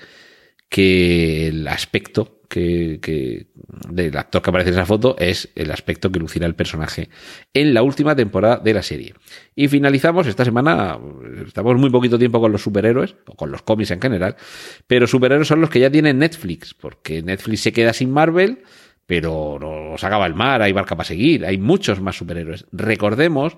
que 0.68 1.48
el 1.48 1.68
aspecto 1.68 2.40
que, 2.48 2.98
que, 3.00 3.46
del 3.88 4.16
actor 4.16 4.42
que 4.42 4.50
aparece 4.50 4.70
en 4.70 4.76
esa 4.76 4.86
foto 4.86 5.16
es 5.18 5.50
el 5.54 5.70
aspecto 5.70 6.10
que 6.10 6.18
lucirá 6.18 6.46
el 6.46 6.54
personaje 6.54 7.08
en 7.52 7.74
la 7.74 7.82
última 7.82 8.14
temporada 8.14 8.58
de 8.58 8.74
la 8.74 8.82
serie. 8.82 9.14
Y 9.54 9.68
finalizamos 9.68 10.26
esta 10.26 10.44
semana, 10.44 10.98
estamos 11.46 11.76
muy 11.76 11.90
poquito 11.90 12.18
tiempo 12.18 12.40
con 12.40 12.52
los 12.52 12.62
superhéroes, 12.62 13.16
o 13.26 13.34
con 13.34 13.50
los 13.50 13.62
cómics 13.62 13.90
en 13.90 14.00
general, 14.00 14.36
pero 14.86 15.06
superhéroes 15.06 15.48
son 15.48 15.60
los 15.60 15.70
que 15.70 15.80
ya 15.80 15.90
tienen 15.90 16.18
Netflix, 16.18 16.74
porque 16.74 17.22
Netflix 17.22 17.60
se 17.60 17.72
queda 17.72 17.92
sin 17.92 18.10
Marvel, 18.10 18.62
pero 19.06 19.58
nos 19.60 20.02
acaba 20.02 20.26
el 20.26 20.34
mar, 20.34 20.62
hay 20.62 20.72
barca 20.72 20.96
para 20.96 21.06
seguir, 21.06 21.44
hay 21.44 21.58
muchos 21.58 22.00
más 22.00 22.16
superhéroes. 22.16 22.66
Recordemos 22.72 23.56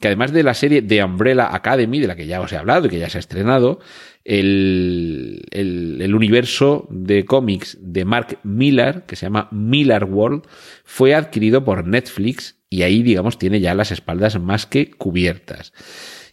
que 0.00 0.08
además 0.08 0.32
de 0.32 0.42
la 0.42 0.54
serie 0.54 0.82
The 0.82 1.04
Umbrella 1.04 1.54
Academy, 1.54 2.00
de 2.00 2.06
la 2.06 2.16
que 2.16 2.26
ya 2.26 2.40
os 2.40 2.52
he 2.52 2.56
hablado 2.56 2.86
y 2.86 2.90
que 2.90 2.98
ya 2.98 3.10
se 3.10 3.18
ha 3.18 3.20
estrenado, 3.20 3.80
el, 4.24 5.42
el, 5.50 6.14
universo 6.14 6.86
de 6.90 7.24
cómics 7.24 7.78
de 7.80 8.04
Mark 8.04 8.38
Millar, 8.42 9.04
que 9.04 9.16
se 9.16 9.26
llama 9.26 9.48
Millar 9.50 10.04
World, 10.04 10.42
fue 10.84 11.14
adquirido 11.14 11.64
por 11.64 11.86
Netflix 11.86 12.56
y 12.70 12.82
ahí, 12.82 13.02
digamos, 13.02 13.38
tiene 13.38 13.60
ya 13.60 13.74
las 13.74 13.92
espaldas 13.92 14.40
más 14.40 14.66
que 14.66 14.90
cubiertas. 14.90 15.72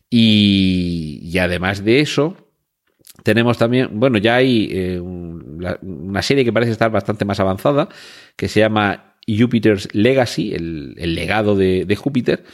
Y, 0.09 1.19
y 1.23 1.37
además 1.39 1.83
de 1.83 1.99
eso, 1.99 2.46
tenemos 3.27 3.57
también, 3.57 3.89
bueno, 3.91 4.19
ya 4.19 4.35
hay 4.37 4.69
eh, 4.71 5.01
una 5.01 6.21
serie 6.21 6.45
que 6.45 6.53
parece 6.53 6.71
estar 6.71 6.89
bastante 6.89 7.25
más 7.25 7.41
avanzada, 7.41 7.89
que 8.37 8.47
se 8.47 8.61
llama 8.61 9.15
Jupiter's 9.27 9.93
Legacy, 9.93 10.53
el, 10.53 10.95
legado 11.13 11.53
de, 11.57 11.93
Júpiter, 11.97 12.45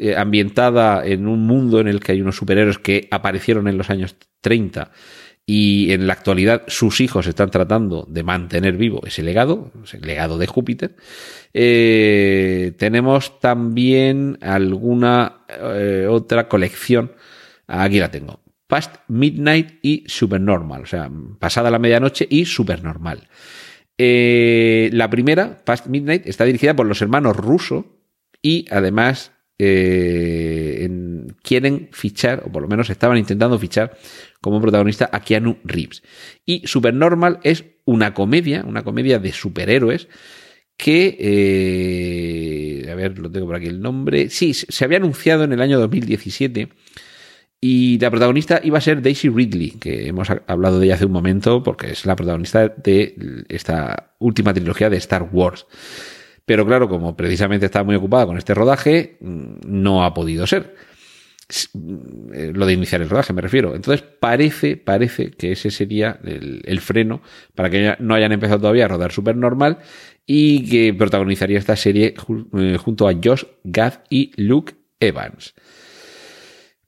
eh, 0.00 0.16
ambientada 0.16 1.04
en 1.04 1.28
un 1.28 1.46
mundo 1.46 1.78
en 1.78 1.88
el 1.88 2.00
que 2.00 2.12
hay 2.12 2.22
unos 2.22 2.36
superhéroes 2.36 2.78
que 2.78 3.06
aparecieron 3.10 3.68
en 3.68 3.76
los 3.76 3.90
años 3.90 4.16
30 4.40 4.92
y 5.44 5.92
en 5.92 6.06
la 6.06 6.14
actualidad 6.14 6.62
sus 6.68 7.02
hijos 7.02 7.26
están 7.26 7.50
tratando 7.50 8.06
de 8.08 8.22
mantener 8.22 8.78
vivo 8.78 9.02
ese 9.04 9.22
legado, 9.22 9.72
ese 9.84 10.00
legado 10.00 10.38
de 10.38 10.46
Júpiter. 10.46 10.96
Eh, 11.52 12.72
tenemos 12.78 13.40
también 13.40 14.38
alguna 14.40 15.44
otra 16.08 16.48
colección, 16.48 17.12
aquí 17.66 17.98
la 17.98 18.10
tengo, 18.10 18.40
Past 18.66 18.96
Midnight 19.08 19.78
y 19.82 20.04
Supernormal, 20.06 20.82
o 20.82 20.86
sea, 20.86 21.10
pasada 21.38 21.70
la 21.70 21.78
medianoche 21.78 22.26
y 22.28 22.46
Supernormal. 22.46 23.28
Eh, 23.98 24.90
la 24.92 25.10
primera, 25.10 25.64
Past 25.64 25.86
Midnight, 25.86 26.26
está 26.26 26.44
dirigida 26.44 26.74
por 26.74 26.86
los 26.86 27.00
hermanos 27.02 27.36
Russo 27.36 27.86
y 28.42 28.66
además 28.70 29.32
eh, 29.58 30.88
quieren 31.42 31.88
fichar, 31.92 32.42
o 32.46 32.52
por 32.52 32.62
lo 32.62 32.68
menos 32.68 32.90
estaban 32.90 33.18
intentando 33.18 33.58
fichar 33.58 33.96
como 34.40 34.60
protagonista 34.60 35.08
a 35.12 35.20
Keanu 35.20 35.58
Reeves. 35.64 36.02
Y 36.44 36.66
Supernormal 36.66 37.40
es 37.42 37.64
una 37.84 38.14
comedia, 38.14 38.64
una 38.66 38.82
comedia 38.82 39.18
de 39.18 39.32
superhéroes 39.32 40.08
que, 40.76 41.16
eh, 41.20 42.90
a 42.90 42.94
ver, 42.94 43.18
lo 43.18 43.30
tengo 43.30 43.46
por 43.46 43.54
aquí 43.56 43.66
el 43.66 43.80
nombre, 43.80 44.28
sí, 44.30 44.54
se 44.54 44.84
había 44.84 44.98
anunciado 44.98 45.44
en 45.44 45.52
el 45.52 45.60
año 45.60 45.78
2017 45.78 46.70
y 47.66 47.98
la 47.98 48.10
protagonista 48.10 48.60
iba 48.62 48.76
a 48.76 48.80
ser 48.82 49.00
Daisy 49.00 49.30
Ridley, 49.30 49.70
que 49.70 50.06
hemos 50.06 50.28
hablado 50.46 50.78
de 50.78 50.84
ella 50.84 50.96
hace 50.96 51.06
un 51.06 51.12
momento 51.12 51.62
porque 51.62 51.92
es 51.92 52.04
la 52.04 52.14
protagonista 52.14 52.68
de 52.68 53.46
esta 53.48 54.12
última 54.18 54.52
trilogía 54.52 54.90
de 54.90 54.98
Star 54.98 55.30
Wars. 55.32 55.64
Pero 56.44 56.66
claro, 56.66 56.90
como 56.90 57.16
precisamente 57.16 57.64
estaba 57.64 57.86
muy 57.86 57.94
ocupada 57.94 58.26
con 58.26 58.36
este 58.36 58.52
rodaje, 58.52 59.16
mm, 59.18 59.60
no 59.64 60.04
ha 60.04 60.12
podido 60.12 60.46
ser. 60.46 60.74
Eh, 62.34 62.52
lo 62.54 62.66
de 62.66 62.74
iniciar 62.74 63.00
el 63.00 63.08
rodaje, 63.08 63.32
me 63.32 63.40
refiero. 63.40 63.74
Entonces 63.74 64.04
parece, 64.20 64.76
parece 64.76 65.30
que 65.30 65.52
ese 65.52 65.70
sería 65.70 66.20
el, 66.22 66.80
freno 66.80 67.22
para 67.54 67.70
que 67.70 67.96
no 67.98 68.14
hayan 68.14 68.32
empezado 68.32 68.60
todavía 68.60 68.84
a 68.84 68.88
rodar 68.88 69.10
super 69.10 69.36
normal 69.36 69.78
y 70.26 70.68
que 70.68 70.92
protagonizaría 70.92 71.58
esta 71.58 71.76
serie 71.76 72.14
eh, 72.58 72.76
junto 72.76 73.08
a 73.08 73.14
Josh 73.14 73.44
Gad 73.64 74.00
y 74.10 74.32
Luke 74.36 74.74
Evans. 75.00 75.54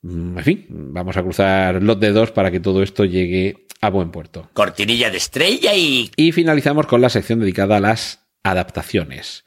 En 0.03 0.43
fin, 0.43 0.67
vamos 0.69 1.17
a 1.17 1.23
cruzar 1.23 1.83
los 1.83 1.99
dedos 1.99 2.31
para 2.31 2.51
que 2.51 2.61
todo 2.61 2.83
esto 2.83 3.05
llegue 3.05 3.67
a 3.81 3.91
buen 3.91 4.11
puerto. 4.11 4.49
Cortinilla 4.53 5.11
de 5.11 5.17
estrella 5.17 5.75
y... 5.75 6.11
Y 6.17 6.33
finalizamos 6.33 6.87
con 6.87 7.01
la 7.01 7.09
sección 7.09 7.41
dedicada 7.41 7.77
a 7.77 7.81
las 7.81 8.27
adaptaciones. 8.43 9.45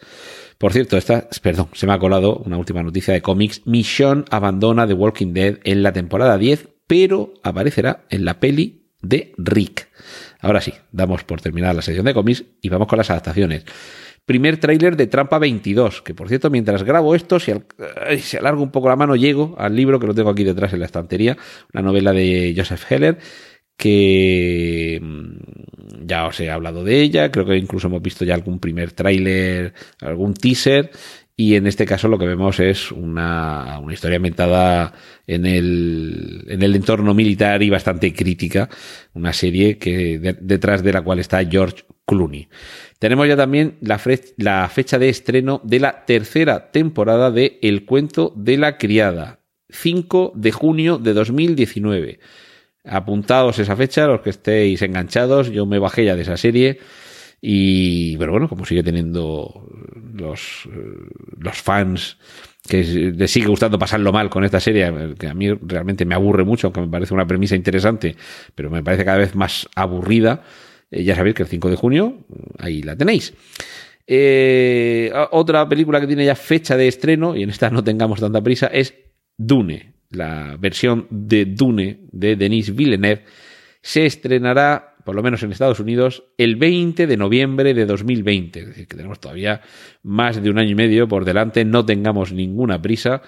Por 0.58 0.74
cierto, 0.74 0.97
esta, 0.97 1.30
perdón, 1.41 1.70
se 1.74 1.88
me 1.88 1.93
ha 1.93 2.00
colado 2.00 2.36
una 2.45 2.58
última 2.58 2.84
noticia 2.84 3.14
de 3.14 3.22
cómics. 3.22 3.62
Mission 3.66 4.26
abandona 4.30 4.86
The 4.86 4.93
Walking 4.93 5.34
Dead 5.34 5.60
en 5.64 5.84
la 5.84 5.93
temporada 5.93 6.38
10, 6.38 6.68
pero 6.86 7.34
aparecerá 7.43 8.06
en 8.10 8.26
la 8.26 8.39
peli 8.39 8.89
de 9.02 9.34
Rick. 9.38 9.88
Ahora 10.41 10.60
sí, 10.60 10.74
damos 10.91 11.24
por 11.24 11.39
terminada 11.41 11.74
la 11.74 11.82
sección 11.82 12.06
de 12.06 12.14
cómics 12.14 12.43
y 12.62 12.70
vamos 12.70 12.88
con 12.88 12.97
las 12.97 13.10
adaptaciones. 13.10 13.64
Primer 14.30 14.57
tráiler 14.57 14.95
de 14.95 15.07
Trampa 15.07 15.39
22, 15.39 16.03
que 16.03 16.13
por 16.13 16.30
cierto, 16.30 16.51
mientras 16.51 16.84
grabo 16.84 17.15
esto, 17.15 17.39
si, 17.39 17.51
se 18.19 18.38
alarga 18.38 18.61
un 18.61 18.69
poco 18.69 18.88
la 18.88 18.95
mano, 18.95 19.15
llego 19.15 19.55
al 19.57 19.75
libro 19.75 19.99
que 19.99 20.05
lo 20.05 20.13
tengo 20.13 20.30
aquí 20.30 20.43
detrás 20.43 20.71
en 20.71 20.82
la 20.82 20.86
estantería, 20.86 21.36
una 21.73 21.82
novela 21.82 22.13
de 22.13 22.53
Joseph 22.55 22.91
Heller, 22.91 23.17
que 23.75 24.99
mm, 25.01 26.05
ya 26.05 26.27
os 26.27 26.39
he 26.41 26.51
hablado 26.51 26.84
de 26.84 27.01
ella, 27.01 27.32
creo 27.32 27.43
que 27.43 27.57
incluso 27.57 27.88
hemos 27.88 28.03
visto 28.03 28.23
ya 28.23 28.36
algún 28.36 28.59
primer 28.59 28.91
tráiler, 28.91 29.73
algún 29.99 30.36
teaser, 30.36 30.91
y 31.40 31.56
en 31.56 31.68
este 31.68 31.86
caso 31.86 32.10
lo 32.10 32.20
que 32.20 32.28
vemos 32.28 32.60
es 32.60 32.92
una, 32.92 33.80
una 33.80 33.94
historia 33.94 34.18
ambientada 34.18 34.92
en 35.26 35.46
el, 35.46 36.44
en 36.50 36.62
el 36.62 36.76
entorno 36.76 37.14
militar 37.14 37.64
y 37.64 37.70
bastante 37.70 38.14
crítica, 38.14 38.68
una 39.14 39.32
serie 39.32 39.78
que 39.78 40.36
detrás 40.42 40.84
de 40.84 40.92
la 40.92 41.02
cual 41.02 41.20
está 41.20 41.42
George 41.46 41.86
Clooney. 42.06 42.50
Tenemos 43.00 43.26
ya 43.26 43.38
también 43.38 43.78
la, 43.80 43.98
fecha 44.68 45.00
de 45.00 45.08
estreno 45.08 45.62
de 45.64 45.80
la 45.80 46.04
tercera 46.04 46.72
temporada 46.72 47.32
de 47.32 47.58
El 47.62 47.86
cuento 47.86 48.34
de 48.36 48.58
la 48.58 48.78
criada, 48.78 49.40
5 49.70 50.34
de 50.36 50.52
junio 50.52 50.98
de 50.98 51.14
2019 51.14 52.20
apuntados 52.84 53.60
esa 53.60 53.78
fecha, 53.78 54.08
los 54.08 54.22
que 54.22 54.32
estéis 54.32 54.82
enganchados, 54.82 55.52
yo 55.52 55.66
me 55.66 55.80
bajé 55.80 56.04
ya 56.04 56.18
de 56.18 56.24
esa 56.24 56.36
serie 56.36 56.80
y, 57.42 58.18
pero 58.18 58.32
bueno, 58.32 58.50
como 58.50 58.66
sigue 58.66 58.84
teniendo 58.84 59.68
los, 60.14 60.68
los 61.38 61.58
fans 61.58 62.18
que 62.68 62.84
les 62.84 63.32
sigue 63.32 63.48
gustando 63.48 63.80
pasarlo 63.80 64.12
mal 64.12 64.30
con 64.30 64.44
esta 64.44 64.60
serie, 64.60 65.16
que 65.18 65.28
a 65.28 65.34
mí 65.34 65.52
realmente 65.54 66.06
me 66.06 66.16
aburre 66.16 66.44
mucho, 66.44 66.68
aunque 66.68 66.82
me 66.82 66.88
parece 66.88 67.14
una 67.14 67.26
premisa 67.26 67.56
interesante, 67.56 68.16
pero 68.54 68.70
me 68.70 68.84
parece 68.84 69.06
cada 69.06 69.18
vez 69.18 69.34
más 69.36 69.68
aburrida, 69.76 70.44
eh, 70.92 71.04
ya 71.04 71.16
sabéis 71.16 71.36
que 71.36 71.44
el 71.44 71.50
5 71.50 71.70
de 71.70 71.76
junio, 71.76 72.26
ahí 72.58 72.84
la 72.84 72.96
tenéis. 72.96 73.34
Eh, 74.06 75.12
otra 75.32 75.68
película 75.70 76.02
que 76.02 76.08
tiene 76.08 76.26
ya 76.26 76.36
fecha 76.36 76.76
de 76.76 76.88
estreno, 76.88 77.36
y 77.36 77.44
en 77.44 77.50
esta 77.50 77.70
no 77.70 77.84
tengamos 77.84 78.20
tanta 78.20 78.42
prisa, 78.42 78.68
es 78.68 78.94
Dune, 79.38 79.94
la 80.12 80.58
versión 80.60 81.08
de 81.10 81.46
Dune 81.46 82.02
de 82.12 82.36
Denis 82.36 82.76
Villeneuve, 82.76 83.24
se 83.82 84.06
estrenará, 84.06 84.89
por 85.04 85.16
lo 85.16 85.24
menos 85.24 85.43
en 85.43 85.52
Estados 85.52 85.80
Unidos, 85.80 86.24
el 86.38 86.56
20 86.56 87.08
de 87.08 87.18
noviembre 87.18 87.74
de 87.74 87.86
2020. 87.86 88.60
Es 88.60 88.68
decir, 88.68 88.88
que 88.88 88.97
tenemos 88.97 89.20
todavía 89.20 89.62
más 90.04 90.41
de 90.41 90.50
un 90.50 90.60
año 90.60 90.72
y 90.72 90.76
medio 90.76 91.08
por 91.08 91.26
delante, 91.26 91.66
no 91.66 91.86
tengamos 91.86 92.32
ninguna 92.34 92.82
prisa. 92.82 93.22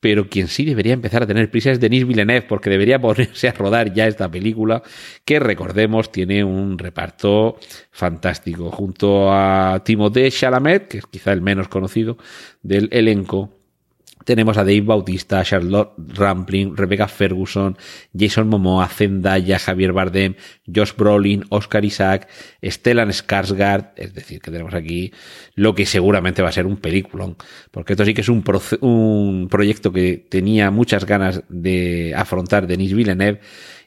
Pero 0.00 0.30
quien 0.30 0.48
sí 0.48 0.64
debería 0.64 0.94
empezar 0.94 1.22
a 1.22 1.26
tener 1.26 1.50
prisa 1.50 1.70
es 1.70 1.78
Denis 1.78 2.06
Villeneuve, 2.06 2.46
porque 2.48 2.70
debería 2.70 2.98
ponerse 3.02 3.48
a 3.48 3.52
rodar 3.52 3.92
ya 3.92 4.06
esta 4.06 4.30
película, 4.30 4.82
que 5.24 5.38
recordemos 5.38 6.10
tiene 6.10 6.42
un 6.42 6.78
reparto 6.78 7.58
fantástico, 7.90 8.70
junto 8.70 9.30
a 9.30 9.82
Timothée 9.84 10.30
Chalamet, 10.30 10.88
que 10.88 10.98
es 10.98 11.06
quizá 11.06 11.32
el 11.32 11.42
menos 11.42 11.68
conocido 11.68 12.16
del 12.62 12.88
elenco, 12.92 13.59
tenemos 14.24 14.56
a 14.58 14.64
Dave 14.64 14.82
Bautista, 14.82 15.42
Charlotte 15.44 15.92
Rampling, 15.96 16.76
Rebecca 16.76 17.08
Ferguson, 17.08 17.76
Jason 18.16 18.48
Momoa, 18.48 18.88
Zendaya, 18.88 19.58
Javier 19.58 19.92
Bardem, 19.92 20.34
Josh 20.72 20.92
Brolin, 20.96 21.44
Oscar 21.48 21.84
Isaac, 21.84 22.28
Stellan 22.62 23.10
Skarsgård, 23.10 23.92
es 23.96 24.14
decir, 24.14 24.40
que 24.40 24.50
tenemos 24.50 24.74
aquí 24.74 25.12
lo 25.54 25.74
que 25.74 25.86
seguramente 25.86 26.42
va 26.42 26.48
a 26.48 26.52
ser 26.52 26.66
un 26.66 26.76
peliculón, 26.76 27.36
porque 27.70 27.94
esto 27.94 28.04
sí 28.04 28.14
que 28.14 28.20
es 28.20 28.28
un, 28.28 28.44
un 28.80 29.48
proyecto 29.48 29.92
que 29.92 30.26
tenía 30.28 30.70
muchas 30.70 31.06
ganas 31.06 31.42
de 31.48 32.14
afrontar 32.16 32.66
Denis 32.66 32.94
Villeneuve 32.94 33.40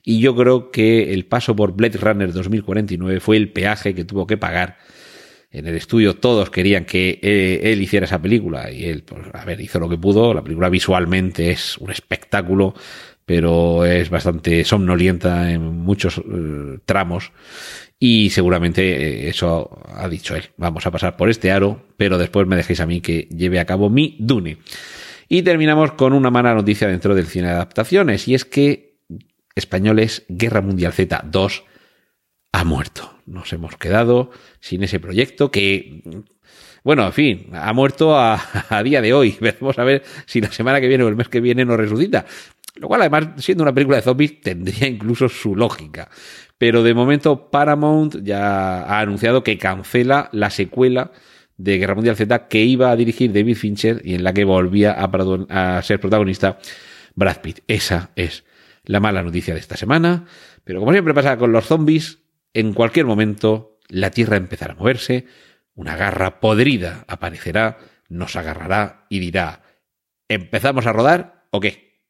y 0.04 0.20
yo 0.20 0.36
creo 0.36 0.70
que 0.72 1.14
el 1.14 1.26
paso 1.26 1.56
por 1.56 1.74
Blade 1.74 1.98
Runner 1.98 2.34
2049 2.34 3.20
fue 3.20 3.38
el 3.38 3.52
peaje 3.52 3.96
que 3.96 4.04
tuvo 4.04 4.28
que 4.28 4.38
pagar 4.38 4.78
en 5.54 5.68
el 5.68 5.76
estudio 5.76 6.16
todos 6.16 6.50
querían 6.50 6.84
que 6.84 7.20
eh, 7.22 7.72
él, 7.72 7.82
hiciera 7.82 8.06
esa 8.06 8.20
película 8.20 8.72
y 8.72 8.86
él, 8.86 9.04
pues, 9.04 9.22
a 9.32 9.46
ver, 9.46 9.62
hizo 9.62 9.80
lo 9.80 9.88
que 9.88 9.98
pudo. 9.98 10.34
La 10.34 10.42
película 10.42 10.68
visualmente 10.68 11.52
es 11.52 11.78
un 11.78 11.92
espectáculo, 11.92 12.74
pero 13.24 13.86
es 13.86 14.10
bastante 14.10 14.66
somnolienta 14.66 15.52
en 15.52 15.62
muchos 15.62 16.18
eh, 16.18 16.80
tramos 16.86 17.32
y 18.00 18.32
seguramente 18.32 18.82
eh, 18.82 19.30
eso 19.30 19.80
ha 19.96 20.10
dicho 20.10 20.36
él. 20.36 20.46
Vamos 20.58 20.88
a 20.88 20.92
pasar 20.92 21.16
por 21.16 21.30
este 21.30 21.52
aro, 21.52 21.86
pero 21.98 22.18
después 22.18 22.48
me 22.48 22.56
dejéis 22.56 22.80
a 22.80 22.88
mí 22.88 23.00
que 23.00 23.30
lleve 23.30 23.60
a 23.60 23.66
cabo 23.66 23.92
mi 23.92 24.18
Dune. 24.20 24.58
Y 25.30 25.44
terminamos 25.44 25.92
con 25.94 26.14
una 26.14 26.32
mala 26.32 26.56
noticia 26.56 26.88
dentro 26.88 27.14
del 27.14 27.28
cine 27.28 27.50
de 27.50 27.54
adaptaciones 27.54 28.28
y 28.28 28.34
es 28.34 28.44
que 28.44 28.98
Españoles 29.56 30.26
Guerra 30.30 30.62
Mundial 30.62 30.94
Z 30.94 31.22
2 31.26 31.64
ha 32.54 32.64
muerto. 32.64 33.13
Nos 33.26 33.52
hemos 33.54 33.78
quedado 33.78 34.32
sin 34.60 34.84
ese 34.84 35.00
proyecto 35.00 35.52
que, 35.52 36.02
bueno, 36.84 37.06
en 37.06 37.14
fin, 37.14 37.48
ha 37.54 37.74
muerto 37.74 38.18
a, 38.18 38.42
a 38.70 38.84
día 38.84 39.02
de 39.02 39.14
hoy. 39.14 39.38
Vamos 39.60 39.80
a 39.80 39.84
ver 39.84 40.04
si 40.26 40.42
la 40.42 40.52
semana 40.52 40.82
que 40.82 40.88
viene 40.88 41.04
o 41.04 41.08
el 41.08 41.16
mes 41.16 41.30
que 41.30 41.42
viene 41.42 41.66
nos 41.66 41.78
resucita. 41.78 42.26
Lo 42.76 42.88
cual, 42.88 43.02
además, 43.02 43.30
siendo 43.38 43.64
una 43.64 43.74
película 43.74 43.98
de 43.98 44.04
zombies, 44.04 44.42
tendría 44.42 44.88
incluso 44.88 45.30
su 45.30 45.56
lógica. 45.56 46.10
Pero 46.58 46.82
de 46.82 46.94
momento 46.94 47.52
Paramount 47.52 48.24
ya 48.24 48.84
ha 48.84 49.00
anunciado 49.00 49.44
que 49.44 49.58
cancela 49.58 50.30
la 50.32 50.50
secuela 50.50 51.12
de 51.58 51.78
Guerra 51.78 51.96
Mundial 51.96 52.16
Z 52.16 52.48
que 52.48 52.64
iba 52.64 52.90
a 52.90 52.96
dirigir 52.96 53.32
David 53.32 53.56
Fincher 53.56 54.02
y 54.04 54.16
en 54.16 54.24
la 54.24 54.34
que 54.34 54.44
volvía 54.44 54.94
a, 54.94 55.78
a 55.78 55.82
ser 55.84 56.00
protagonista 56.00 56.58
Brad 57.16 57.42
Pitt. 57.42 57.60
Esa 57.68 58.12
es 58.16 58.44
la 58.86 59.00
mala 59.00 59.22
noticia 59.22 59.54
de 59.54 59.60
esta 59.60 59.78
semana. 59.78 60.26
Pero 60.64 60.80
como 60.80 60.92
siempre 60.92 61.14
pasa 61.14 61.38
con 61.38 61.52
los 61.52 61.66
zombies, 61.66 62.23
en 62.54 62.74
cualquier 62.74 63.06
momento 63.06 63.80
la 63.88 64.12
Tierra 64.12 64.38
empezará 64.38 64.74
a 64.74 64.78
moverse, 64.78 65.26
una 65.76 65.96
garra 65.96 66.40
podrida 66.40 67.06
aparecerá, 67.08 67.78
nos 68.10 68.36
agarrará 68.36 69.06
y 69.10 69.20
dirá, 69.20 69.62
¿empezamos 70.28 70.86
a 70.86 70.94
rodar 70.94 71.46
o 71.52 71.60
qué? 71.60 72.02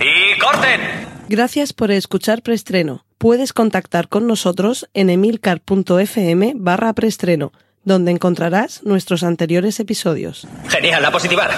¡Y 0.00 0.38
corten! 0.38 0.80
Gracias 1.28 1.72
por 1.72 1.90
escuchar 1.90 2.42
Preestreno. 2.42 3.04
Puedes 3.18 3.52
contactar 3.52 4.08
con 4.08 4.26
nosotros 4.26 4.88
en 4.92 5.08
emilcar.fm 5.08 6.52
barra 6.56 6.92
preestreno, 6.92 7.52
donde 7.82 8.10
encontrarás 8.10 8.82
nuestros 8.84 9.22
anteriores 9.22 9.80
episodios. 9.80 10.46
Genial, 10.68 11.02
la 11.02 11.10
positiva. 11.10 11.48